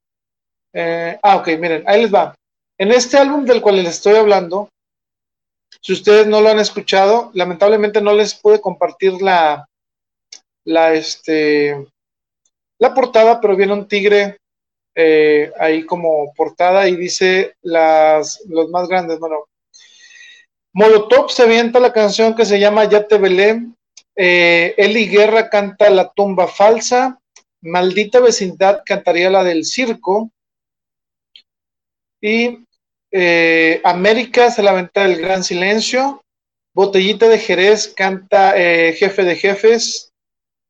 [0.78, 2.36] Eh, ah, ok, miren, ahí les va.
[2.78, 4.70] En este álbum del cual les estoy hablando,
[5.82, 9.68] Si ustedes no lo han escuchado, lamentablemente no les pude compartir la,
[10.66, 11.88] la, este,
[12.80, 14.38] la portada, pero viene un tigre
[14.96, 19.20] eh, ahí como portada y dice las, los más grandes.
[19.20, 19.46] Bueno,
[20.74, 23.62] Molotov se avienta la canción que se llama Ya te velé.
[24.16, 27.20] Eh, Eli Guerra canta La tumba falsa.
[27.62, 30.32] Maldita vecindad cantaría la del circo.
[32.22, 32.66] Y
[33.12, 36.24] eh, América se la venta del gran silencio.
[36.74, 40.12] Botellita de Jerez canta eh, Jefe de Jefes.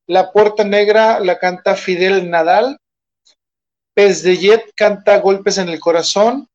[0.07, 2.77] La Puerta Negra la canta Fidel Nadal.
[3.95, 6.47] Pez de Jet canta Golpes en el Corazón.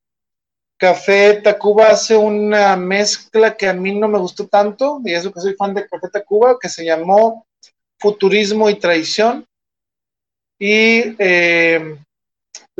[0.76, 5.40] Café Tacuba hace una mezcla que a mí no me gustó tanto, y eso que
[5.40, 7.46] soy fan de Café Tacuba, que se llamó
[7.98, 9.46] Futurismo y Traición.
[10.58, 11.98] Y eh,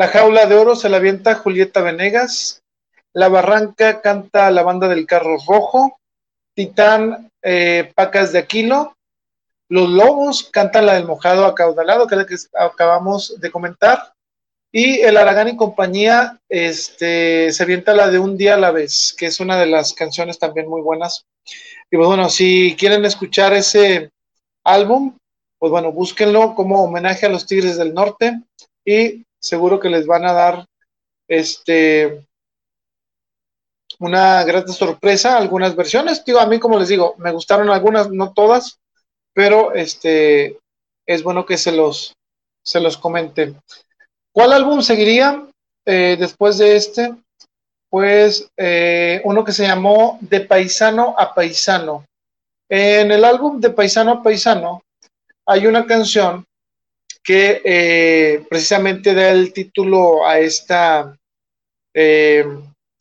[0.01, 2.63] La Jaula de Oro se la avienta Julieta Venegas.
[3.13, 6.01] La Barranca canta la banda del Carro Rojo.
[6.55, 8.97] Titán eh, Pacas de Aquilo.
[9.69, 14.15] Los Lobos cantan la del Mojado Acaudalado, que es la que acabamos de comentar.
[14.73, 19.15] Y el Aragán y compañía este, se avienta la de Un día a la vez,
[19.19, 21.27] que es una de las canciones también muy buenas.
[21.91, 24.09] Y pues bueno, si quieren escuchar ese
[24.65, 25.19] álbum,
[25.59, 28.41] pues bueno, búsquenlo como homenaje a los Tigres del Norte
[28.83, 30.67] y seguro que les van a dar
[31.29, 32.25] este
[33.99, 36.25] una grata sorpresa, algunas versiones.
[36.25, 38.79] Digo, a mí, como les digo, me gustaron algunas, no todas,
[39.35, 40.59] pero este
[41.07, 42.15] es bueno que se los,
[42.65, 43.55] se los comente.
[44.33, 45.47] ¿Cuál álbum seguiría
[45.85, 47.15] eh, después de este?
[47.91, 52.05] Pues eh, uno que se llamó De Paisano a Paisano.
[52.69, 54.83] En el álbum De Paisano a Paisano
[55.47, 56.47] hay una canción
[57.23, 61.17] que eh, precisamente da el título a esta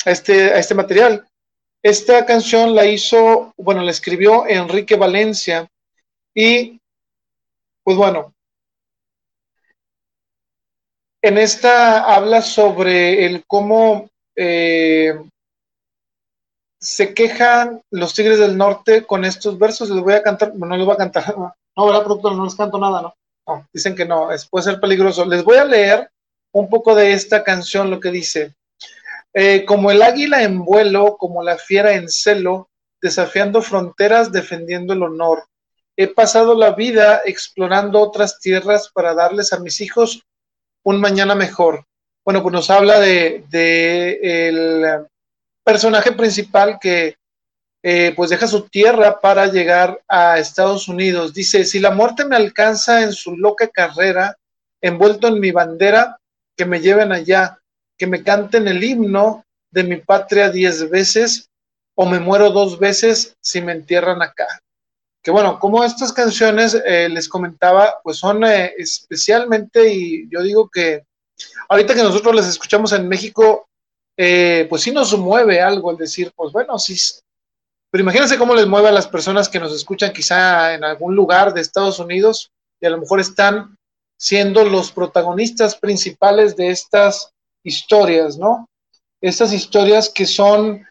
[0.06, 1.28] este, a este material.
[1.82, 5.70] Esta canción la hizo, bueno, la escribió Enrique Valencia
[6.36, 6.80] y,
[7.84, 8.34] pues bueno,
[11.22, 15.18] en esta habla sobre el cómo eh,
[16.80, 19.90] se quejan los Tigres del Norte con estos versos.
[19.90, 21.38] Les voy a cantar, no les voy a cantar,
[21.76, 22.36] no, ¿verdad, productor?
[22.36, 23.14] No les canto nada, ¿no?
[23.74, 25.26] Dicen que no, es, puede ser peligroso.
[25.26, 26.10] Les voy a leer
[26.52, 28.56] un poco de esta canción, lo que dice.
[29.34, 32.70] Eh, como el águila en vuelo, como la fiera en celo,
[33.02, 35.46] desafiando fronteras, defendiendo el honor.
[35.96, 40.24] He pasado la vida explorando otras tierras para darles a mis hijos
[40.84, 41.86] un mañana mejor.
[42.26, 43.44] Bueno, pues nos habla de,
[44.22, 45.08] el
[45.64, 47.16] personaje principal que
[47.82, 51.34] eh, pues deja su tierra para llegar a Estados Unidos.
[51.34, 54.36] Dice, si la muerte me alcanza en su loca carrera,
[54.82, 56.18] envuelto en mi bandera,
[56.58, 57.60] que me lleven allá,
[57.98, 61.50] que me canten el himno de mi patria diez veces
[61.96, 64.48] o me muero dos veces si me entierran acá.
[65.22, 70.70] Que bueno, como estas canciones eh, les comentaba, pues son eh, especialmente, y yo digo
[70.70, 71.04] que
[71.70, 73.68] ahorita que nosotros las escuchamos en México,
[74.18, 76.98] pues sí nos mueve algo el decir, pues bueno, sí,
[77.92, 81.54] pero imagínense cómo les mueve a las personas que nos escuchan quizá en algún lugar
[81.54, 83.76] de Estados Unidos y a lo mejor están
[84.18, 87.32] siendo los protagonistas principales de estas
[87.64, 88.68] historias, ¿no?
[89.22, 90.86] Estas historias que son,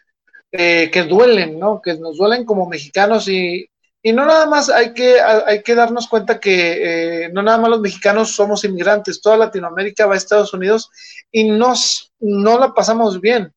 [0.51, 1.81] eh, que duelen, ¿no?
[1.81, 3.69] Que nos duelen como mexicanos y,
[4.01, 7.69] y no nada más hay que, hay que darnos cuenta que eh, no nada más
[7.69, 10.89] los mexicanos somos inmigrantes, toda Latinoamérica va a Estados Unidos
[11.31, 13.53] y nos, no la pasamos bien,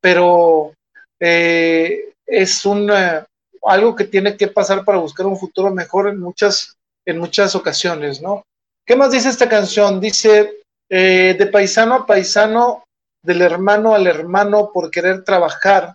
[0.00, 0.72] pero
[1.20, 2.90] eh, es un,
[3.64, 8.20] algo que tiene que pasar para buscar un futuro mejor en muchas, en muchas ocasiones,
[8.20, 8.44] ¿no?
[8.86, 10.00] ¿Qué más dice esta canción?
[10.00, 12.84] Dice, eh, de paisano a paisano,
[13.22, 15.94] del hermano al hermano por querer trabajar.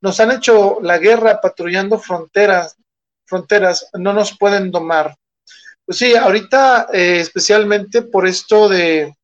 [0.00, 2.76] Nos han hecho la guerra patrullando fronteras,
[3.24, 5.14] fronteras, no nos pueden domar.
[5.86, 9.14] Pues sí, ahorita eh, especialmente por esto de,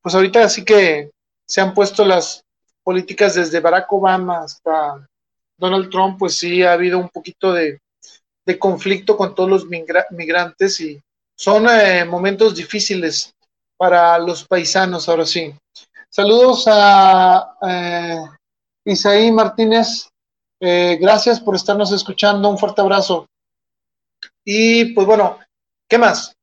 [0.00, 1.10] pues ahorita sí que
[1.44, 2.44] se han puesto las
[2.84, 5.06] políticas desde Barack Obama hasta
[5.58, 7.80] Donald Trump, pues sí ha habido un poquito de,
[8.58, 11.00] conflicto con todos los migrantes y
[11.36, 13.34] son eh, momentos difíciles
[13.76, 15.52] para los paisanos, ahora sí.
[16.08, 18.20] Saludos a eh,
[18.86, 20.08] Isaí Martínez.
[20.58, 22.48] Eh, gracias por estarnos escuchando.
[22.48, 23.26] Un fuerte abrazo.
[24.44, 25.38] Y pues bueno,
[25.88, 26.34] ¿qué más?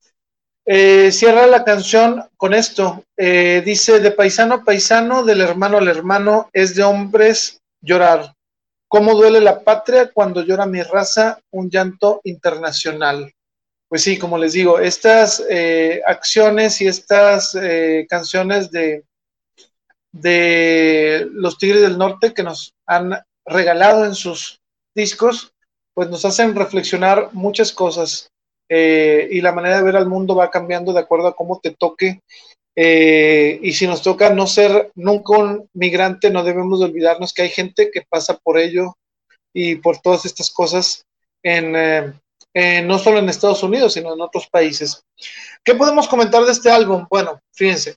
[0.65, 3.03] Eh, cierra la canción con esto.
[3.17, 8.35] dice, de paisano a paisano, del hermano al hermano, es de hombres llorar.
[8.93, 11.39] ¿Cómo duele la patria cuando llora mi raza?
[11.51, 13.33] Un llanto internacional
[13.93, 19.05] pues sí, como les digo, estas eh, acciones y estas eh, canciones de,
[20.11, 23.13] de los Tigres del Norte que nos han
[23.45, 24.59] regalado en sus
[24.95, 25.53] discos,
[25.93, 28.31] pues nos hacen reflexionar muchas cosas
[28.67, 31.69] eh, y la manera de ver al mundo va cambiando de acuerdo a cómo te
[31.69, 32.19] toque.
[32.75, 37.43] Eh, y si nos toca no ser nunca un migrante, no debemos de olvidarnos que
[37.43, 38.97] hay gente que pasa por ello
[39.53, 41.05] y por todas estas cosas
[41.43, 45.03] en, eh, no solo en Estados Unidos, sino en otros países.
[45.63, 47.05] ¿Qué podemos comentar de este álbum?
[47.09, 47.95] Bueno, fíjense.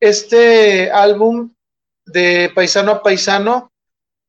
[0.00, 1.52] este álbum
[2.06, 3.70] de Paisano a Paisano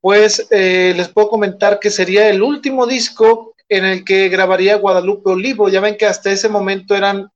[0.01, 5.29] pues eh, les puedo comentar que sería el último disco en el que grabaría Guadalupe
[5.29, 5.69] Olivo.
[5.69, 7.29] Ya ven que hasta ese momento eran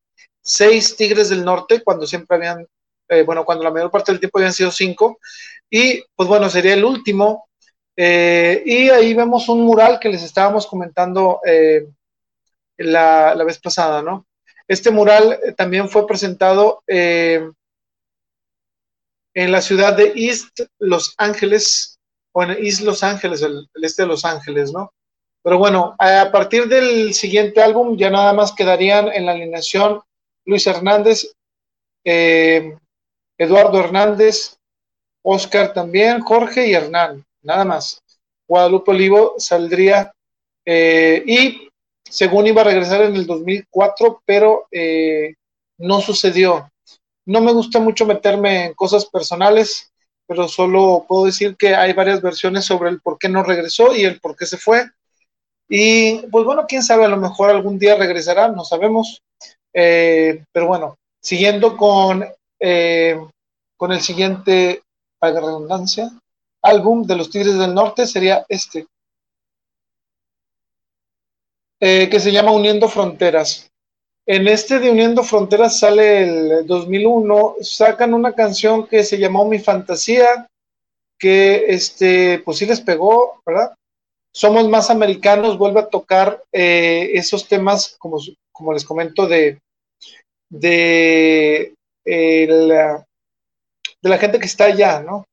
[0.46, 2.68] seis Tigres del Norte, cuando siempre habían,
[3.10, 5.20] eh, bueno, cuando la mayor parte del tiempo habían sido cinco.
[5.70, 7.50] Y pues bueno, sería el último.
[7.98, 11.40] Eh, y ahí vemos un mural que les estábamos comentando
[12.78, 14.28] la, la, vez pasada, ¿no?
[14.68, 16.84] Este mural también fue presentado
[19.36, 22.00] en la ciudad de East Los Ángeles,
[22.32, 24.94] o en East Los Ángeles, el, este de Los Ángeles, ¿no?
[25.44, 30.02] Pero bueno, a partir del siguiente álbum ya nada más quedarían en la alineación
[30.46, 31.34] Luis Hernández,
[32.04, 32.78] eh,
[33.38, 34.58] Eduardo Hernández,
[35.24, 38.02] Oscar también, Jorge y Hernán, nada más.
[38.48, 40.14] Guadalupe Olivo saldría
[40.66, 41.68] eh, y
[42.04, 45.34] según iba a regresar en el 2004, pero eh,
[45.80, 46.72] no sucedió.
[47.26, 49.92] No me gusta mucho meterme en cosas personales,
[50.28, 54.04] pero solo puedo decir que hay varias versiones sobre el por qué no regresó y
[54.06, 54.86] el por qué se fue.
[55.68, 59.24] Y pues bueno, quién sabe, a lo mejor algún día regresará, no sabemos.
[59.78, 62.26] Eh, pero bueno, siguiendo con,
[62.62, 63.20] eh,
[63.76, 64.82] con el siguiente,
[65.20, 66.10] para redundancia,
[66.62, 68.88] álbum de los Tigres del Norte sería este,
[71.82, 73.70] eh, que se llama Uniendo Fronteras.
[74.26, 79.60] En este de Uniendo Fronteras sale el 2001, sacan una canción que se llamó Mi
[79.60, 80.48] Fantasía,
[81.20, 83.76] que este, pues sí les pegó, ¿verdad?
[84.34, 88.18] Somos más americanos, vuelve a tocar esos temas, como,
[88.52, 89.60] como les comento, de,
[90.50, 91.74] de,
[92.04, 93.04] de
[94.02, 95.26] la gente que está allá, ¿no?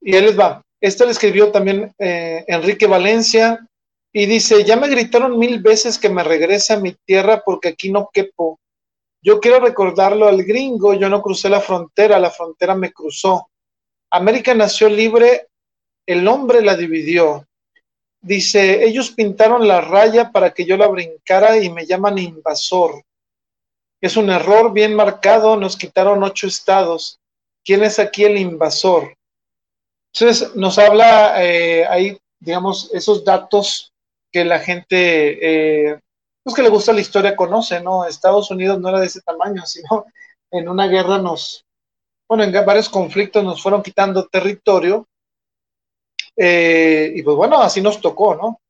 [0.00, 0.62] Y él les va.
[0.80, 3.64] Esto le escribió también eh, Enrique Valencia,
[4.12, 7.90] y dice, ya me gritaron mil veces que me regrese a mi tierra porque aquí
[7.90, 8.60] no quepo.
[9.22, 13.48] Yo quiero recordarlo al gringo, yo no crucé la frontera, la frontera me cruzó.
[14.10, 15.46] América nació libre,
[16.06, 17.46] el hombre la dividió.
[18.20, 23.02] Dice, ellos pintaron la raya para que yo la brincara y me llaman invasor.
[24.02, 27.20] Es un error bien marcado, nos quitaron ocho estados.
[27.64, 29.16] ¿Quién es aquí el invasor?
[30.12, 33.92] Entonces nos habla eh, ahí, digamos, esos datos
[34.32, 36.00] que la gente, eh,
[36.42, 38.04] pues que le gusta la historia, conoce, ¿no?
[38.04, 40.06] Estados Unidos no era de ese tamaño, sino
[40.50, 41.64] en una guerra nos,
[42.28, 45.06] bueno, en varios conflictos nos fueron quitando territorio.
[46.36, 48.60] Eh, y pues bueno, así nos tocó, ¿no?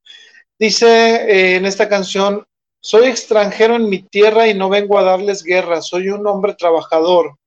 [0.59, 2.45] Dice eh, en esta canción,
[2.83, 7.37] soy extranjero en mi tierra y no vengo a darles guerra, soy un hombre trabajador.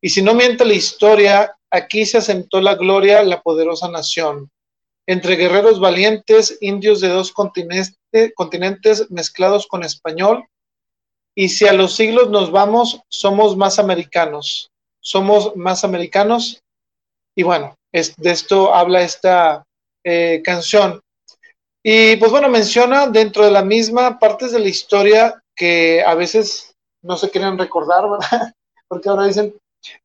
[0.00, 4.50] Y si no miente la historia, aquí se asentó la gloria, la poderosa nación
[5.06, 10.46] entre guerreros valientes, indios de dos continentes, mezclados con español,
[11.34, 14.70] y si a los siglos nos vamos, somos más americanos,
[15.00, 16.62] somos más americanos,
[17.34, 19.64] y bueno, es, de esto habla esta
[20.04, 21.01] eh, canción.
[21.82, 26.74] Y pues bueno, menciona dentro de la misma partes de la historia que a veces
[27.02, 28.52] no se quieren recordar, ¿verdad?
[28.88, 29.54] Porque ahora dicen,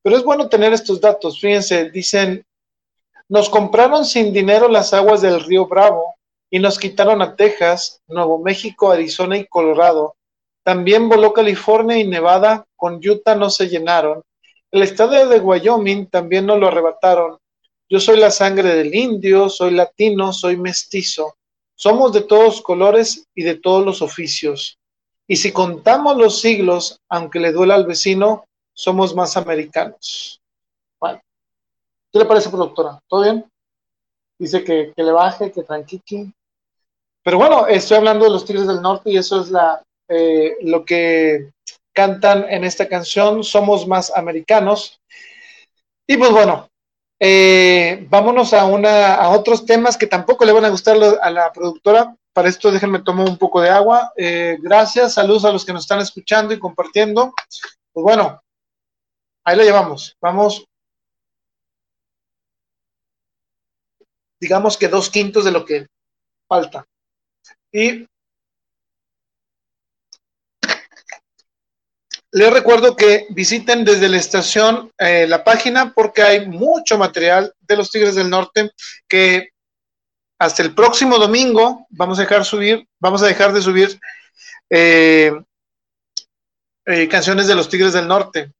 [0.01, 1.39] pero es bueno tener estos datos.
[1.39, 2.43] Fíjense, dicen,
[3.29, 6.15] nos compraron sin dinero las aguas del río Bravo
[6.49, 10.15] y nos quitaron a Texas, Nuevo México, Arizona y Colorado.
[10.63, 14.21] También voló California y Nevada, con Utah no se llenaron.
[14.71, 17.37] El estado de Wyoming también nos lo arrebataron.
[17.89, 21.36] Yo soy la sangre del indio, soy latino, soy mestizo.
[21.77, 24.79] Somos de todos colores y de todos los oficios.
[25.27, 30.41] Y si contamos los siglos, aunque le duela al vecino, somos más americanos.
[32.11, 32.99] ¿Qué le parece, productora?
[33.07, 33.45] ¿Todo bien?
[34.39, 36.33] Dice que, le baje, que tranquiqui.
[37.23, 40.83] Pero bueno, estoy hablando de los Tigres del Norte y eso es la, eh, lo
[40.83, 41.51] que
[41.93, 44.99] cantan en esta canción, Somos más americanos.
[46.07, 46.69] Y pues bueno,
[47.19, 51.51] eh, vámonos a, una, a otros temas que tampoco le van a gustar a la
[51.51, 52.15] productora.
[52.33, 54.13] Para esto déjenme tomar un poco de agua.
[54.15, 57.33] Eh, gracias, saludos a los que nos están escuchando y compartiendo.
[57.91, 58.41] Pues bueno,
[59.43, 60.15] ahí la llevamos.
[60.21, 60.67] Vamos
[64.39, 65.87] digamos que dos quintos de lo que
[66.47, 66.85] falta.
[67.71, 68.07] Y
[72.37, 77.75] les recuerdo que visiten desde la estación eh, la página porque hay mucho material de
[77.75, 78.71] los Tigres del Norte
[79.07, 79.49] que
[80.37, 83.99] hasta el próximo domingo vamos a dejar subir, vamos a dejar de subir
[84.69, 85.31] eh,
[86.85, 88.53] eh, canciones de los Tigres del Norte.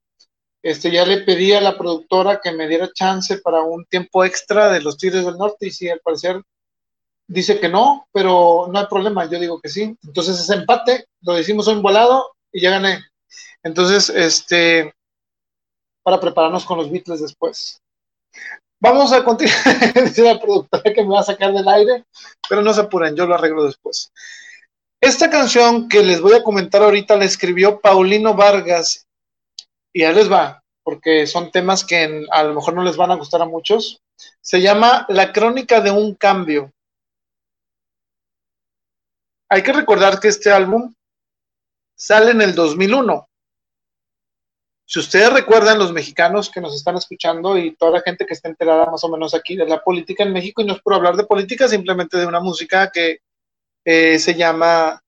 [0.64, 4.72] Este, ya le pedí a la productora que me diera chance para un tiempo extra
[4.72, 6.42] de los Tigres del Norte y si al parecer
[7.28, 9.96] dice que no, pero no hay problema, yo digo que sí.
[10.04, 13.04] Entonces ese empate lo decimos un volado y ya gané.
[13.64, 14.94] Entonces, este,
[16.04, 17.82] para prepararnos con los Beatles después.
[18.80, 22.06] Vamos a continuar, dice la productora que me va a sacar del aire,
[22.48, 24.12] pero no se apuren, yo lo arreglo después.
[25.02, 29.08] Esta canción que les voy a comentar ahorita la escribió Paulino Vargas
[29.94, 33.16] y ya les va, porque son temas que a lo mejor no les van a
[33.16, 34.02] gustar a muchos.
[34.42, 36.72] Se llama La crónica de un cambio.
[39.50, 40.94] Hay que recordar que este álbum
[41.98, 43.28] sale en el 2001.
[44.86, 48.48] Si ustedes recuerdan, los mexicanos que nos están escuchando y toda la gente que está
[48.48, 51.18] enterada más o menos aquí de la política en México, y no es por hablar
[51.18, 53.20] de política, simplemente de una música que
[53.84, 55.02] eh, se llama,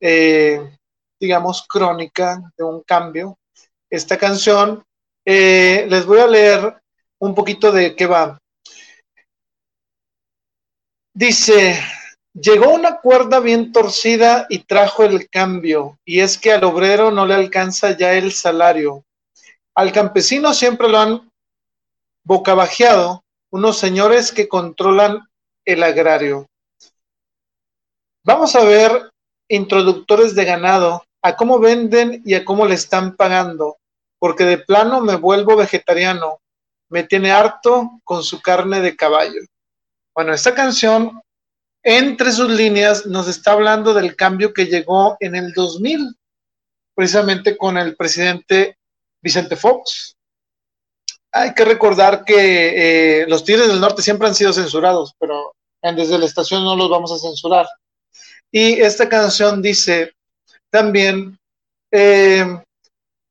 [0.00, 0.78] eh,
[1.20, 3.38] digamos, crónica de un cambio.
[3.90, 4.82] Esta canción,
[5.26, 6.80] eh, les voy a leer
[7.18, 8.38] un poquito de qué va.
[11.12, 11.78] Dice,
[12.34, 17.26] Llegó una cuerda bien torcida y trajo el cambio, y es que al obrero no
[17.26, 19.04] le alcanza ya el salario.
[19.74, 21.30] Al campesino siempre lo han
[22.24, 25.26] bocabajeado unos señores que controlan
[25.64, 26.46] el agrario.
[28.24, 29.10] Vamos a ver
[29.48, 33.78] introductores de ganado, a cómo venden y a cómo le están pagando,
[34.18, 36.38] porque de plano me vuelvo vegetariano,
[36.90, 39.40] me tiene harto con su carne de caballo.
[40.14, 41.22] Bueno, esta canción
[41.90, 46.14] entre sus líneas nos está hablando del cambio que llegó en el 2000,
[46.94, 48.76] precisamente con el presidente
[49.22, 50.14] Vicente Fox.
[51.32, 56.18] Hay que recordar que eh, los Tigres del Norte siempre han sido censurados, pero desde
[56.18, 57.66] la estación no los vamos a censurar.
[58.52, 60.12] Y esta canción dice
[60.68, 61.38] también,
[61.90, 62.44] eh,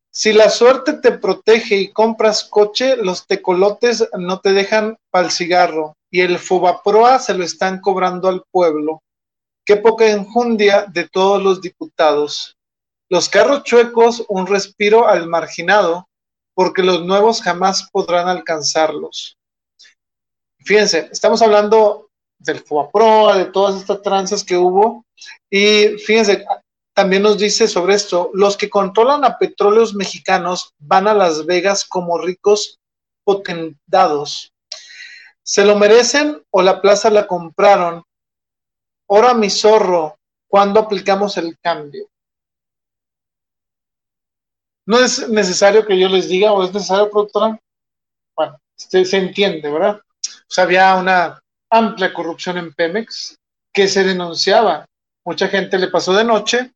[0.09, 5.96] si la suerte te protege y compras coche, los tecolotes no te dejan pa'l cigarro
[6.11, 9.01] y el Fobaproa se lo están cobrando al pueblo.
[9.65, 12.55] Qué poca enjundia de todos los diputados.
[13.09, 16.07] Los carros chuecos, un respiro al marginado,
[16.53, 19.37] porque los nuevos jamás podrán alcanzarlos.
[20.59, 22.09] Fíjense, estamos hablando
[22.39, 25.05] del Fobaproa, de todas estas tranzas que hubo,
[25.49, 26.45] y fíjense,
[26.93, 31.85] también nos dice sobre esto, los que controlan a petróleos mexicanos van a Las Vegas
[31.85, 32.79] como ricos
[33.23, 34.51] potentados.
[35.47, 38.03] ¿Se lo merecen o la plaza la compraron?
[39.07, 42.05] Ahora mi zorro, ¿cuándo aplicamos el cambio?
[44.85, 47.57] No es necesario que yo les diga, o es necesario, productora.
[48.35, 50.01] Bueno, se, entiende, ¿verdad?
[50.01, 53.39] O sea, había una amplia corrupción en Pemex
[53.71, 54.85] que se denunciaba.
[55.23, 56.73] Mucha gente le pasó de noche,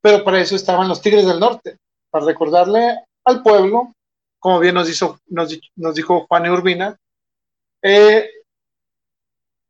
[0.00, 1.76] pero para eso estaban los Tigres del Norte,
[2.08, 3.92] para recordarle al pueblo,
[4.38, 4.88] como bien nos,
[5.26, 6.96] nos, dijo Juan Urbina,
[7.84, 8.30] eh,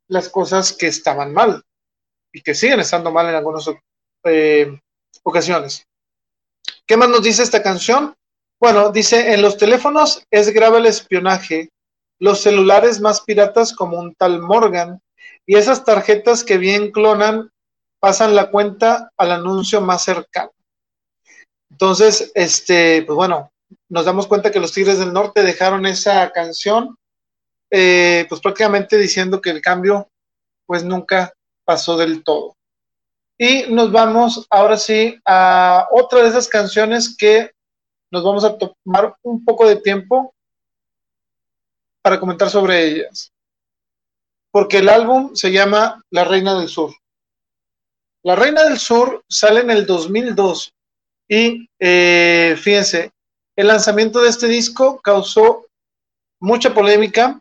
[0.07, 1.61] las cosas que estaban mal
[2.31, 3.69] y que siguen estando mal en algunas
[4.23, 4.79] eh,
[5.23, 5.85] ocasiones.
[6.87, 8.15] ¿Qué más nos dice esta canción?
[8.57, 11.69] Bueno, dice, en los teléfonos es grave el espionaje,
[12.19, 15.01] los celulares más piratas como un tal Morgan
[15.45, 17.51] y esas tarjetas que bien clonan
[17.99, 20.51] pasan la cuenta al anuncio más cercano.
[21.69, 23.51] Entonces, este, pues bueno,
[23.89, 26.97] nos damos cuenta que los Tigres del Norte dejaron esa canción
[27.69, 30.09] eh, pues prácticamente diciendo que el cambio
[30.65, 31.33] pues nunca
[31.63, 32.55] pasó del todo.
[33.37, 37.51] Y nos vamos ahora sí a otra de esas canciones que
[38.11, 40.33] nos vamos a tomar un poco de tiempo
[42.01, 43.33] para comentar sobre ellas.
[44.51, 46.93] Porque el álbum se llama La Reina del Sur.
[48.23, 50.73] La Reina del Sur sale en el 2002
[51.27, 53.11] y eh, fíjense,
[53.55, 55.65] el lanzamiento de este disco causó
[56.39, 57.39] mucha polémica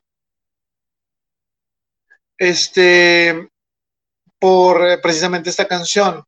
[2.39, 3.49] este,
[4.39, 6.23] por eh, precisamente esta canción.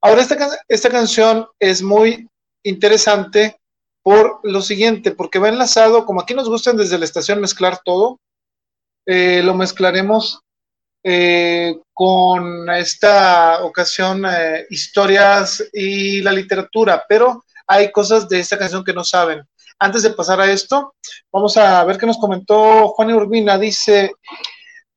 [0.00, 0.36] Ahora, esta,
[0.68, 2.28] esta canción es muy
[2.64, 3.56] interesante
[4.02, 8.18] por lo siguiente, porque va enlazado, como aquí nos gustan desde la estación mezclar todo,
[9.06, 10.40] eh, lo mezclaremos
[11.04, 14.24] eh, con esta ocasión
[14.70, 19.42] historias y la literatura, pero hay cosas de esta canción que no saben.
[19.78, 20.94] Antes de pasar a esto,
[21.32, 23.58] vamos a ver qué nos comentó Juan Urbina.
[23.58, 24.12] Dice,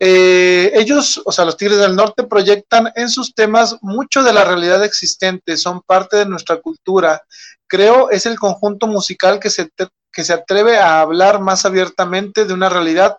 [0.08, 4.46] eh, ellos, o sea, los Tigres del Norte proyectan en sus temas mucho de la
[4.46, 7.24] realidad existente, son parte de nuestra cultura.
[7.66, 9.68] Creo es el conjunto musical que se,
[10.12, 13.18] que se atreve a hablar más abiertamente de una realidad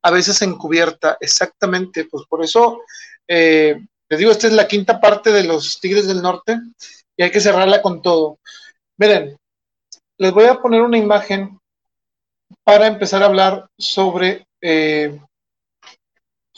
[0.00, 1.16] a veces encubierta.
[1.18, 2.82] Exactamente, pues por eso
[3.26, 6.56] eh, les digo, esta es la quinta parte de los Tigres del Norte
[7.16, 8.38] y hay que cerrarla con todo.
[8.96, 9.36] Miren,
[10.18, 11.58] les voy a poner una imagen
[12.62, 15.20] para empezar a hablar sobre eh,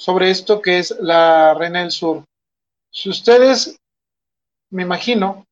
[0.01, 2.25] sobre esto que es la Reina del Sur.
[2.91, 3.79] Si ustedes,
[4.71, 5.47] me imagino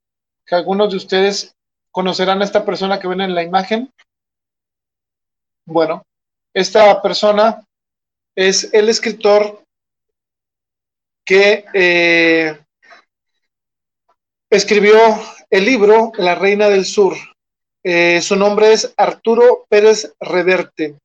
[0.47, 1.55] que algunos de ustedes
[1.91, 3.93] conocerán a esta persona que ven en la imagen.
[5.67, 6.03] Bueno,
[6.55, 7.63] esta persona
[8.35, 9.63] es el escritor
[11.27, 12.59] que eh,
[14.49, 14.99] escribió
[15.51, 17.19] el libro La Reina del Sur.
[17.85, 20.97] Eh, su nombre es Arturo Pérez Reverte.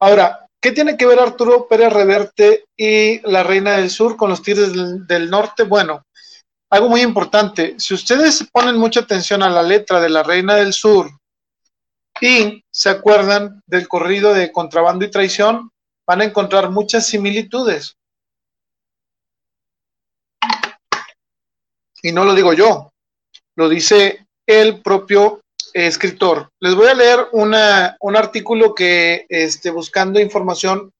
[0.00, 4.42] Ahora, ¿Qué tiene que ver Arturo Pérez Reverte y la Reina del Sur con los
[4.42, 4.72] Tigres
[5.06, 5.62] del, Norte?
[5.62, 6.04] Bueno,
[6.70, 7.76] algo muy importante.
[7.78, 11.10] Si ustedes ponen mucha atención a la letra de la Reina del Sur
[12.20, 15.70] y se acuerdan del corrido de contrabando y traición,
[16.04, 17.96] van a encontrar muchas similitudes.
[22.02, 22.92] Y no lo digo yo,
[23.54, 25.40] lo dice el propio
[25.86, 26.50] escritor.
[26.60, 27.54] Les voy a leer un
[28.16, 30.92] artículo que, este, buscando información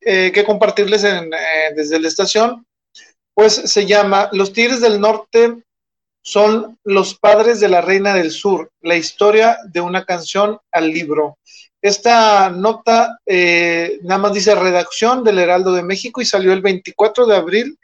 [0.00, 1.28] eh, que compartirles eh,
[1.74, 2.64] desde la estación,
[3.34, 5.62] pues se llama Los Tigres del Norte
[6.22, 11.38] son los padres de la Reina del Sur, la historia de una canción al libro.
[11.80, 17.26] Esta nota eh, nada más dice redacción del Heraldo de México y salió el 24
[17.26, 17.78] de abril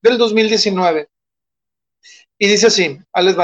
[0.00, 1.08] del 2019.
[2.38, 2.98] Y dice así,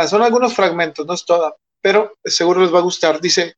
[0.08, 3.20] son algunos fragmentos, no es toda pero seguro les va a gustar.
[3.20, 3.54] Dice,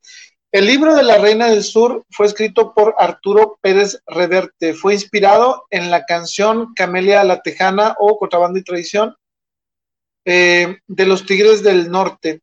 [0.51, 4.73] el libro de la Reina del Sur fue escrito por Arturo Pérez Reverte.
[4.73, 9.15] Fue inspirado en la canción Camelia la Tejana o Contrabando y Tradición
[10.25, 12.41] eh, de los Tigres del Norte.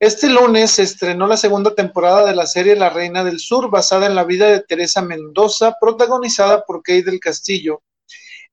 [0.00, 4.06] Este lunes se estrenó la segunda temporada de la serie La Reina del Sur, basada
[4.06, 7.82] en la vida de Teresa Mendoza, protagonizada por Kay del Castillo.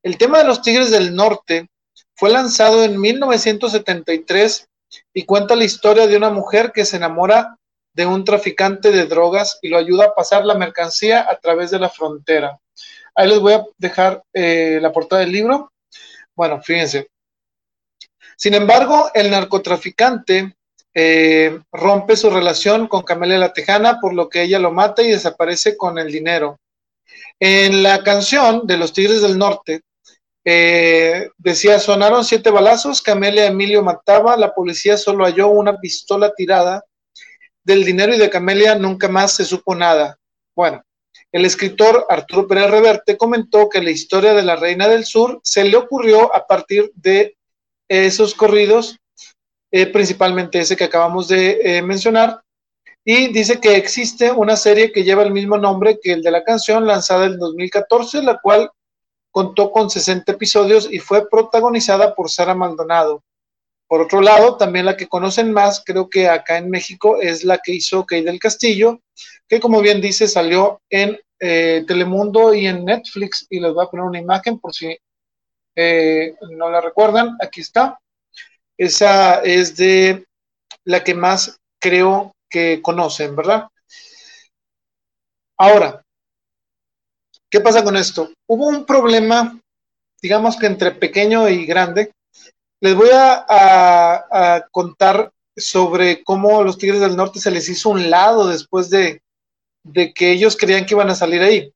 [0.02, 1.68] El tema de los Tigres del Norte
[2.14, 4.68] fue lanzado en 1973
[5.12, 7.56] y cuenta la historia de una mujer que se enamora
[7.94, 11.78] de un traficante de drogas y lo ayuda a pasar la mercancía a través de
[11.78, 12.58] la frontera.
[13.14, 15.72] Ahí les voy a dejar eh, la portada del libro.
[16.34, 17.08] Bueno, fíjense.
[18.36, 20.56] Sin embargo, el narcotraficante
[20.94, 25.10] eh, rompe su relación con Camelia la Tejana, por lo que ella lo mata y
[25.10, 26.58] desaparece con el dinero.
[27.38, 29.82] En la canción de los Tigres del Norte,
[30.44, 36.84] eh, decía, sonaron siete balazos, Camelia Emilio mataba, la policía solo halló una pistola tirada,
[37.64, 40.18] del dinero y de Camelia nunca más se supo nada.
[40.54, 40.82] Bueno,
[41.30, 45.64] el escritor Arturo Pérez Reverte comentó que la historia de la Reina del Sur se
[45.64, 47.36] le ocurrió a partir de
[47.88, 48.98] esos corridos,
[49.70, 52.42] eh, principalmente ese que acabamos de eh, mencionar,
[53.04, 56.44] y dice que existe una serie que lleva el mismo nombre que el de la
[56.44, 58.70] canción lanzada en 2014, la cual
[59.32, 63.24] contó con 60 episodios y fue protagonizada por Sara Maldonado.
[63.88, 67.58] Por otro lado, también la que conocen más, creo que acá en México, es la
[67.58, 69.00] que hizo Kay del Castillo,
[69.48, 73.90] que como bien dice, salió en eh, Telemundo y en Netflix, y les voy a
[73.90, 74.96] poner una imagen por si
[75.74, 77.98] eh, no la recuerdan, aquí está.
[78.78, 80.26] Esa es de
[80.84, 83.68] la que más creo que conocen, ¿verdad?
[85.58, 86.02] Ahora,
[87.52, 88.32] ¿Qué pasa con esto?
[88.46, 89.60] Hubo un problema,
[90.22, 92.10] digamos que entre pequeño y grande.
[92.80, 98.48] Les voy a, contar sobre cómo los Tigres del Norte se les hizo un lado
[98.48, 99.20] después de,
[99.82, 101.70] de que ellos creían que iban a salir ahí.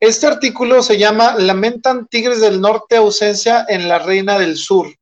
[0.00, 4.92] Este artículo se llama Lamentan Tigres del Norte ausencia en la Reina del Sur.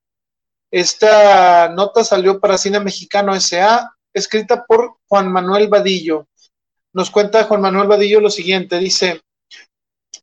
[0.71, 6.29] Esta nota salió para Cine Mexicano SA, escrita por Juan Manuel Vadillo.
[6.93, 9.23] Nos cuenta Juan Manuel Vadillo lo siguiente, dice,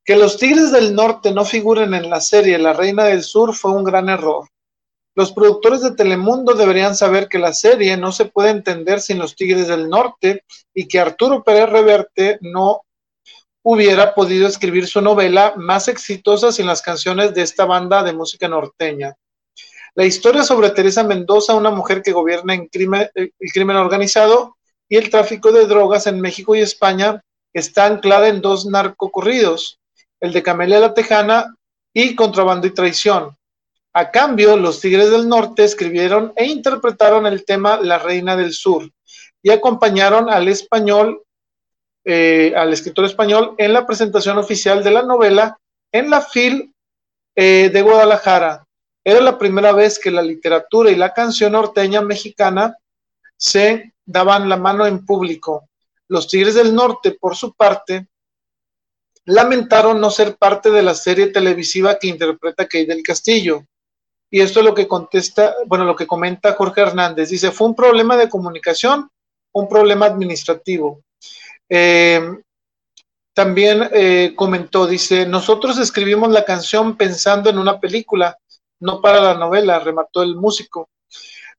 [0.04, 3.72] que los Tigres del Norte no figuren en la serie La Reina del Sur fue
[3.72, 4.48] un gran error.
[5.14, 9.36] Los productores de Telemundo deberían saber que la serie no se puede entender sin los
[9.36, 12.82] Tigres del Norte y que Arturo Pérez Reverte no
[13.64, 18.48] hubiera podido escribir su novela más exitosa sin las canciones de esta banda de música
[18.48, 19.16] norteña.
[19.94, 24.56] La historia sobre Teresa Mendoza, una mujer que gobierna en crimen, el crimen organizado
[24.88, 27.22] y el tráfico de drogas en México y España,
[27.54, 29.81] está anclada en dos narcocorridos,
[30.22, 31.54] el de Camelia la Tejana
[31.94, 33.36] y Contrabando y Traición.
[33.94, 38.90] A cambio, los Tigres del Norte escribieron e interpretaron el tema La Reina del Sur
[39.44, 41.24] y acompañaron al español
[42.04, 45.60] eh, al escritor español en la presentación oficial de la novela
[45.92, 46.74] en la FIL
[47.36, 48.66] eh, de Guadalajara.
[49.04, 52.76] Era la primera vez que la literatura y la canción norteña mexicana
[53.38, 55.70] se daban la mano en público.
[56.08, 58.08] Los Tigres del Norte, por su parte,
[59.26, 63.66] lamentaron no ser parte de la serie televisiva que interpreta Kay del Castillo.
[64.30, 67.30] Y esto es lo que contesta, bueno, lo que comenta Jorge Hernández.
[67.30, 69.10] Dice, fue un problema de comunicación,
[69.54, 71.02] un problema administrativo.
[71.70, 72.22] Eh,
[73.34, 78.38] también eh, comentó, dice, nosotros escribimos la canción pensando en una película,
[78.80, 80.90] no para la novela, remató el músico.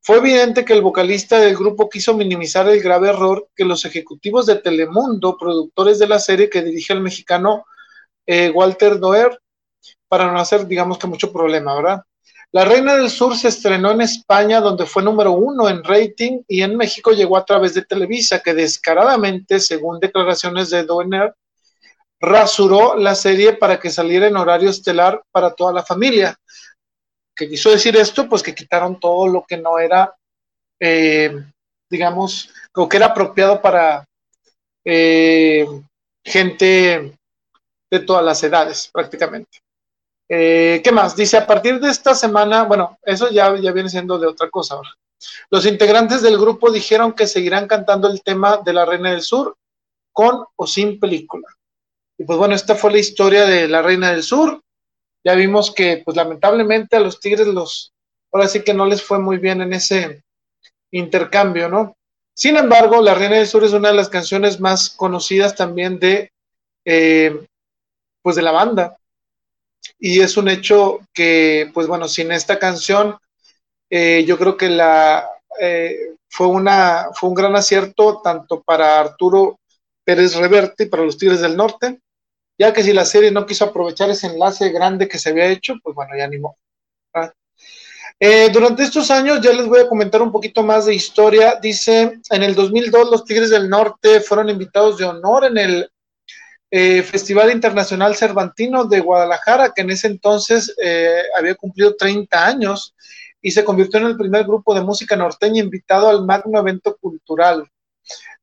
[0.04, 4.46] Fue evidente que el vocalista del grupo quiso minimizar el grave error que los ejecutivos
[4.46, 7.64] de Telemundo, productores de la serie que dirige el mexicano
[8.26, 9.38] eh, Walter Doer,
[10.08, 12.02] para no hacer, digamos que mucho problema, ¿verdad?
[12.50, 16.62] La Reina del Sur se estrenó en España, donde fue número uno en rating, y
[16.62, 21.32] en México llegó a través de Televisa, que descaradamente, según declaraciones de Doer,
[22.18, 26.36] rasuró la serie para que saliera en horario estelar para toda la familia
[27.34, 30.14] que quiso decir esto, pues que quitaron todo lo que no era,
[30.80, 31.34] eh,
[31.90, 34.04] digamos, lo que era apropiado para
[34.84, 35.66] eh,
[36.24, 37.16] gente
[37.90, 39.58] de todas las edades, prácticamente.
[40.28, 41.14] Eh, ¿Qué más?
[41.14, 44.74] Dice, a partir de esta semana, bueno, eso ya, ya viene siendo de otra cosa
[44.74, 44.90] ahora.
[45.50, 49.56] Los integrantes del grupo dijeron que seguirán cantando el tema de la Reina del Sur
[50.12, 51.46] con o sin película.
[52.18, 54.61] Y pues bueno, esta fue la historia de la Reina del Sur
[55.24, 57.92] ya vimos que, pues lamentablemente a los Tigres los,
[58.32, 60.22] ahora sí que no les fue muy bien en ese
[60.90, 61.96] intercambio, ¿no?
[62.34, 66.32] Sin embargo, La Reina del Sur es una de las canciones más conocidas también de,
[66.84, 67.46] eh,
[68.22, 68.96] pues de la banda.
[69.98, 73.18] Y es un hecho que, pues bueno, sin esta canción,
[73.90, 75.28] eh, yo creo que la,
[75.60, 79.58] eh, fue, una, fue un gran acierto tanto para Arturo
[80.04, 82.00] Pérez Reverte y para los Tigres del Norte,
[82.62, 85.74] ya que si la serie no quiso aprovechar ese enlace grande que se había hecho,
[85.82, 86.56] pues bueno, ya animó.
[88.20, 91.58] Eh, durante estos años, ya les voy a comentar un poquito más de historia.
[91.60, 95.90] Dice, en el 2002 los Tigres del Norte fueron invitados de honor en el
[96.70, 102.94] eh, Festival Internacional Cervantino de Guadalajara, que en ese entonces eh, había cumplido 30 años
[103.40, 107.68] y se convirtió en el primer grupo de música norteña invitado al magno evento cultural.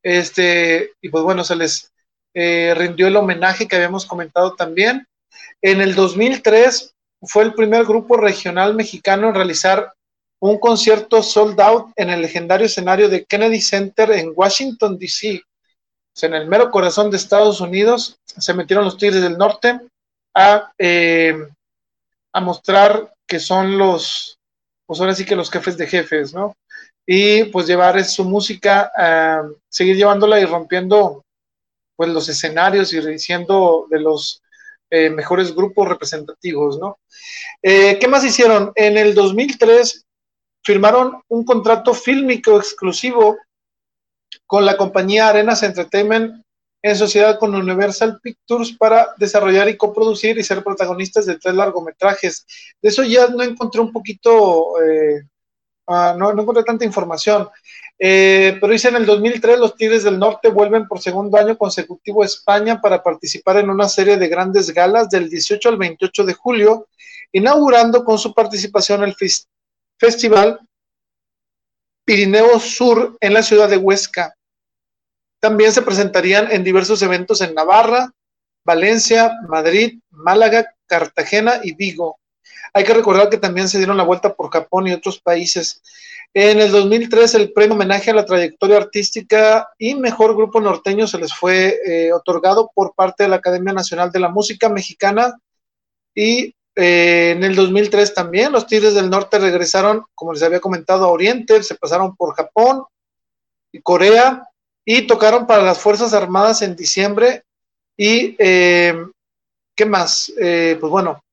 [0.04, 1.94] Este, y pues bueno, se les
[2.42, 5.06] eh, rindió el homenaje que habíamos comentado también.
[5.62, 9.92] En el 2003 fue el primer grupo regional mexicano en realizar
[10.40, 15.44] un concierto sold out en el legendario escenario de Kennedy Center en Washington, D.C.
[16.22, 19.78] en el mero corazón de Estados Unidos se metieron los Tigres del Norte
[20.34, 21.46] a, eh,
[22.32, 24.40] a mostrar que son los,
[24.86, 26.56] pues ahora sí que los jefes de jefes, ¿no?
[27.06, 28.90] Y pues llevar su música,
[29.68, 31.26] seguir llevándola y rompiendo
[32.00, 34.42] pues los escenarios y siendo de los
[34.90, 36.98] eh, mejores grupos representativos, ¿no?
[37.62, 38.72] Eh, ¿Qué más hicieron?
[38.76, 40.06] En el 2003
[40.64, 43.38] firmaron un contrato fílmico exclusivo
[44.46, 46.42] con la compañía Arenas Entertainment
[46.82, 52.46] en sociedad con Universal Pictures para desarrollar y coproducir y ser protagonistas de tres largometrajes.
[52.82, 55.24] De eso ya no encontré un poquito, eh,
[55.90, 57.50] ah, no, no, encontré tanta información.
[57.98, 62.24] Eh, pero dice en el 2003 los Tigres del Norte vuelven por segundo año consecutivo
[62.24, 66.34] a España para participar en una serie de grandes galas del 18 al 28 de
[66.34, 66.88] julio,
[67.34, 69.16] inaugurando con su participación el
[69.98, 70.60] festival
[72.06, 74.34] Pirineo Sur en la ciudad de Huesca.
[75.40, 78.12] También se presentarían en diversos eventos en Navarra,
[78.66, 82.19] Valencia, Madrid, Málaga, Cartagena y Vigo.
[82.74, 85.82] Hay que recordar que también se dieron la vuelta por Japón y otros países.
[86.34, 91.18] En el 2003 el premio homenaje a la trayectoria artística y mejor grupo norteño se
[91.18, 95.40] les fue eh, otorgado por parte de la Academia Nacional de la Música Mexicana
[96.14, 101.06] y eh, en el 2003 también los Tigres del Norte regresaron, como les había comentado,
[101.06, 102.84] a Oriente, se pasaron por Japón
[103.72, 104.48] y Corea
[104.86, 107.44] y tocaron para las Fuerzas Armadas en diciembre
[107.98, 108.94] y eh,
[109.76, 110.32] ¿qué más?
[110.38, 111.24] pues bueno,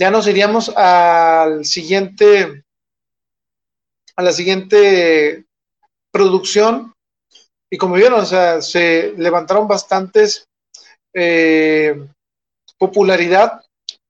[0.00, 2.64] ya nos iríamos al siguiente
[4.16, 5.44] a la siguiente
[6.10, 6.94] producción
[7.70, 10.48] y como vieron, o sea, se levantaron bastantes
[11.12, 11.94] eh,
[12.78, 13.60] popularidad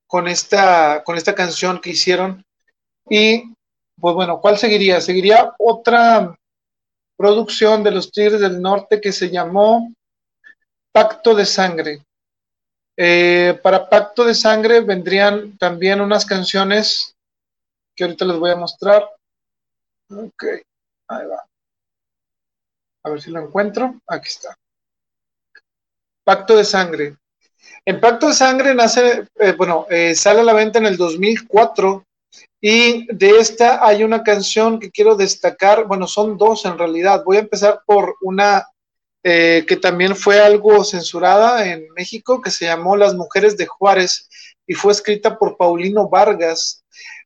[0.07, 2.45] con esta, con esta canción que hicieron.
[3.09, 3.53] Y
[4.01, 5.01] pues bueno, ¿cuál seguiría?
[5.01, 6.37] Seguiría otra
[7.17, 9.93] producción de los Tigres del Norte que se llamó
[10.93, 12.05] Pacto de Sangre.
[13.03, 17.17] Eh, para Pacto de Sangre vendrían también unas canciones
[17.97, 19.09] que ahorita les voy a mostrar.
[20.11, 20.45] Ok,
[21.09, 21.43] ahí va.
[23.03, 23.95] A ver si lo encuentro.
[24.07, 24.55] Aquí está.
[26.25, 27.17] Pacto de Sangre.
[27.87, 32.05] En Pacto de Sangre nace, eh, bueno, eh, sale a la venta en el 2004
[32.61, 37.25] y de esta hay una canción que quiero destacar, bueno, son dos en realidad.
[37.25, 38.67] Voy a empezar por una
[39.23, 44.29] eh, que también fue algo censurada en México, que se llamó Las Mujeres de Juárez
[44.67, 46.85] y fue escrita por Paulino Vargas,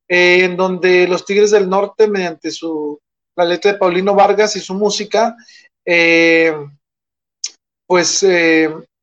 [0.09, 3.01] en donde los Tigres del Norte, mediante su,
[3.37, 5.37] la letra de Paulino Vargas y su música,
[7.87, 8.25] pues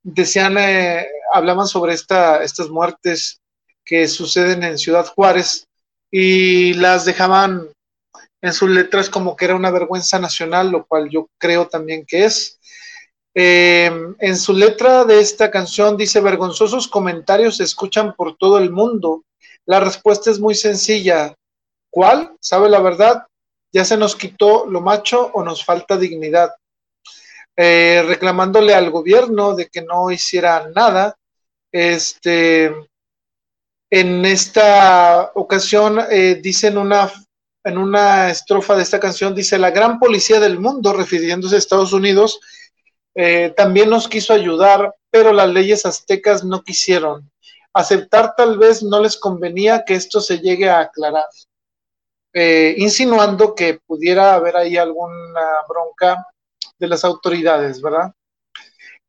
[0.03, 3.41] decían, eh, hablaban sobre esta, estas muertes
[3.85, 5.67] que suceden en Ciudad Juárez
[6.11, 7.67] y las dejaban
[8.41, 12.25] en sus letras como que era una vergüenza nacional, lo cual yo creo también que
[12.25, 12.59] es.
[13.33, 18.71] Em, en su letra de esta canción dice, vergonzosos comentarios se escuchan por todo el
[18.71, 19.23] mundo.
[19.65, 21.33] La respuesta es muy sencilla.
[21.89, 22.35] ¿Cuál?
[22.41, 23.25] ¿Sabe la verdad?
[23.71, 26.51] ¿Ya se nos quitó lo macho o nos falta dignidad?
[27.55, 31.15] Eh, reclamándole al gobierno de que no hiciera nada.
[31.71, 32.73] Este,
[33.89, 37.11] en esta ocasión eh, dicen una,
[37.63, 41.93] en una estrofa de esta canción, dice, la gran policía del mundo, refiriéndose a Estados
[41.93, 42.39] Unidos,
[43.15, 47.29] eh, también nos quiso ayudar, pero las leyes aztecas no quisieron.
[47.73, 51.25] Aceptar tal vez no les convenía que esto se llegue a aclarar,
[52.33, 56.25] insinuando que pudiera haber ahí alguna bronca
[56.77, 58.13] de las autoridades, ¿verdad?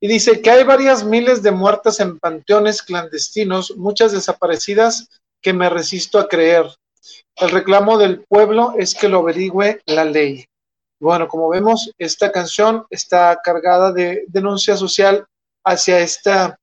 [0.05, 5.09] Y dice que hay varias miles de muertas en panteones clandestinos, muchas desaparecidas
[5.41, 6.67] que me resisto a creer.
[7.37, 10.45] El reclamo del pueblo es que lo averigüe la ley.
[11.03, 15.27] Bueno, como vemos, esta canción está cargada de denuncia social
[15.65, 16.61] hacia esta,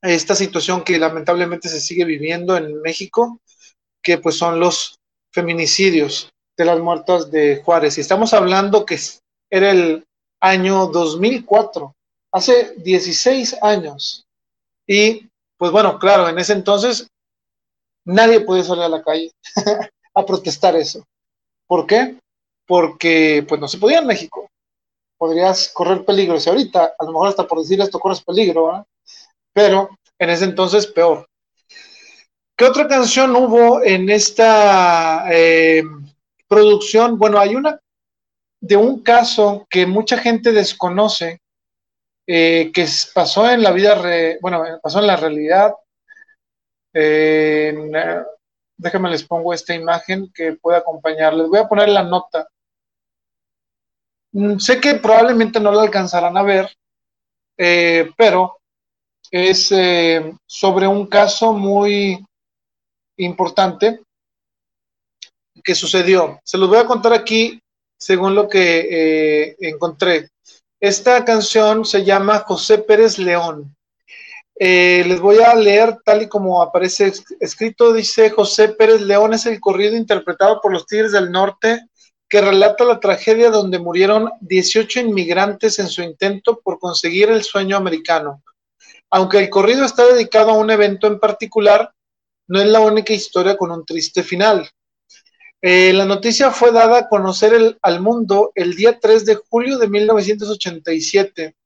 [0.00, 3.40] esta situación que lamentablemente se sigue viviendo en México,
[4.00, 5.00] que pues son los
[5.32, 7.98] feminicidios de las muertas de Juárez.
[7.98, 8.96] Y estamos hablando que
[9.50, 10.06] era el
[10.40, 11.96] año 2004,
[12.30, 14.24] hace 16 años.
[14.86, 15.28] Y
[15.58, 17.08] pues bueno, claro, en ese entonces
[18.04, 19.32] nadie podía salir a la calle
[20.14, 21.02] a protestar eso.
[21.66, 22.16] ¿Por qué?
[22.66, 24.50] Porque pues no se podía en México.
[25.18, 26.38] Podrías correr peligro.
[26.38, 28.86] Si ahorita, a lo mejor hasta por decir esto corres peligro,
[29.52, 31.26] pero en ese entonces peor.
[32.58, 35.82] ¿Qué otra canción hubo en esta eh,
[36.48, 37.18] producción?
[37.18, 37.78] Bueno, hay una
[38.60, 41.42] de un caso que mucha gente desconoce,
[42.26, 44.00] eh, que pasó en la vida,
[44.40, 45.74] bueno, pasó en la realidad.
[46.92, 48.24] déjenme
[49.10, 51.48] les pongo esta imagen que puede acompañarles.
[51.48, 52.48] Voy a poner la nota.
[54.36, 56.68] Mm, sé que probablemente no la alcanzarán a ver,
[57.56, 58.58] eh, pero
[59.30, 62.22] es eh, sobre un caso muy
[63.16, 64.02] importante
[65.64, 66.38] que sucedió.
[66.44, 67.58] Se los voy a contar aquí
[67.98, 70.28] según lo que eh, encontré.
[70.80, 73.74] Esta canción se llama José Pérez León.
[74.54, 77.10] Les voy a leer tal y como aparece
[77.40, 77.94] escrito.
[77.94, 81.88] Dice José Pérez León es el corrido interpretado por los Tigres del Norte
[82.28, 87.76] que relata la tragedia donde murieron 18 inmigrantes en su intento por conseguir el sueño
[87.76, 88.42] americano.
[89.10, 91.92] Aunque el corrido está dedicado a un evento en particular,
[92.48, 94.68] no es la única historia con un triste final.
[95.62, 99.88] Eh, la noticia fue dada a conocer al mundo el día 3 de julio de
[99.88, 101.56] 1987,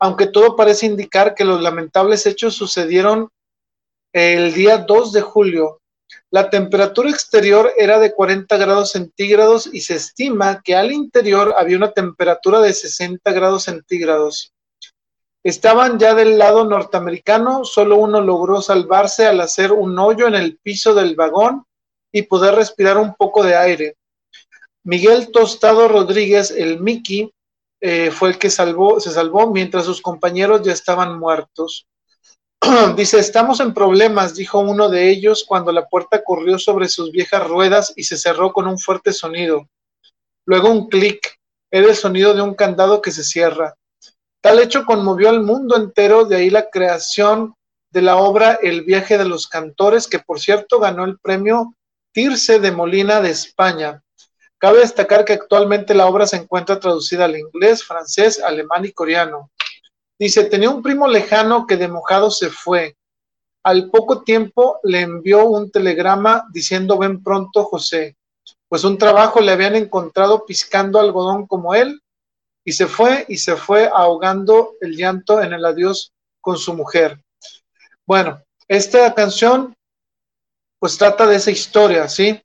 [0.00, 3.28] aunque todo parece indicar que los lamentables hechos sucedieron
[4.12, 5.80] el día 2 de julio.
[6.30, 11.78] La temperatura exterior era de 40 grados centígrados y se estima que al interior había
[11.78, 14.52] una temperatura de 60 grados centígrados.
[15.42, 20.58] Estaban ya del lado norteamericano, solo uno logró salvarse al hacer un hoyo en el
[20.58, 21.64] piso del vagón
[22.12, 23.96] y poder respirar un poco de aire.
[24.84, 27.32] Miguel Tostado Rodríguez, el Mickey,
[27.80, 28.56] eh, fue el que se
[29.12, 31.86] salvó mientras sus compañeros ya estaban muertos.
[32.96, 37.46] Dice, estamos en problemas, dijo uno de ellos cuando la puerta corrió sobre sus viejas
[37.46, 39.68] ruedas y se cerró con un fuerte sonido.
[40.44, 41.38] Luego un clic,
[41.70, 43.74] era el sonido de un candado que se cierra.
[44.40, 47.54] Tal hecho conmovió al mundo entero, de ahí la creación
[47.90, 51.74] de la obra El viaje de los cantores, que por cierto ganó el premio
[52.12, 54.02] Tirse de Molina de España.
[54.58, 59.50] Cabe destacar que actualmente la obra se encuentra traducida al inglés, francés, alemán y coreano.
[60.18, 62.96] Dice, tenía un primo lejano que de mojado se fue.
[63.62, 68.16] Al poco tiempo le envió un telegrama diciendo ven pronto José,
[68.68, 72.00] pues un trabajo le habían encontrado piscando algodón como él,
[72.64, 77.18] y se fue y se fue ahogando el llanto en el adiós con su mujer.
[78.06, 79.74] Bueno, esta canción
[80.78, 82.40] pues trata de esa historia, ¿sí?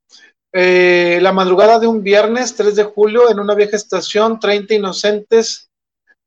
[0.52, 5.70] Eh, la madrugada de un viernes 3 de julio en una vieja estación, 30 inocentes,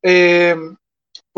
[0.03, 0.55] eh,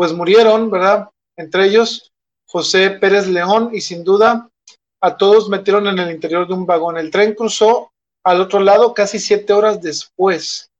[0.00, 1.10] pues murieron, ¿verdad?
[1.36, 2.10] Entre ellos
[2.48, 4.48] José Pérez León y sin duda
[4.98, 6.96] a todos metieron en el interior de un vagón.
[6.96, 7.92] El tren cruzó
[8.24, 10.70] al otro lado casi siete horas después.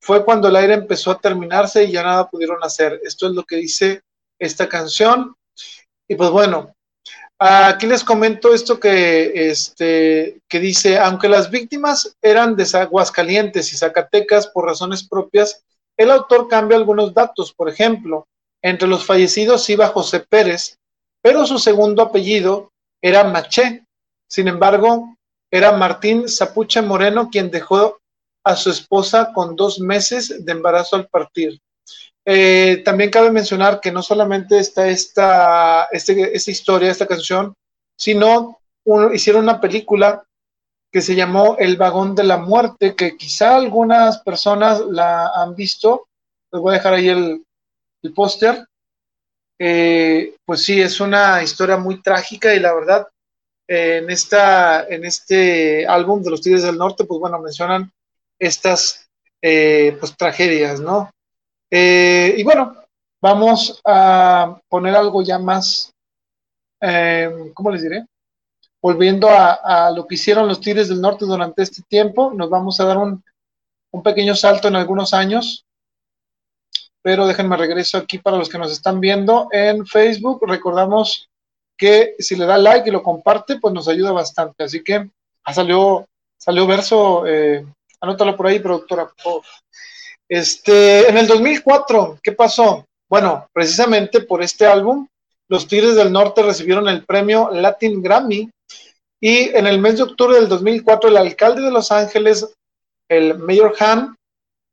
[0.00, 3.00] Fue cuando el aire empezó a terminarse y ya nada pudieron hacer.
[3.02, 4.02] Esto es lo que dice
[4.38, 5.34] esta canción.
[6.06, 6.72] Y pues bueno,
[7.40, 13.76] aquí les comento esto que, este, que dice, aunque las víctimas eran de Aguascalientes y
[13.76, 15.64] Zacatecas por razones propias,
[15.96, 17.52] el autor cambia algunos datos.
[17.52, 18.28] Por ejemplo,
[18.62, 20.78] entre los fallecidos iba José Pérez,
[21.22, 22.70] pero su segundo apellido
[23.02, 23.84] era Maché.
[24.28, 25.16] Sin embargo,
[25.50, 27.98] era Martín Zapuche Moreno quien dejó
[28.44, 31.60] a su esposa con dos meses de embarazo al partir.
[32.24, 37.54] Eh, también cabe mencionar que no solamente está esta, este, esta historia, esta canción,
[37.96, 38.58] sino
[39.12, 40.24] hicieron una película
[40.92, 46.08] que se llamó El vagón de la muerte, que quizá algunas personas la han visto.
[46.52, 47.44] Les voy a dejar ahí el,
[48.02, 48.66] el póster.
[49.58, 53.06] Eh, pues sí, es una historia muy trágica y la verdad,
[53.68, 57.92] en, esta, en este álbum de los Tigres del Norte, pues bueno, mencionan
[58.38, 59.06] estas
[59.42, 61.10] eh, pues tragedias, ¿no?
[61.70, 62.74] Eh, y bueno,
[63.20, 65.92] vamos a poner algo ya más,
[67.52, 68.06] ¿cómo les diré?
[68.82, 72.86] Volviendo a, lo que hicieron los Tigres del Norte durante este tiempo, nos vamos a
[72.86, 73.22] dar un,
[73.92, 75.66] un pequeño salto en algunos años
[77.02, 80.40] pero déjenme regreso aquí para los que nos están viendo en Facebook.
[80.46, 81.28] Recordamos
[81.76, 84.64] que si le da like y lo comparte, pues nos ayuda bastante.
[84.64, 85.08] Así que
[85.44, 86.06] ah, salió,
[86.36, 87.64] salió verso, eh,
[88.00, 89.10] anótalo por ahí, productora,
[90.28, 92.84] Este, en el 2004, ¿qué pasó?
[93.08, 95.06] Bueno, precisamente por este álbum,
[95.48, 98.50] los Tigres del Norte recibieron el premio Latin Grammy
[99.20, 102.54] y en el mes de octubre del 2004 el alcalde de Los Ángeles,
[103.08, 104.16] el Mayor Han,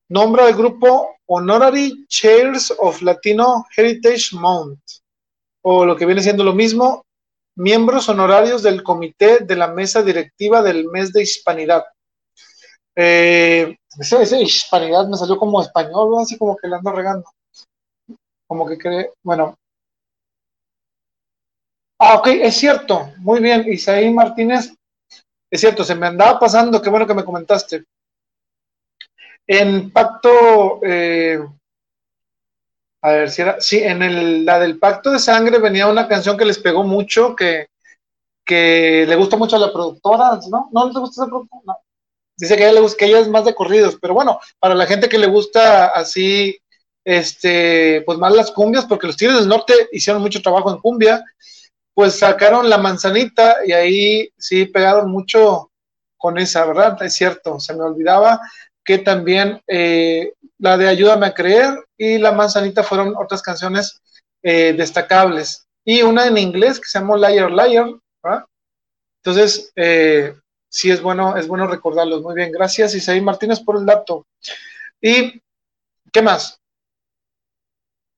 [0.10, 4.80] nombra al grupo Honorary Chairs of Latino Heritage Month,
[5.64, 7.04] o lo que viene siendo lo mismo,
[7.56, 11.84] miembros honorarios del comité de la mesa directiva del mes de hispanidad.
[12.96, 17.26] Eh, esa, hispanidad me salió como español, así como que le ando regando.
[18.48, 19.56] Como que cree, bueno.
[22.00, 24.72] Ah, ok, es cierto, muy bien, Isaí Martínez,
[25.50, 27.86] es cierto, se me andaba pasando, qué bueno que me comentaste.
[29.48, 31.40] En Pacto, eh,
[33.02, 36.38] a ver si era, sí, en el, la del Pacto de Sangre venía una canción
[36.38, 37.70] que les pegó mucho, que,
[38.46, 40.70] que le gusta mucho a la productora, ¿no?
[40.74, 41.62] ¿No le gusta esa productora?
[41.66, 41.78] No.
[42.36, 44.86] Dice que ella, le gusta, que ella es más de corridos, pero bueno, para la
[44.86, 46.60] gente que le gusta así,
[47.04, 51.24] este, pues más las cumbias, porque los Tigres del Norte hicieron mucho trabajo en cumbia,
[51.94, 55.72] pues sacaron la manzanita y ahí sí pegaron mucho
[56.18, 57.02] con esa, ¿verdad?
[57.02, 58.40] Es cierto, se me olvidaba
[58.88, 64.02] que también eh, la de Ayúdame a Creer y La Manzanita fueron otras canciones
[64.42, 65.68] eh, destacables.
[65.84, 67.90] Y una en inglés que se llamó Liar Liar.
[69.22, 70.34] Entonces, eh,
[70.70, 72.22] sí es bueno, es bueno recordarlos.
[72.22, 74.26] Muy bien, gracias Isaí Martínez por el dato.
[75.02, 75.42] ¿Y
[76.14, 76.58] qué más?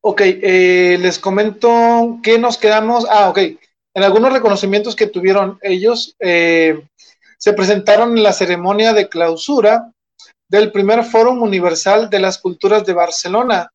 [0.02, 3.08] Ok, les comento que nos quedamos.
[3.10, 3.40] Ah, ok.
[3.96, 9.92] En algunos reconocimientos que tuvieron ellos, se presentaron en la ceremonia de clausura
[10.50, 13.72] del primer Foro Universal de las Culturas de Barcelona,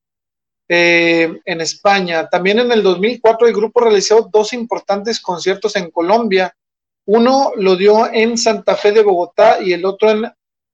[0.66, 2.26] eh, en España.
[2.30, 6.56] También en el 2004 el grupo realizó dos importantes conciertos en Colombia.
[7.04, 10.24] Uno lo dio en Santa Fe de Bogotá y el otro en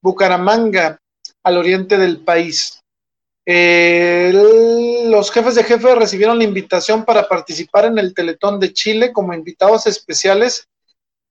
[0.00, 1.00] Bucaramanga,
[1.42, 2.76] al oriente del país.
[3.44, 9.34] los jefes de jefe recibieron la invitación para participar en el Teletón de Chile como
[9.34, 10.68] invitados especiales.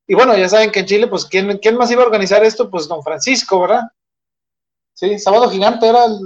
[0.06, 2.70] Y bueno, ya saben que en Chile, pues, ¿quién, ¿quién más iba a organizar esto?
[2.70, 3.84] Pues don Francisco, ¿verdad?
[5.00, 6.20] Sí, Sábado Gigante era el,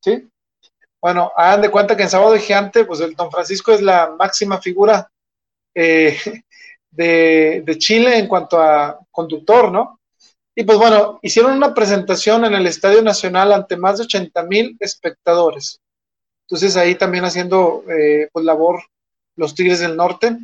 [0.00, 0.26] sí.
[0.98, 4.62] Bueno, hagan de cuenta que en Sábado Gigante, pues el Don Francisco es la máxima
[4.62, 5.10] figura
[5.74, 6.16] eh,
[6.90, 10.00] de, Chile en cuanto a conductor, ¿no?
[10.54, 14.74] Y pues bueno, hicieron una presentación en el Estadio Nacional ante más de 80 mil
[14.80, 15.78] espectadores.
[16.46, 18.84] Entonces ahí también haciendo eh, pues labor
[19.36, 20.38] los Tigres del Norte.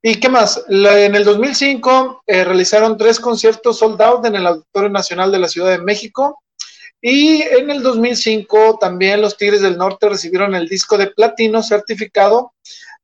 [0.00, 0.64] ¿Y qué más?
[0.66, 5.48] en el 2005 eh, realizaron tres conciertos sold out en el Auditorio Nacional de la
[5.48, 6.40] Ciudad de México.
[7.00, 12.54] Y en el 2005 también los Tigres del Norte recibieron el disco de platino certificado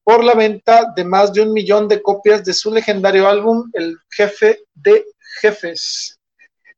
[0.04, 3.98] por la venta de más de un millón de copias de su legendario álbum, El
[4.10, 5.04] Jefe de
[5.40, 6.18] Jefes.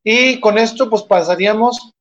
[0.02, 1.92] Y con esto pues pasaríamos,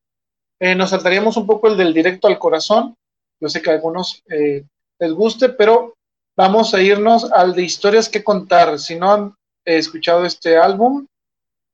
[0.59, 2.95] eh, nos saltaríamos un poco el del directo al corazón.
[3.39, 4.65] Yo sé que a algunos eh,
[4.99, 5.93] les guste, pero
[6.35, 8.77] vamos a irnos al de historias que contar.
[8.79, 9.35] Si no han
[9.65, 11.05] escuchado este álbum,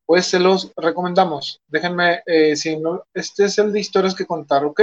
[0.10, 1.62] pues se los recomendamos.
[1.68, 4.82] Déjenme, eh, si no, este es el de historias que contar, ¿ok?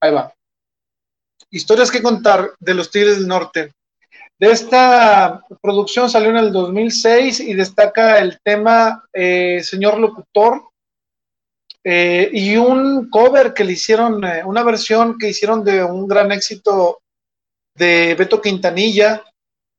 [0.00, 0.34] Ahí va.
[1.48, 3.70] historias que contar de los Tigres del Norte.
[4.36, 10.70] De esta producción salió en el 2006 y destaca el tema eh, Señor Locutor
[11.84, 16.98] eh, y un cover que le hicieron, una versión que hicieron de un gran éxito
[17.76, 19.22] de Beto Quintanilla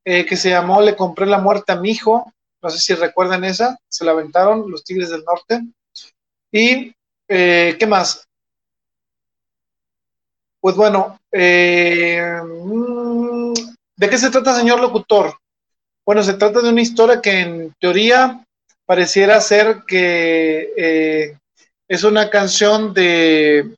[0.05, 2.31] que se llamó Le compré la muerte a mi hijo.
[2.65, 5.61] No sé si recuerdan esa, se la aventaron los Tigres del Norte.
[6.51, 6.91] Y,
[7.27, 8.27] ¿qué más?
[10.59, 12.65] Pues bueno, mm,
[13.97, 15.37] ¿De qué se trata, señor locutor?
[16.03, 18.43] Bueno, se trata de una historia que en teoría
[18.85, 21.37] pareciera ser que eh,
[21.87, 23.75] es una canción de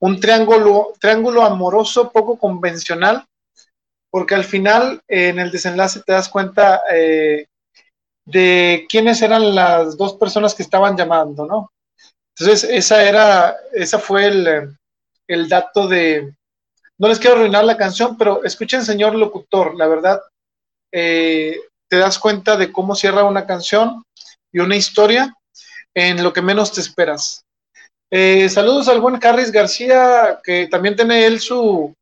[0.00, 3.24] un triángulo, triángulo amoroso poco convencional,
[4.10, 7.46] porque al final, en el desenlace, te das cuenta eh,
[8.24, 11.70] de quiénes eran las dos personas que estaban llamando, ¿no?
[12.36, 14.76] Entonces, esa era, esa fue el,
[15.28, 16.34] el dato de,
[16.98, 20.20] no les quiero arruinar la canción, pero escuchen, señor locutor, la verdad,
[20.92, 21.56] eh,
[21.88, 24.02] te das cuenta de cómo cierra una canción
[24.52, 25.36] y una historia
[25.94, 27.44] en lo que menos te esperas.
[28.10, 31.92] Eh, saludos al buen Carris García, que también tiene él su,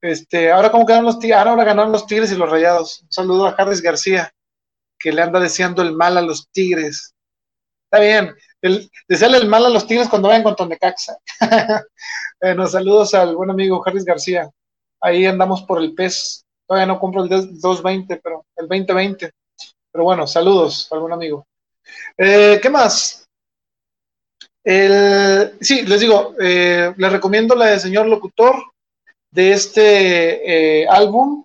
[0.00, 3.02] este, ahora cómo quedan los tigres, ahora ganaron los tigres y los rayados.
[3.02, 4.32] Un saludo a Carris García,
[4.98, 7.14] que le anda deseando el mal a los tigres.
[7.84, 11.16] Está bien, el, desearle el mal a los tigres cuando vayan contra Necaxa.
[12.40, 14.50] bueno, saludos al buen amigo Harris García.
[15.00, 16.44] Ahí andamos por el PES.
[16.66, 19.30] Todavía no compro el 220, pero el 2020.
[19.90, 21.46] Pero bueno, saludos al buen amigo.
[22.16, 23.24] Eh, ¿Qué más?
[25.60, 28.54] sí, les digo, eh, les recomiendo la de Señor Locutor
[29.30, 31.44] de este eh, álbum.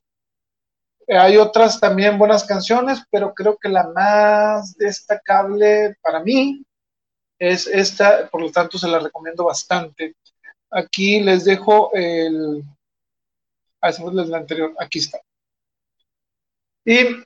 [1.07, 6.63] Hay otras también buenas canciones, pero creo que la más destacable para mí
[7.39, 10.15] es esta, por lo tanto se la recomiendo bastante.
[10.71, 12.63] Aquí les dejo el...
[13.81, 15.19] Ah, la anterior, aquí está.
[16.85, 17.23] Y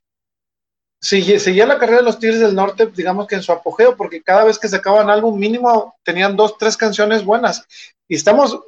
[0.99, 4.43] seguía la carrera de los Tigres del Norte, digamos que en su apogeo, porque cada
[4.43, 7.65] vez que sacaban álbum mínimo tenían dos, tres canciones buenas.
[8.07, 8.59] Y estamos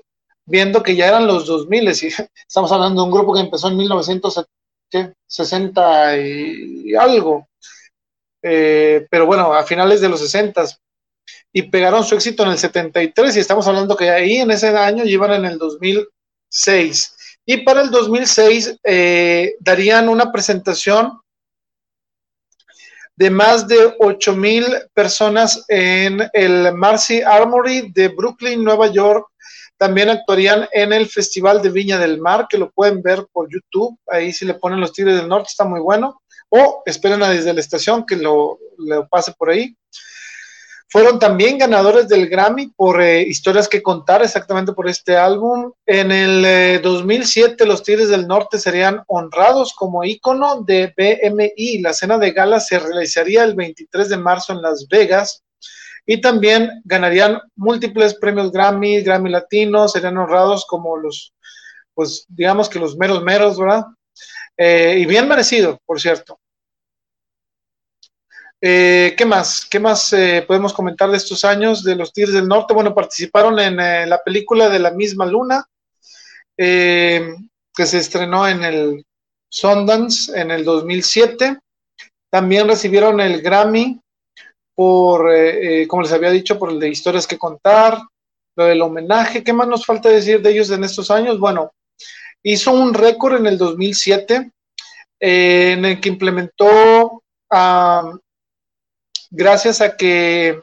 [0.45, 1.89] viendo que ya eran los 2000 y
[2.47, 3.77] estamos hablando de un grupo que empezó en
[4.91, 7.47] 1960 y algo.
[8.41, 10.65] Eh, pero bueno, a finales de los 60
[11.51, 15.03] y pegaron su éxito en el 73 y estamos hablando que ahí en ese año
[15.03, 17.15] llevan en el 2006.
[17.45, 21.19] Y para el 2006 eh, darían una presentación
[23.15, 29.27] de más de 8 mil personas en el Marcy Armory de Brooklyn, Nueva York.
[29.79, 33.97] También actuarían en el Festival de Viña del Mar, que lo pueden ver por YouTube.
[34.07, 36.21] Ahí si le ponen los Tigres del Norte está muy bueno.
[36.49, 39.73] O esperen a desde la estación que lo, lo pase por ahí.
[40.91, 45.71] Fueron también ganadores del Grammy por eh, Historias que contar, exactamente por este álbum.
[45.85, 51.77] En el 2007 eh, los Tigres del Norte serían honrados como ícono de BMI.
[51.81, 55.43] La cena de gala se realizaría el 23 de marzo en Las Vegas.
[56.11, 61.35] Y también ganarían múltiples premios Grammy, Grammy Latino, serían honrados como los,
[61.93, 63.85] pues digamos que los meros meros, ¿verdad?
[64.57, 66.39] Eh, y bien merecido, por cierto.
[68.59, 69.67] Eh, ¿Qué más?
[69.69, 72.73] ¿Qué más eh, podemos comentar de estos años de los Tigres del Norte?
[72.73, 73.75] Bueno, participaron en
[74.09, 75.63] la película de la misma luna,
[76.57, 79.05] que se estrenó en el
[79.47, 81.59] Sundance en el 2007.
[82.31, 84.01] También recibieron el Grammy
[84.79, 85.29] por,
[85.89, 87.99] como les había dicho, por el de historias que contar,
[88.55, 89.43] lo del homenaje.
[89.43, 91.37] ¿Qué más nos falta decir de ellos en estos años?
[91.37, 91.73] Bueno,
[92.43, 94.53] hizo un récord en el 2007
[95.19, 97.21] en el que implementó
[99.29, 100.61] gracias a que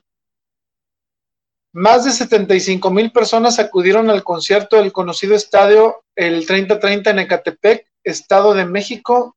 [1.74, 7.86] más de 75 mil personas acudieron al concierto del conocido estadio el 3030 en Ecatepec,
[8.02, 9.36] Estado de México,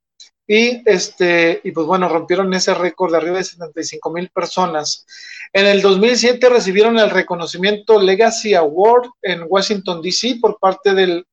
[0.51, 5.05] y este, y pues bueno, rompieron ese récord de arriba de 75 mil personas.
[5.53, 10.39] En el 2007 recibieron el reconocimiento Legacy Award en Washington, D.C.
[10.41, 11.23] por parte del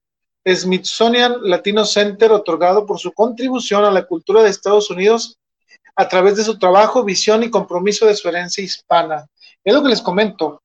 [0.47, 5.39] Smithsonian Latino Center, otorgado por su contribución a la cultura de Estados Unidos
[5.97, 9.27] a través de su trabajo, visión y compromiso de su herencia hispana.
[9.65, 10.63] Es lo que les comento.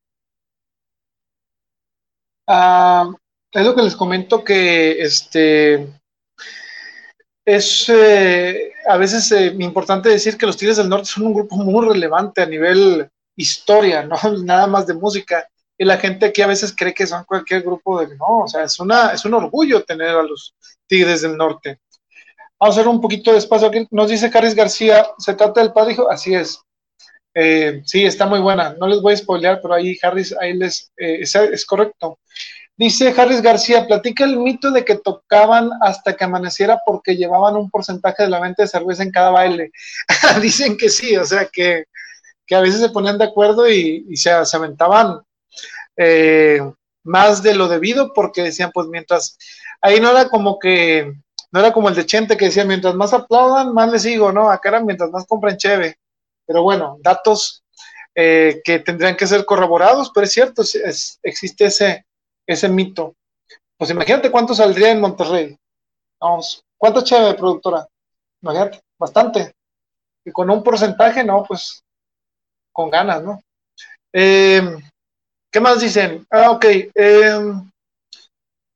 [2.48, 3.10] Ah,
[3.50, 6.01] es lo que les comento que este
[7.46, 11.56] es eh, a veces eh, importante decir que los Tigres del Norte son un grupo
[11.56, 15.48] muy relevante a nivel historia, no nada más de música.
[15.78, 18.64] Y la gente aquí a veces cree que son cualquier grupo de no, o sea,
[18.64, 20.56] es una es un orgullo tener a los
[20.88, 21.80] Tigres del Norte.
[22.60, 23.88] Vamos a hacer un poquito de espacio aquí.
[23.90, 26.12] Nos dice Caris García, ¿se trata del padre hijo?
[26.12, 26.62] Así es.
[27.34, 28.76] Eh, sí, está muy buena.
[28.80, 32.20] No les voy a spoilear, pero ahí Harris, ahí les, eh, es, correcto.
[32.78, 37.70] Dice Harris García, platica el mito de que tocaban hasta que amaneciera porque llevaban un
[37.70, 39.72] porcentaje de la venta de cerveza en cada baile.
[40.42, 41.86] Dicen que sí, o sea que,
[42.50, 45.22] a veces se ponían de acuerdo y, se, aventaban
[45.96, 46.60] eh,
[47.04, 49.38] más de lo debido porque decían, pues mientras,
[49.82, 51.14] ahí no era como que,
[51.52, 54.50] no era como el de Chente que decía, mientras más aplaudan, más les sigo, ¿no?
[54.50, 55.98] Acá era mientras más compren cheve.
[56.46, 57.64] Pero bueno, datos
[58.16, 60.64] eh, que tendrían que ser corroborados, pero es cierto,
[61.24, 62.06] existe ese
[62.48, 63.16] ese mito.
[63.78, 65.58] Pues imagínate cuánto saldría en Monterrey.
[66.20, 67.88] Vamos, ¿cuánto chévere, productora?
[68.42, 69.54] Imagínate, bastante.
[70.24, 71.84] Y con un porcentaje, no, pues
[72.72, 73.42] con ganas, ¿no?
[74.14, 74.82] Em,
[75.52, 76.26] ¿Qué más dicen?
[76.30, 76.66] Ah, ok.
[76.96, 77.54] Eh,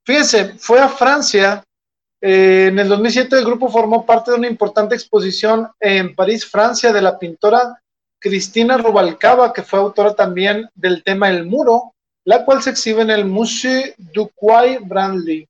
[0.04, 1.64] fíjense, fue a Francia.
[2.22, 6.92] Eh, en el 2007 el grupo formó parte de una importante exposición en París, Francia,
[6.92, 7.82] de la pintora
[8.20, 11.94] Cristina Rubalcaba, que fue autora también del tema El Muro,
[12.26, 15.48] la cual se exhibe en el Musée du Quai Branly,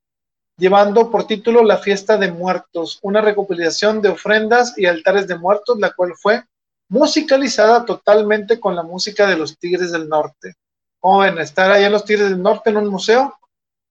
[0.57, 5.79] llevando por título La Fiesta de Muertos, una recopilación de ofrendas y altares de muertos,
[5.79, 6.43] la cual fue
[6.89, 10.55] musicalizada totalmente con la música de los Tigres del Norte.
[10.99, 13.33] Como ven, estar ahí en los Tigres del Norte en un museo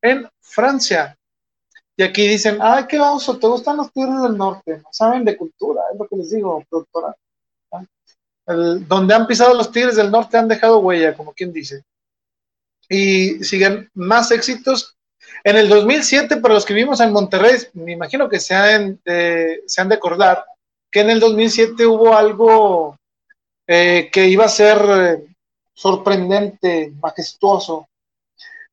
[0.02, 1.16] en Francia.
[1.96, 4.78] Y aquí dicen, ay, qué oso, ¿te gustan los Tigres del Norte?
[4.78, 7.16] No saben de cultura, es lo que les digo, doctora.
[8.46, 11.82] donde han pisado los Tigres del Norte han dejado huella, como quien dice
[12.88, 14.96] y siguen más éxitos.
[15.42, 19.62] En el 2007, para los que vivimos en Monterrey, me imagino que se han, de,
[19.66, 20.44] se han de acordar
[20.90, 22.96] que en el 2007 hubo algo
[23.66, 25.34] eh, que iba a ser eh,
[25.74, 27.88] sorprendente, majestuoso.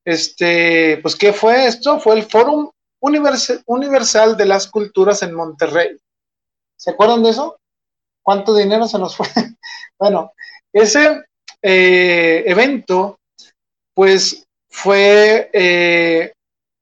[0.06, 2.00] Este, pues, ¿qué fue esto?
[2.00, 2.70] Fue el Fórum
[3.00, 5.98] Universal de las Culturas en Monterrey.
[6.76, 7.60] ¿Se acuerdan de eso?
[8.22, 9.28] ¿Cuánto dinero se nos fue?
[10.00, 10.32] bueno,
[10.72, 11.24] ese
[11.62, 13.20] eh, evento
[14.02, 16.34] pues fue, eh,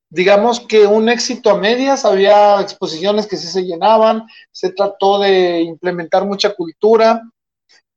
[0.09, 5.59] digamos que un éxito a medias, había exposiciones que sí se llenaban, se trató de
[5.59, 7.21] implementar mucha cultura,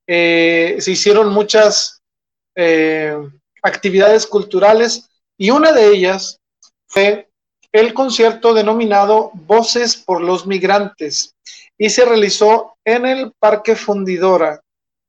[0.08, 2.00] eh, se hicieron muchas
[2.56, 3.16] eh,
[3.62, 5.08] actividades culturales
[5.38, 6.40] y una de ellas
[6.88, 7.28] fue
[7.70, 11.36] el concierto denominado Voces por los Migrantes
[11.78, 14.60] y se realizó en el Parque Fundidora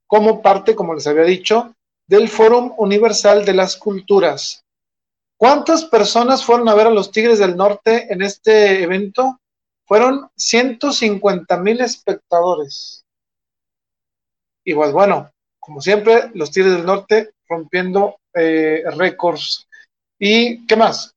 [0.06, 1.74] como parte, como les había dicho,
[2.06, 4.64] del Fórum Universal de las Culturas.
[5.36, 9.40] ¿Cuántas personas fueron a ver a los Tigres del Norte en este evento?
[9.86, 13.04] Fueron 150 mil espectadores.
[14.64, 19.66] Y pues bueno, como siempre, los Tigres del Norte rompiendo eh, récords.
[20.18, 21.14] ¿Y qué más?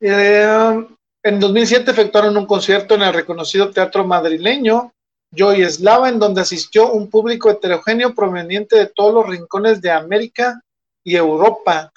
[0.00, 0.86] Eh,
[1.22, 4.92] en 2007 efectuaron un concierto en el reconocido Teatro Madrileño
[5.30, 10.60] Joy Eslava, en donde asistió un público heterogéneo proveniente de todos los rincones de América
[11.04, 11.92] y Europa.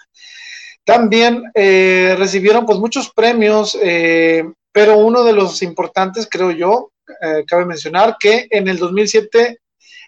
[0.83, 6.91] También eh, recibieron pues muchos premios, eh, pero uno de los importantes, creo yo,
[7.21, 9.59] eh, cabe mencionar que en el 2007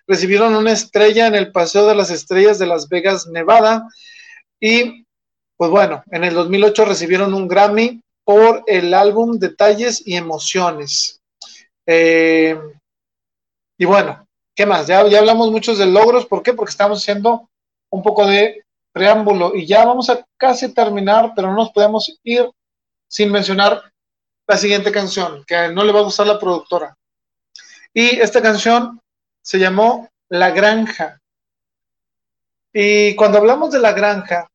[0.07, 3.88] recibieron una estrella en el Paseo de las Estrellas de Las Vegas, Nevada,
[4.60, 5.06] y
[5.56, 11.22] pues bueno, en el 2008 recibieron un Grammy por el álbum Detalles y Emociones.
[13.82, 14.86] Y bueno, ¿qué más?
[14.86, 16.53] Ya, ya hablamos muchos de logros, ¿por qué?
[16.53, 17.49] Porque estamos haciendo
[17.90, 22.48] un poco de preámbulo y ya vamos a casi terminar, pero no nos podemos ir
[23.08, 23.82] sin mencionar
[24.45, 26.95] la siguiente canción, que no le va a gustar la productora.
[27.91, 29.02] Y esta canción
[29.41, 31.20] se llamó La Granja.
[32.72, 34.48] Y cuando hablamos de La Granja,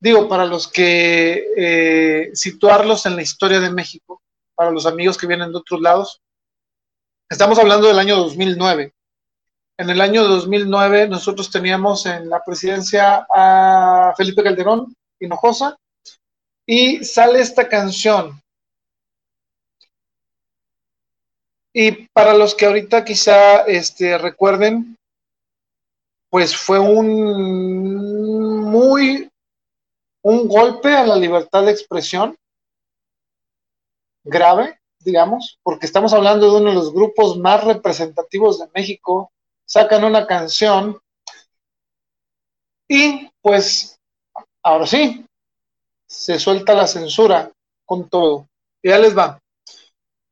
[0.00, 4.20] digo, para los que eh, situarlos en la historia de México,
[4.56, 6.20] para los amigos que vienen de otros lados,
[7.30, 8.92] Estamos hablando del año 2009.
[9.78, 15.78] En el año 2009 nosotros teníamos en la presidencia a Felipe Calderón Hinojosa
[16.66, 18.42] y sale esta canción.
[21.72, 24.98] Y para los que ahorita quizá este, recuerden,
[26.30, 29.30] pues fue un muy
[30.22, 32.36] un golpe a la libertad de expresión
[34.24, 39.32] grave digamos, porque estamos hablando de uno de los grupos más representativos de México,
[39.64, 40.98] sacan una canción
[42.88, 43.98] y pues
[44.62, 45.24] ahora sí,
[46.06, 47.52] se suelta la censura
[47.86, 48.48] con todo.
[48.82, 49.38] Y ya les va.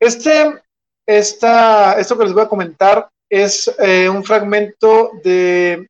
[0.01, 0.61] Este,
[1.07, 5.89] esta, esto que les voy a comentar es eh, un fragmento de,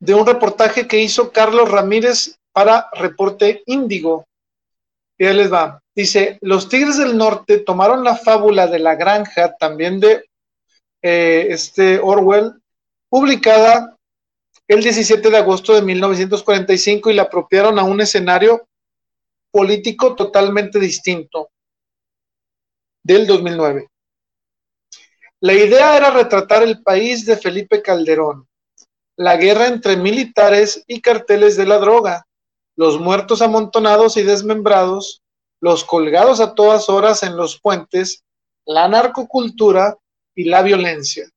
[0.00, 4.24] de un reportaje que hizo Carlos Ramírez para Reporte Índigo.
[5.16, 5.80] Y ya les va.
[5.98, 10.30] Dice, los Tigres del Norte tomaron la fábula de la granja, también de
[11.02, 12.52] eh, este Orwell,
[13.08, 13.96] publicada
[14.68, 18.68] el 17 de agosto de 1945 y la apropiaron a un escenario
[19.50, 21.50] político totalmente distinto
[23.02, 23.88] del 2009.
[25.40, 28.46] La idea era retratar el país de Felipe Calderón,
[29.16, 32.24] la guerra entre militares y carteles de la droga,
[32.76, 35.22] los muertos amontonados y desmembrados,
[35.60, 38.24] los colgados a todas horas en los puentes,
[38.64, 39.96] la narcocultura
[40.34, 41.28] y la violencia.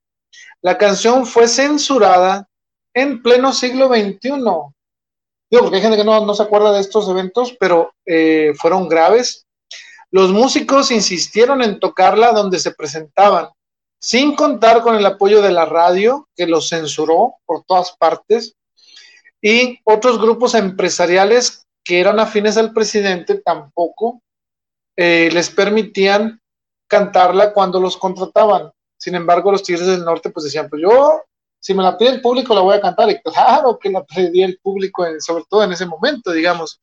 [0.61, 2.47] La canción fue censurada
[2.93, 4.29] en pleno siglo XXI.
[5.49, 9.45] Digo, porque hay gente que no, se acuerda de estos eventos, pero eh, fueron graves.
[10.11, 13.49] Los músicos insistieron en tocarla donde se presentaban,
[13.99, 18.55] sin contar con el apoyo de la radio, que los censuró por todas partes,
[19.41, 24.21] y otros grupos empresariales que eran afines al presidente tampoco
[24.95, 26.39] eh, les permitían
[26.87, 28.71] cantarla cuando los contrataban.
[28.97, 31.23] Sin embargo, los Tigres del Norte pues decían, pues yo,
[31.59, 33.09] si me la pide el público, la voy a cantar.
[33.09, 36.79] Y claro que la pedía el público, sobre todo en ese momento, digamos.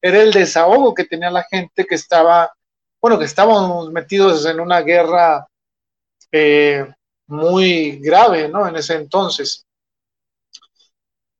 [0.00, 2.52] Era el desahogo que tenía la gente que estaba,
[3.00, 5.46] bueno, que estábamos metidos en una guerra
[6.32, 6.86] eh,
[7.26, 8.66] muy grave, ¿no?
[8.66, 9.66] En ese entonces.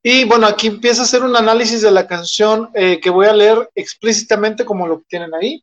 [0.02, 3.34] Y bueno, aquí empieza a hacer un análisis de la canción eh, que voy a
[3.34, 5.62] leer explícitamente como lo tienen ahí.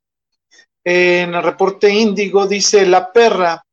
[0.83, 3.63] en el reporte Índigo dice, la perra.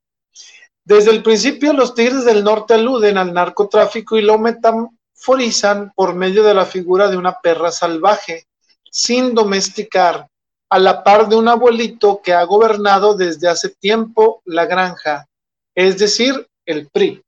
[0.84, 6.42] Desde el principio los tigres del norte aluden al narcotráfico y lo metamforizan por medio
[6.42, 8.46] de la figura de una perra salvaje,
[8.90, 10.26] sin domesticar,
[10.70, 15.26] a la par de un abuelito que ha gobernado desde hace tiempo la granja,
[15.74, 17.23] es decir, el PRI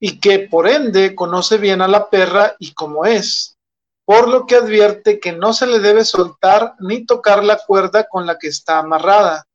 [0.00, 3.58] y que por ende conoce bien a la perra y cómo es,
[4.04, 8.26] por lo que advierte que no se le debe soltar ni tocar la cuerda con
[8.26, 9.46] la que está amarrada,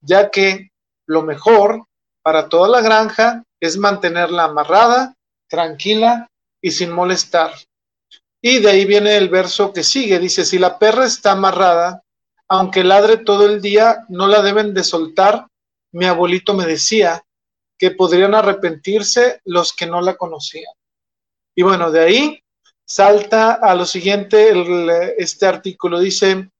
[0.00, 0.70] ya que
[1.06, 1.86] lo mejor
[2.22, 5.14] para toda la granja es mantenerla amarrada,
[5.48, 6.28] tranquila
[6.60, 7.52] y sin molestar.
[8.42, 12.02] Y de ahí viene el verso que sigue, dice, si la perra está amarrada,
[12.48, 15.48] aunque ladre todo el día, no la deben de soltar.
[15.92, 17.24] Mi abuelito me decía,
[17.78, 20.72] que podrían arrepentirse los que no la conocían.
[21.54, 22.42] Y bueno, de ahí
[22.86, 24.52] salta a lo siguiente
[25.18, 25.98] este artículo.
[25.98, 26.50] Dice,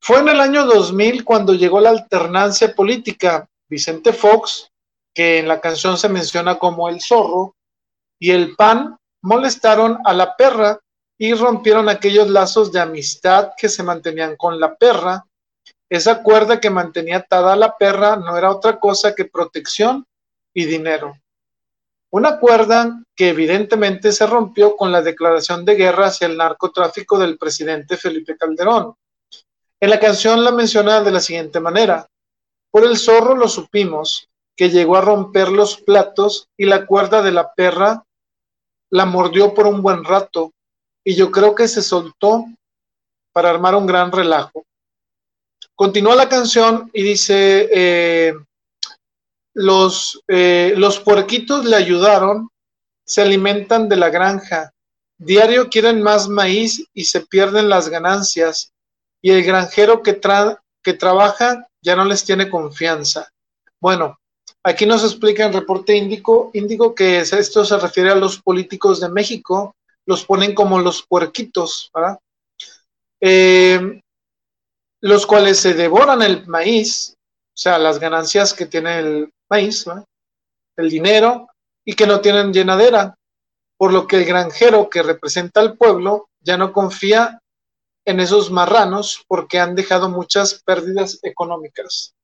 [0.00, 3.48] fue en el año 2000 cuando llegó la alternancia política.
[3.68, 4.70] Vicente Fox,
[5.12, 7.56] que en la canción se menciona como el zorro,
[8.18, 10.78] y el PAN molestaron a la perra
[11.18, 15.25] y rompieron aquellos lazos de amistad que se mantenían con la perra
[15.88, 20.04] esa cuerda que mantenía atada a la perra no era otra cosa que protección
[20.52, 21.16] y dinero.
[22.10, 27.36] Una cuerda que evidentemente se rompió con la declaración de guerra hacia el narcotráfico del
[27.36, 28.94] presidente Felipe Calderón.
[29.80, 32.06] En la canción la menciona de la siguiente manera.
[32.70, 37.32] Por el zorro lo supimos, que llegó a romper los platos y la cuerda de
[37.32, 38.04] la perra
[38.90, 40.52] la mordió por un buen rato
[41.04, 42.46] y yo creo que se soltó
[43.32, 44.64] para armar un gran relajo.
[45.76, 48.34] Continúa la canción y dice, eh,
[49.52, 52.48] los, eh, los puerquitos le ayudaron,
[53.04, 54.72] se alimentan de la granja,
[55.18, 58.72] diario quieren más maíz y se pierden las ganancias,
[59.20, 60.18] y el granjero que,
[60.82, 63.28] que trabaja ya no les tiene confianza.
[63.78, 64.18] Bueno,
[64.62, 69.10] aquí nos explica el reporte índico, índico que esto se refiere a los políticos de
[69.10, 69.76] México,
[70.06, 72.18] los ponen como los puerquitos, ¿verdad?
[73.20, 74.00] Eh,
[75.06, 79.86] los cuales se devoran el maíz, o sea, las ganancias que tiene el maíz,
[80.76, 81.48] el dinero,
[81.84, 83.16] y que no tienen llenadera,
[83.76, 87.40] por lo que el granjero que representa al pueblo ya no confía
[88.04, 92.14] en esos marranos porque han dejado muchas pérdidas económicas.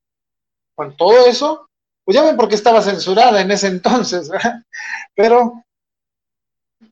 [0.74, 1.68] Con todo eso,
[2.04, 4.28] pues ya ven por qué estaba censurada en ese entonces,
[5.14, 5.62] pero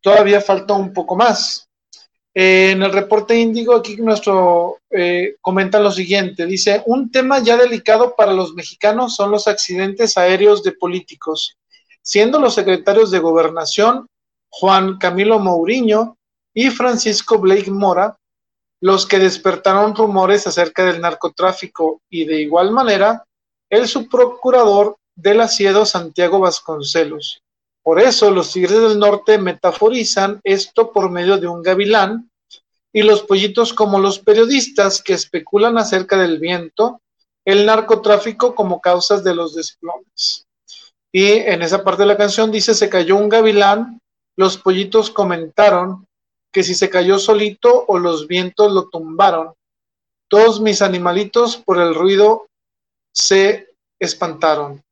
[0.03, 1.70] todavía faltó un poco más
[2.35, 8.15] en el reporte índigo, aquí nuestro eh, comenta lo siguiente, dice, un tema ya delicado
[8.17, 11.57] para los mexicanos son los accidentes aéreos de políticos,
[12.03, 14.07] siendo los secretarios de gobernación
[14.49, 16.17] Juan Camilo Mourinho
[16.55, 18.17] y Francisco Blake Mora
[18.81, 23.25] los que despertaron rumores acerca del narcotráfico y de igual manera
[23.69, 27.43] el subprocurador del asiedo Santiago Vasconcelos.
[27.83, 32.31] Por eso los tigres del norte metaforizan esto por medio de un gavilán
[32.93, 37.01] y los pollitos como los periodistas que especulan acerca del viento,
[37.45, 40.47] el narcotráfico como causas de los desplomes.
[41.13, 44.01] Y en esa parte de la canción dice, se cayó un gavilán,
[44.37, 46.07] los pollitos comentaron
[46.53, 49.55] que si se cayó solito o los vientos lo tumbaron.
[50.29, 52.47] Todos mis animalitos por el ruido
[53.13, 54.83] se espantaron.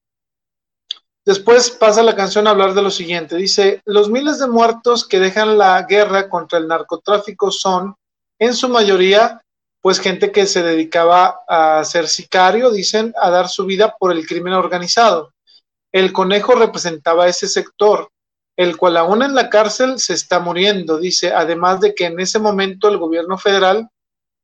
[1.29, 3.37] Después pasa la canción a hablar de lo siguiente.
[3.37, 7.97] Dice, los miles de muertos que dejan la guerra contra el narcotráfico son,
[8.39, 9.43] en su mayoría,
[9.83, 14.27] pues gente que se dedicaba a ser sicario, dicen, a dar su vida por el
[14.27, 15.35] crimen organizado.
[15.93, 18.09] El conejo representaba ese sector,
[18.57, 22.39] el cual aún en la cárcel se está muriendo, dice, además de que en ese
[22.39, 23.91] momento el gobierno federal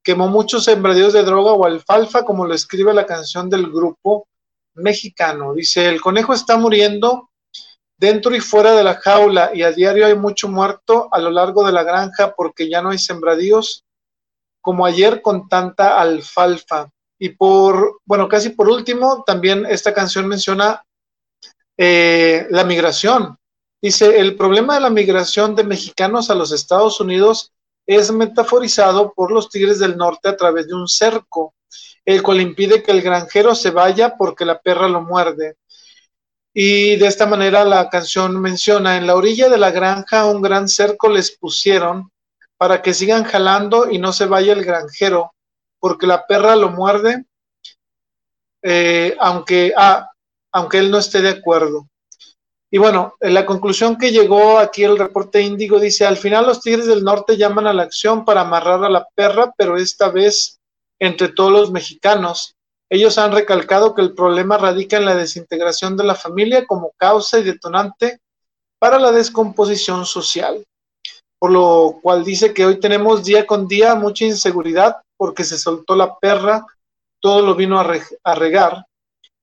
[0.02, 4.26] quemó muchos sembradíos de droga o alfalfa, como lo escribe la canción del grupo
[4.74, 5.54] mexicano.
[5.54, 7.30] Dice, el conejo está muriendo
[7.96, 11.64] dentro y fuera de la jaula y a diario hay mucho muerto a lo largo
[11.64, 13.84] de la granja porque ya no hay sembradíos
[14.60, 16.90] como ayer con tanta alfalfa.
[17.18, 20.82] Y por, bueno, casi por último, también esta canción menciona
[21.76, 23.36] eh, la migración.
[23.80, 27.52] Dice, el problema de la migración de mexicanos a los Estados Unidos
[27.86, 31.54] es metaforizado por los tigres del norte a través de un cerco,
[32.04, 35.56] el cual impide que el granjero se vaya porque la perra lo muerde.
[36.52, 40.68] Y de esta manera la canción menciona, en la orilla de la granja un gran
[40.68, 42.10] cerco les pusieron
[42.56, 45.34] para que sigan jalando y no se vaya el granjero,
[45.80, 47.24] porque la perra lo muerde,
[48.62, 50.08] eh, aunque, ah,
[50.52, 51.88] aunque él no esté de acuerdo.
[52.70, 56.60] Y bueno, en la conclusión que llegó aquí el reporte índigo dice, al final los
[56.60, 60.60] Tigres del Norte llaman a la acción para amarrar a la perra, pero esta vez
[61.00, 62.54] entre todos los mexicanos.
[62.90, 67.38] Ellos han recalcado que el problema radica en la desintegración de la familia como causa
[67.38, 68.18] y detonante
[68.78, 70.64] para la descomposición social
[71.44, 75.94] por lo cual dice que hoy tenemos día con día mucha inseguridad porque se soltó
[75.94, 76.64] la perra,
[77.20, 78.86] todo lo vino a, regar.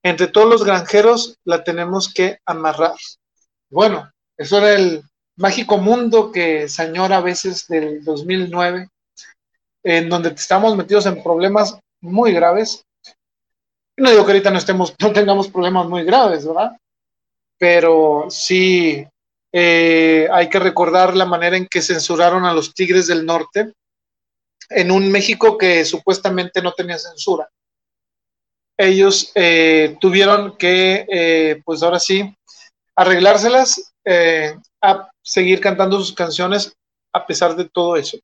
[0.02, 2.96] Entre todos los granjeros la tenemos que amarrar.
[3.70, 5.04] Bueno, eso era el
[5.38, 8.90] mágico mundo que señora a veces del 2009,
[9.84, 12.86] en donde estamos metidos en problemas muy graves.
[13.98, 16.78] No digo que ahorita no estemos, no tengamos problemas muy graves, ¿verdad?
[17.58, 19.06] Pero sí
[19.54, 23.74] eh, hay que recordar la manera en que censuraron a los Tigres del Norte
[24.70, 27.50] en un México que supuestamente no tenía censura.
[28.78, 32.34] Ellos eh, tuvieron que, eh, pues ahora sí,
[32.96, 33.94] arreglárselas
[34.82, 36.74] a seguir cantando sus canciones
[37.14, 38.18] a pesar de todo eso.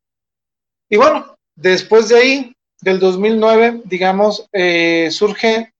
[0.89, 4.47] Y bueno, después de ahí, del 2009, digamos,
[5.09, 5.73] surge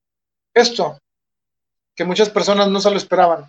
[0.53, 0.99] esto,
[1.95, 3.47] que muchas personas no se lo esperaban.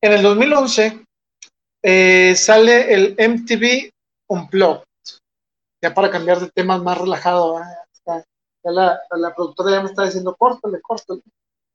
[0.00, 1.04] En el 2011
[1.82, 3.90] eh, sale el MTV
[4.28, 4.84] Unplugged,
[5.82, 7.60] ya para cambiar de temas más relajado.
[8.64, 11.22] la, productora ya me está diciendo, córtale, córtale.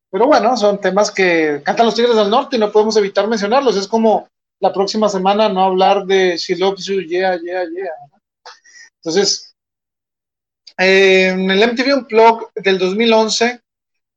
[0.10, 3.76] Pero bueno, son temas que cantan los Tigres del Norte y no podemos evitar mencionarlos.
[3.76, 4.28] Es como
[4.60, 8.13] la próxima semana no hablar de She Loves You, Yeah, Yeah, Yeah.
[9.04, 9.54] Entonces,
[10.78, 13.60] en el MTV Unplugged del 2011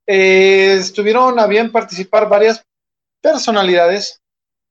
[0.07, 2.63] eh, estuvieron a bien participar varias
[3.21, 4.21] personalidades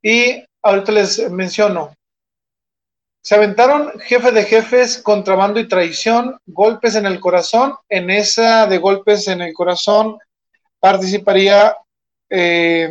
[0.03, 1.95] y ahorita les menciono.
[3.23, 7.75] Se aventaron jefe de jefes, contrabando y traición, golpes en el corazón.
[7.89, 10.19] En esa de golpes en el corazón
[10.79, 11.77] participaría
[12.31, 12.89] eh,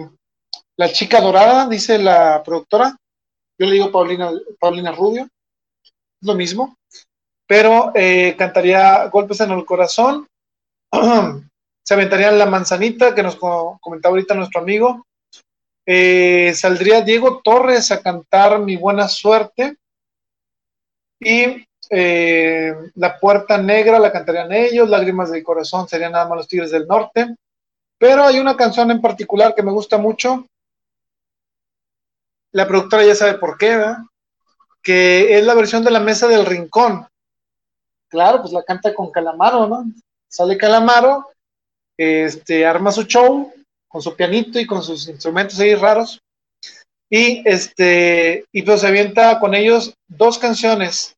[0.78, 2.96] la chica dorada, dice la productora.
[3.58, 4.30] Yo le digo Paulina,
[4.60, 5.28] Paulina Rubio,
[6.22, 6.78] lo mismo,
[7.48, 10.28] pero eh, cantaría golpes en el corazón.
[11.84, 15.06] Se aventarían la manzanita que nos comentaba ahorita nuestro amigo.
[15.86, 19.78] Eh, saldría Diego Torres a cantar Mi Buena Suerte
[21.20, 26.48] y eh, La Puerta Negra la cantarían ellos, Lágrimas del Corazón serían nada más los
[26.48, 27.36] Tigres del Norte,
[28.00, 30.48] pero hay una canción en particular que me gusta mucho,
[32.52, 33.78] la productora ya sabe por qué,
[34.82, 37.06] que es la versión de la Mesa del Rincón.
[38.16, 39.92] Claro, pues la canta con Calamaro, ¿no?
[40.30, 41.28] Sale Calamaro,
[41.98, 43.52] este, arma su show,
[43.90, 46.22] con su pianito y con sus instrumentos ahí raros.
[47.10, 51.18] Y este, y pues se avienta con ellos dos canciones,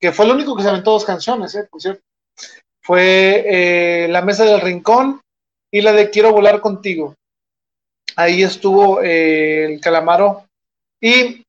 [0.00, 1.66] que fue lo único que se aventó dos canciones, ¿eh?
[1.68, 2.02] por cierto.
[2.80, 5.20] Fue eh, La Mesa del Rincón
[5.68, 7.16] y la de Quiero volar contigo.
[8.14, 10.44] Ahí estuvo eh, el Calamaro.
[11.00, 11.42] Y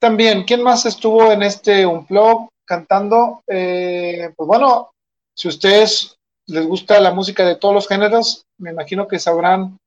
[0.00, 3.42] también, ¿quién más estuvo en este Unplug cantando?
[3.46, 4.90] pues bueno,
[5.34, 9.78] si ustedes les gusta la música de todos los géneros, me imagino que sabrán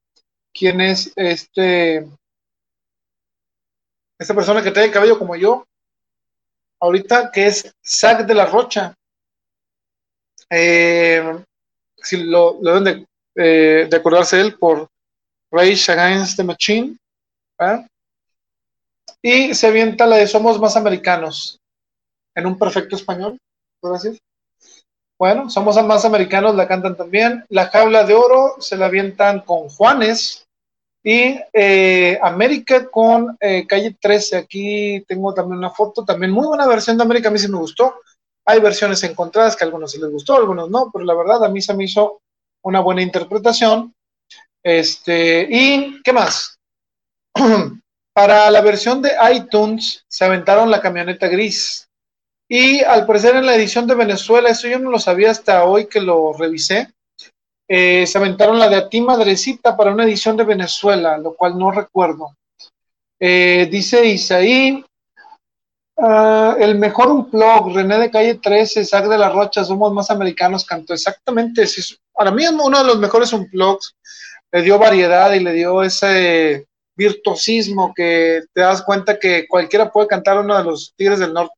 [0.54, 2.08] quién es este,
[4.18, 5.66] esta persona que trae el cabello como yo,
[6.80, 8.94] ahorita, que es Zack de la Rocha.
[10.50, 11.44] Eh,
[11.98, 14.88] si lo, deben de, eh, de, acordarse él por
[15.52, 16.98] Rage Against the Machine.
[19.22, 21.60] Y se avienta la de Somos Más Americanos
[22.38, 23.40] en un perfecto español,
[23.82, 24.20] gracias.
[25.20, 27.44] Bueno, somos más americanos, la cantan también.
[27.50, 30.46] La jaula de oro se la avientan con Juanes.
[31.04, 34.38] Y eh, América con eh, calle 13.
[34.38, 37.58] Aquí tengo también una foto, también muy buena versión de América, a mí sí me
[37.58, 37.96] gustó.
[38.46, 41.44] Hay versiones encontradas que a algunos sí les gustó, a algunos no, pero la verdad
[41.46, 42.22] a mí se me hizo
[42.64, 43.96] una buena interpretación.
[44.64, 46.60] Este, y ¿qué más?
[48.14, 51.87] Para la versión de iTunes se aventaron la camioneta gris.
[52.50, 55.88] Y al parecer en la edición de Venezuela, eso yo no lo sabía hasta hoy
[55.88, 56.94] que lo revisé,
[57.68, 61.58] eh, se aventaron la de A ti Madrecita para una edición de Venezuela, lo cual
[61.58, 62.38] no recuerdo.
[63.20, 64.84] Eh, dice Isaí,
[65.98, 70.10] ah, el mejor un blog, René de Calle 13, Sac de la Rocha, somos más
[70.10, 71.66] americanos, cantó exactamente.
[72.14, 73.94] para mí es uno de los mejores un blogs,
[74.52, 80.08] le dio variedad y le dio ese virtuosismo que te das cuenta que cualquiera puede
[80.08, 81.57] cantar uno de los Tigres del Norte.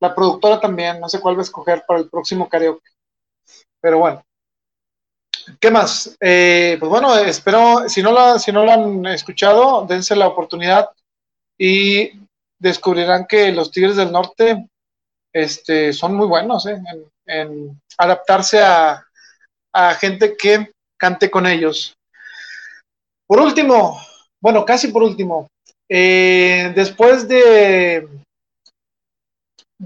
[0.00, 2.90] La productora también, no sé cuál va a escoger para el próximo karaoke.
[3.80, 4.24] Pero bueno.
[5.60, 6.16] ¿Qué más?
[6.20, 10.88] Eh, pues bueno, espero, si no, la, si no han escuchado, dense la oportunidad
[11.58, 12.12] y
[12.58, 14.66] descubrirán que los Tigres del Norte
[15.32, 16.80] este, son muy buenos ¿eh?
[17.26, 19.04] en, adaptarse a,
[19.98, 21.94] gente que cante con ellos.
[23.26, 24.00] Por último,
[24.40, 25.48] bueno, casi por último,
[25.88, 28.08] eh, después de,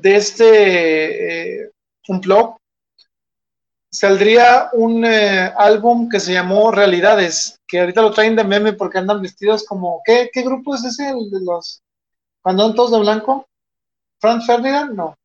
[0.01, 1.73] de este
[2.09, 2.57] un blog,
[3.91, 8.99] saldría un eh, álbum que se llamó Realidades, que ahorita lo traen de meme porque
[8.99, 11.11] andan vestidos como, ¿qué, qué grupo es ese?
[11.11, 11.83] El de los,
[12.43, 13.47] cuando andan todos de blanco.
[14.21, 15.17] Franz Ferdinand, no.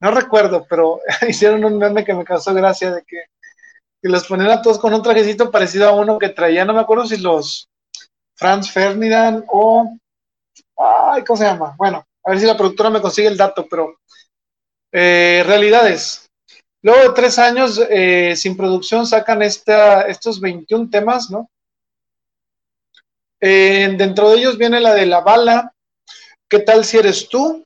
[0.00, 3.24] No recuerdo, pero hicieron un meme que me causó gracia de que,
[4.00, 6.80] que los ponían a todos con un trajecito parecido a uno que traía, no me
[6.80, 7.68] acuerdo si los
[8.34, 9.96] Franz Ferdinand o,
[10.76, 11.74] ay, ¿cómo se llama?
[11.78, 13.98] Bueno, a ver si la productora me consigue el dato, pero
[14.92, 16.24] eh, realidades,
[16.84, 21.48] Luego de tres años eh, sin producción sacan esta, estos 21 temas, ¿no?
[23.40, 25.72] Dentro de ellos viene la de La Bala,
[26.48, 27.64] ¿qué tal si eres tú?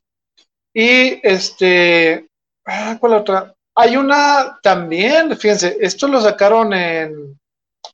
[0.73, 2.27] Y este,
[2.65, 3.53] ah, ¿cuál otra?
[3.75, 7.37] Hay una también, fíjense, esto lo sacaron en,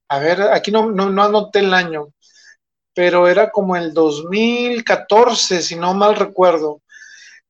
[0.09, 2.09] a ver, aquí no, no, no anoté el año,
[2.95, 6.82] pero era como el 2014, si no mal recuerdo.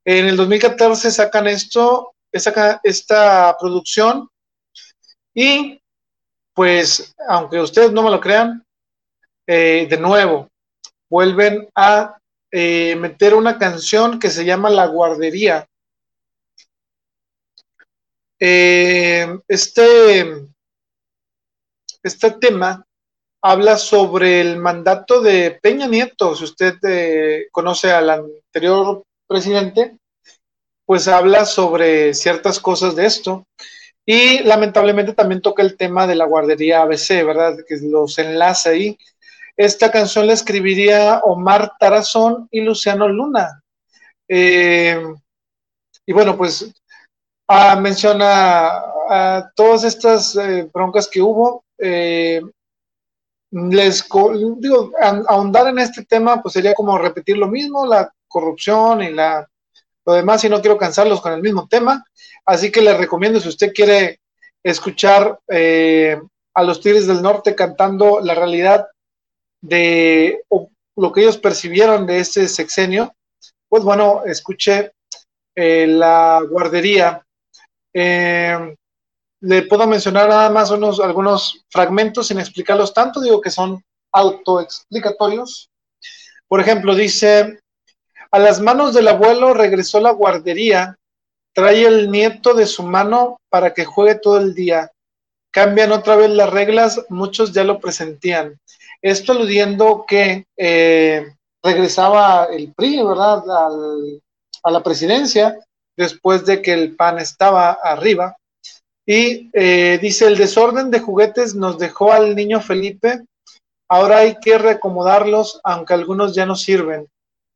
[0.03, 4.27] En el 2014 sacan esto esta, esta producción
[5.33, 5.79] y
[6.53, 8.65] pues aunque ustedes no me lo crean,
[9.47, 10.49] eh, de nuevo,
[11.09, 12.17] vuelven a
[12.51, 15.67] eh, meter una canción que se llama La Guardería.
[18.39, 20.47] Eh, este,
[22.01, 22.85] este tema
[23.47, 26.73] habla sobre el mandato de Peña Nieto, si usted
[27.51, 29.97] conoce al anterior presidente,
[30.85, 33.45] pues habla sobre ciertas cosas de esto.
[34.03, 37.55] Y lamentablemente también toca el tema de la guardería ABC, ¿verdad?
[37.67, 38.97] Que los enlaza ahí.
[39.57, 43.61] Esta canción la escribiría Omar Tarazón y Luciano Luna.
[44.27, 45.01] Eh,
[46.05, 46.71] y bueno, pues
[47.47, 48.67] ah, menciona
[49.09, 51.63] a todas estas eh, broncas que hubo.
[51.77, 52.41] Eh,
[53.55, 54.05] les
[54.57, 54.91] digo,
[55.27, 59.47] ahondar en este tema, pues sería como repetir lo mismo, la corrupción y la
[60.05, 62.05] lo demás, si no quiero cansarlos con el mismo tema,
[62.45, 64.19] así que les recomiendo si usted quiere
[64.63, 66.19] escuchar eh,
[66.53, 68.87] a los Tigres del Norte cantando la realidad
[69.61, 70.43] de
[70.95, 73.15] lo que ellos percibieron de este sexenio,
[73.67, 74.91] pues bueno, escuche
[75.55, 77.25] eh, la guardería.
[77.93, 78.75] Eh,
[79.41, 85.69] le puedo mencionar nada más unos algunos fragmentos sin explicarlos tanto, digo que son autoexplicatorios.
[86.47, 87.59] Por ejemplo, dice,
[88.31, 90.97] a las manos del abuelo regresó la guardería.
[91.53, 94.91] Trae el nieto de su mano para que juegue todo el día.
[95.51, 98.59] Cambian otra vez las reglas, muchos ya lo presentían.
[99.01, 101.33] Esto aludiendo que eh,
[101.63, 103.43] regresaba el PRI, ¿verdad?
[104.63, 105.57] a la presidencia,
[105.95, 108.35] después de que el PAN estaba arriba.
[109.05, 113.21] Y eh, dice, el desorden de juguetes nos dejó al niño Felipe,
[113.87, 117.07] ahora hay que reacomodarlos, aunque algunos ya no sirven.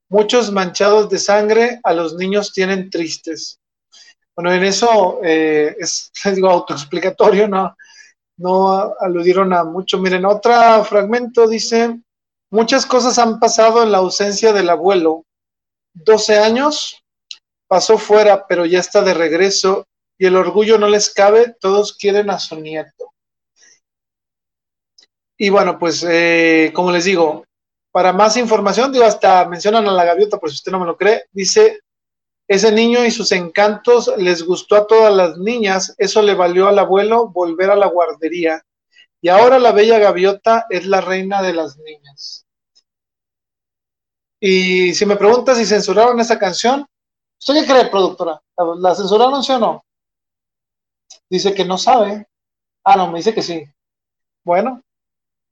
[0.09, 3.59] Muchos manchados de sangre a los niños tienen tristes.
[4.35, 6.11] Bueno, en eso eh, es,
[6.43, 7.75] autoexplicatorio, no,
[8.37, 9.97] no aludieron a mucho.
[9.97, 11.99] Miren, otro fragmento dice,
[12.51, 15.25] muchas cosas han pasado en la ausencia del abuelo.
[15.95, 17.03] 12 años,
[17.67, 19.88] pasó fuera, pero ya está de regreso
[20.19, 23.13] y el orgullo no les cabe, todos quieren a su nieto.
[25.37, 27.45] Y bueno, pues eh, como les digo,
[27.91, 30.97] para más información, digo, hasta mencionan a la gaviota, por si usted no me lo
[30.97, 31.79] cree, dice
[32.47, 36.79] Ese niño y sus encantos les gustó a todas las niñas, eso le valió al
[36.79, 38.63] abuelo volver a la guardería.
[39.21, 42.45] Y ahora la bella gaviota es la reina de las niñas.
[44.41, 46.85] Y si me preguntas si censuraron esa canción,
[47.39, 48.41] ¿usted qué cree, productora?
[48.79, 49.83] ¿La censuraron sí o no?
[51.29, 52.27] Dice que no sabe.
[52.83, 53.63] Ah, no, me dice que sí.
[54.43, 54.81] Bueno,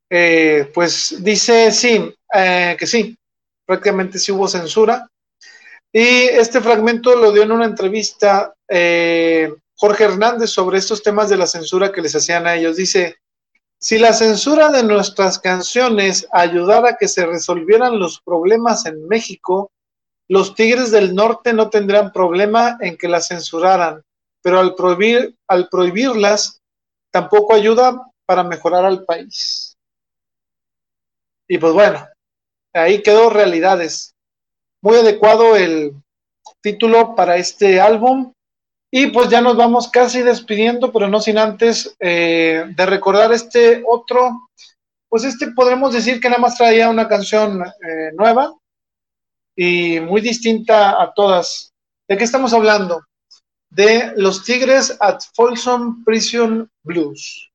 [0.09, 3.17] eh, pues dice sí, eh, que sí,
[3.65, 5.09] prácticamente sí hubo censura.
[5.91, 11.37] Y este fragmento lo dio en una entrevista eh, Jorge Hernández sobre estos temas de
[11.37, 12.77] la censura que les hacían a ellos.
[12.77, 13.17] Dice,
[13.79, 19.71] si la censura de nuestras canciones ayudara a que se resolvieran los problemas en México,
[20.27, 24.03] los Tigres del Norte no tendrían problema en que las censuraran,
[24.48, 26.61] pero al, prohibir, al prohibirlas
[27.11, 29.76] tampoco ayuda para mejorar al país.
[31.50, 32.08] Y pues bueno,
[32.74, 34.14] ahí quedó realidades.
[34.82, 35.92] Muy adecuado el
[36.64, 38.32] título para este álbum.
[38.90, 43.84] Y pues ya nos vamos casi despidiendo, pero no sin antes eh, de recordar este
[43.85, 44.48] otro,
[45.09, 48.53] pues este podremos decir que nada más traía una canción eh, nueva
[49.58, 51.74] y muy distinta a todas.
[52.08, 53.01] ¿De qué estamos hablando?
[53.77, 57.51] De los Tigres at Folsom Prison Blues.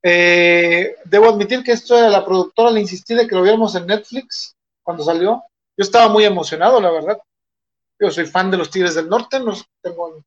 [0.00, 3.88] Eh, debo admitir que esto a la productora le insistí de que lo viéramos en
[3.88, 5.42] Netflix cuando salió.
[5.76, 7.18] Yo estaba muy emocionado, la verdad.
[7.98, 10.22] Yo soy fan de los Tigres del Norte, no tengo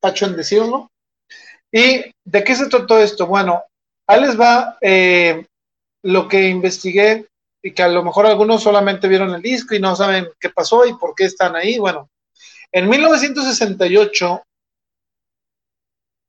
[0.00, 0.90] pacho en decirlo.
[1.70, 3.28] ¿Y de qué se trató esto?
[3.28, 3.62] Bueno,
[4.08, 5.46] ahí les va eh,
[6.02, 7.28] lo que investigué
[7.62, 10.84] y que a lo mejor algunos solamente vieron el disco y no saben qué pasó
[10.84, 11.78] y por qué están ahí.
[11.78, 12.10] Bueno,
[12.74, 14.42] en 1968,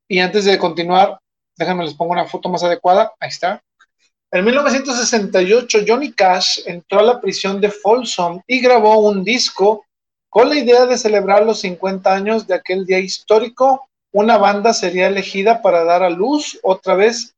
[0.08, 1.20] y antes de continuar,
[1.58, 3.64] déjenme les pongo una foto más adecuada, ahí está.
[4.30, 9.88] En 1968, Johnny Cash entró a la prisión de Folsom y grabó un disco
[10.30, 13.90] con la idea de celebrar los 50 años de aquel día histórico.
[14.12, 17.34] Una banda sería elegida para dar a luz otra vez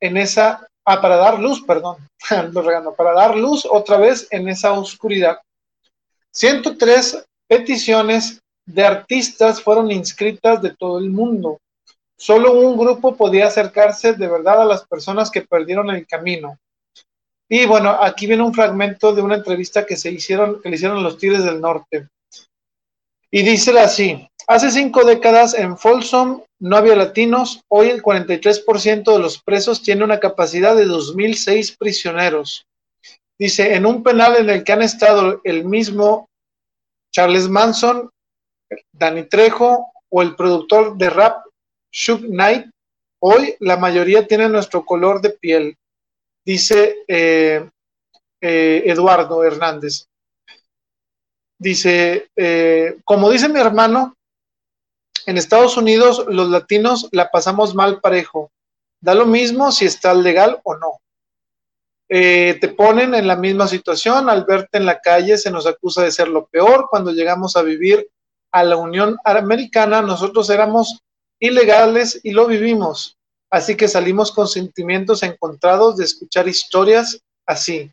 [0.00, 2.08] en esa, ah, para dar luz, perdón,
[2.96, 5.38] para dar luz otra vez en esa oscuridad.
[6.32, 11.58] 103 peticiones de artistas fueron inscritas de todo el mundo.
[12.16, 16.56] Solo un grupo podía acercarse de verdad a las personas que perdieron el camino.
[17.48, 21.02] Y bueno, aquí viene un fragmento de una entrevista que se hicieron, que le hicieron
[21.02, 22.06] los Tigres del Norte.
[23.32, 27.62] Y dice así: Hace cinco décadas en Folsom no había latinos.
[27.68, 32.64] Hoy el 43% de los presos tiene una capacidad de 2.006 prisioneros.
[33.36, 36.29] Dice: En un penal en el que han estado el mismo
[37.10, 38.10] Charles Manson,
[38.92, 41.44] Danny Trejo o el productor de rap
[41.92, 42.66] Shug Knight,
[43.20, 45.76] hoy la mayoría tiene nuestro color de piel,
[46.44, 47.68] dice eh,
[48.40, 50.06] eh, Eduardo Hernández.
[51.58, 54.16] Dice, eh, como dice mi hermano,
[55.26, 58.50] en Estados Unidos los latinos la pasamos mal parejo.
[59.00, 61.00] Da lo mismo si está legal o no.
[62.10, 66.10] Te ponen en la misma situación, al verte en la calle se nos acusa de
[66.10, 66.88] ser lo peor.
[66.90, 68.08] Cuando llegamos a vivir
[68.50, 71.02] a la Unión Americana, nosotros éramos
[71.38, 73.16] ilegales y lo vivimos.
[73.50, 77.90] Así que salimos con sentimientos encontrados de escuchar historias así.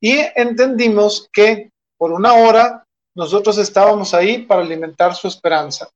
[0.00, 5.88] Y entendimos que por una hora nosotros estábamos ahí para alimentar su esperanza.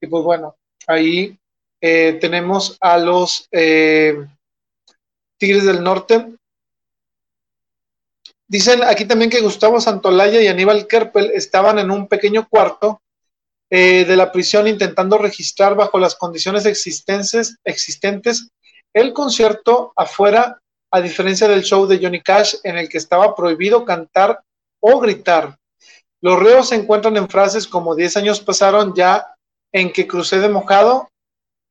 [0.00, 1.38] Y pues bueno, ahí
[1.80, 4.26] eh, tenemos a los eh,
[5.38, 6.34] Tigres del Norte.
[8.48, 13.02] Dicen aquí también que Gustavo Santolaya y Aníbal Kerpel estaban en un pequeño cuarto
[13.70, 18.50] eh, de la prisión intentando registrar bajo las condiciones existentes, existentes
[18.94, 20.58] el concierto afuera,
[20.90, 24.40] a diferencia del show de Johnny Cash en el que estaba prohibido cantar
[24.80, 25.58] o gritar.
[26.22, 29.26] Los reos se encuentran en frases como 10 años pasaron ya
[29.72, 31.10] en que crucé de mojado,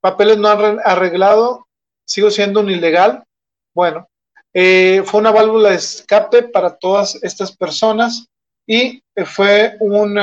[0.02, 1.66] papeles no han arreglado,
[2.06, 3.24] sigo siendo un ilegal.
[3.74, 4.08] Bueno,
[4.58, 8.26] eh, fue una válvula de escape para todas estas personas
[8.66, 10.18] y eh, fue un,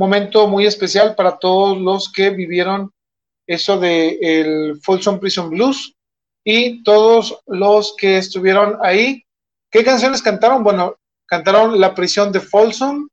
[0.00, 2.90] momento muy especial para todos los que vivieron
[3.46, 5.94] eso de el Folsom Prison Blues
[6.42, 9.24] y todos los que estuvieron ahí.
[9.70, 10.64] ¿Qué canciones cantaron?
[10.64, 13.08] Bueno, cantaron La prisión de Folsom,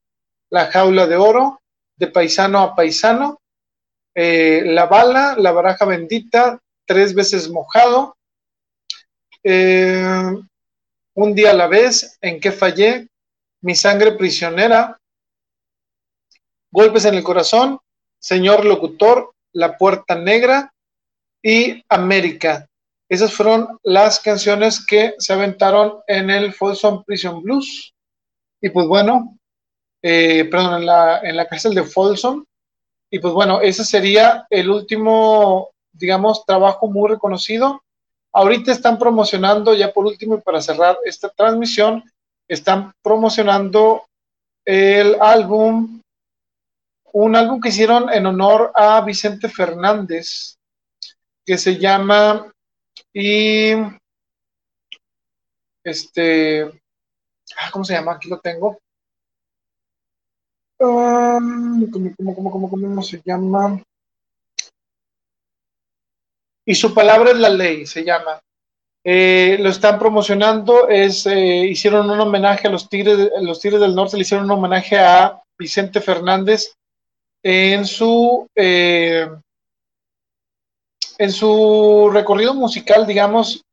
[0.50, 1.60] La jaula de oro,
[1.98, 3.42] De paisano a paisano,
[4.16, 8.17] eh, La bala, La baraja bendita, Tres veces mojado,
[9.50, 10.36] eh,
[11.16, 13.08] Un día a la vez, En qué fallé,
[13.62, 15.00] Mi sangre prisionera,
[16.70, 17.80] Golpes en el corazón,
[18.20, 20.74] Señor Locutor, La Puerta Negra
[21.42, 22.68] y América.
[23.10, 27.94] Esas fueron las canciones que se aventaron en el Folsom Prison Blues.
[28.62, 29.38] Y pues bueno,
[30.04, 32.44] eh, perdón, en la cárcel de Folsom.
[33.10, 37.82] Y pues bueno, ese sería el último, digamos, trabajo muy reconocido.
[38.34, 42.04] Ahorita están promocionando, ya por último y para cerrar esta transmisión,
[42.48, 44.06] están promocionando
[44.66, 46.02] el álbum,
[47.14, 50.58] un álbum que hicieron en honor a Vicente Fernández,
[51.46, 52.52] que se llama
[53.14, 53.72] y
[55.84, 58.14] este, ah, ¿cómo se llama?
[58.14, 58.78] Aquí lo tengo.
[60.80, 63.82] Um, ¿cómo, cómo, cómo, cómo, se llama?
[66.68, 68.42] Y su palabra es la ley, se llama.
[69.02, 73.96] Eh, lo están promocionando, es, eh, hicieron un homenaje a los Tigres, los Tigres del
[73.96, 76.74] Norte, le hicieron un homenaje a Vicente Fernández
[77.42, 79.30] en su, eh,
[81.18, 83.64] en su recorrido musical, digamos,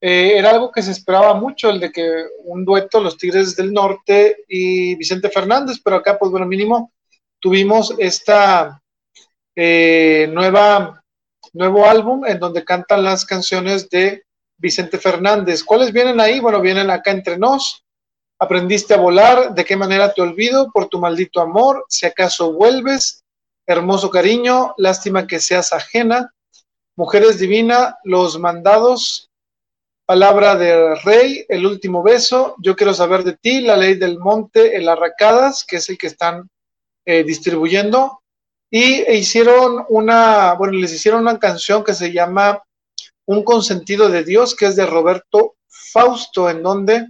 [0.00, 4.38] era algo que se esperaba mucho, el de que un dueto, los Tigres del Norte
[4.48, 6.92] y Vicente Fernández, pero acá, pues bueno, mínimo
[7.38, 8.80] tuvimos esta
[9.54, 11.01] nueva,
[11.52, 14.24] nuevo álbum en donde cantan las canciones de
[14.56, 15.64] Vicente Fernández.
[15.64, 16.40] ¿Cuáles vienen ahí?
[16.40, 17.84] Bueno, vienen acá entre nos.
[18.38, 20.70] Aprendiste a volar, ¿de qué manera te olvido?
[20.72, 23.22] Por tu maldito amor, si acaso vuelves,
[23.66, 26.32] hermoso cariño, lástima que seas ajena,
[26.96, 29.30] mujeres divina, los mandados,
[30.06, 34.76] palabra del rey, el último beso, yo quiero saber de ti, la ley del monte,
[34.76, 36.50] el arracadas, que es el que están
[37.04, 38.21] eh, distribuyendo,
[38.74, 42.62] y hicieron una, bueno, les hicieron una canción que se llama
[43.26, 47.06] un consentido de Dios, que es de Roberto Fausto, en donde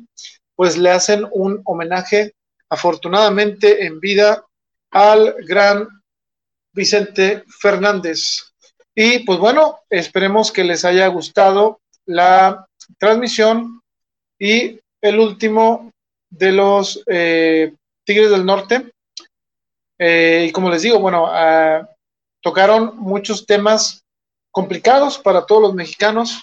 [0.57, 2.35] pues le hacen un homenaje
[2.69, 4.45] afortunadamente en vida
[4.91, 5.89] al gran
[6.73, 8.53] Vicente Fernández.
[8.93, 12.67] Y pues bueno, esperemos que les haya gustado la
[12.99, 13.83] transmisión
[14.37, 15.93] y el último
[16.29, 17.73] de los eh,
[18.05, 18.92] Tigres del Norte.
[20.05, 21.89] Eh, y como les digo, bueno, ah,
[22.41, 24.05] tocaron muchos temas
[24.51, 26.43] complicados para todos los mexicanos,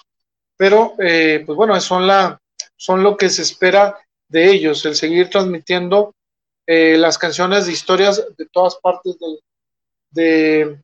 [0.57, 2.39] pero pues bueno, son, la,
[2.75, 3.97] son lo que se espera
[4.29, 6.13] de ellos, el seguir transmitiendo
[6.71, 9.17] eh, las canciones de historias de todas partes
[10.11, 10.79] de,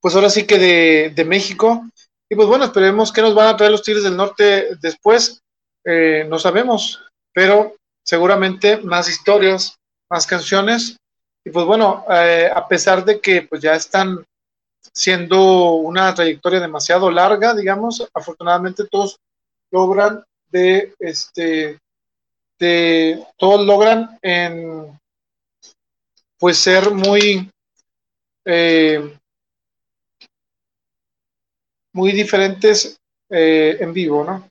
[0.00, 1.84] pues ahora sí que de, de, México.
[2.28, 5.42] Y pues bueno, esperemos que nos van a traer los Tigres del Norte después,
[5.84, 7.74] eh, no sabemos, pero
[8.04, 9.76] seguramente más historias,
[10.08, 10.96] más canciones.
[11.44, 14.24] Y pues bueno, a pesar de que pues ya están
[14.92, 19.18] siendo una trayectoria demasiado larga, digamos, afortunadamente todos
[19.70, 21.80] logran de, este,
[22.58, 24.98] de, todos logran en,
[26.38, 27.50] pues ser muy,
[28.44, 29.18] eh,
[31.92, 32.98] muy diferentes
[33.30, 34.48] eh, en vivo, ¿no?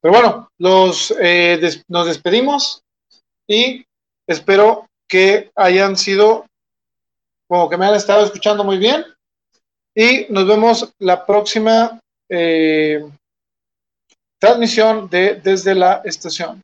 [0.00, 2.82] Pero bueno, los, eh, nos despedimos
[3.46, 3.84] y
[4.26, 6.44] espero que hayan sido
[7.48, 9.04] como que me han estado escuchando muy bien.
[9.94, 13.04] Y nos vemos la próxima eh,
[14.38, 16.62] transmisión de Desde la Estación.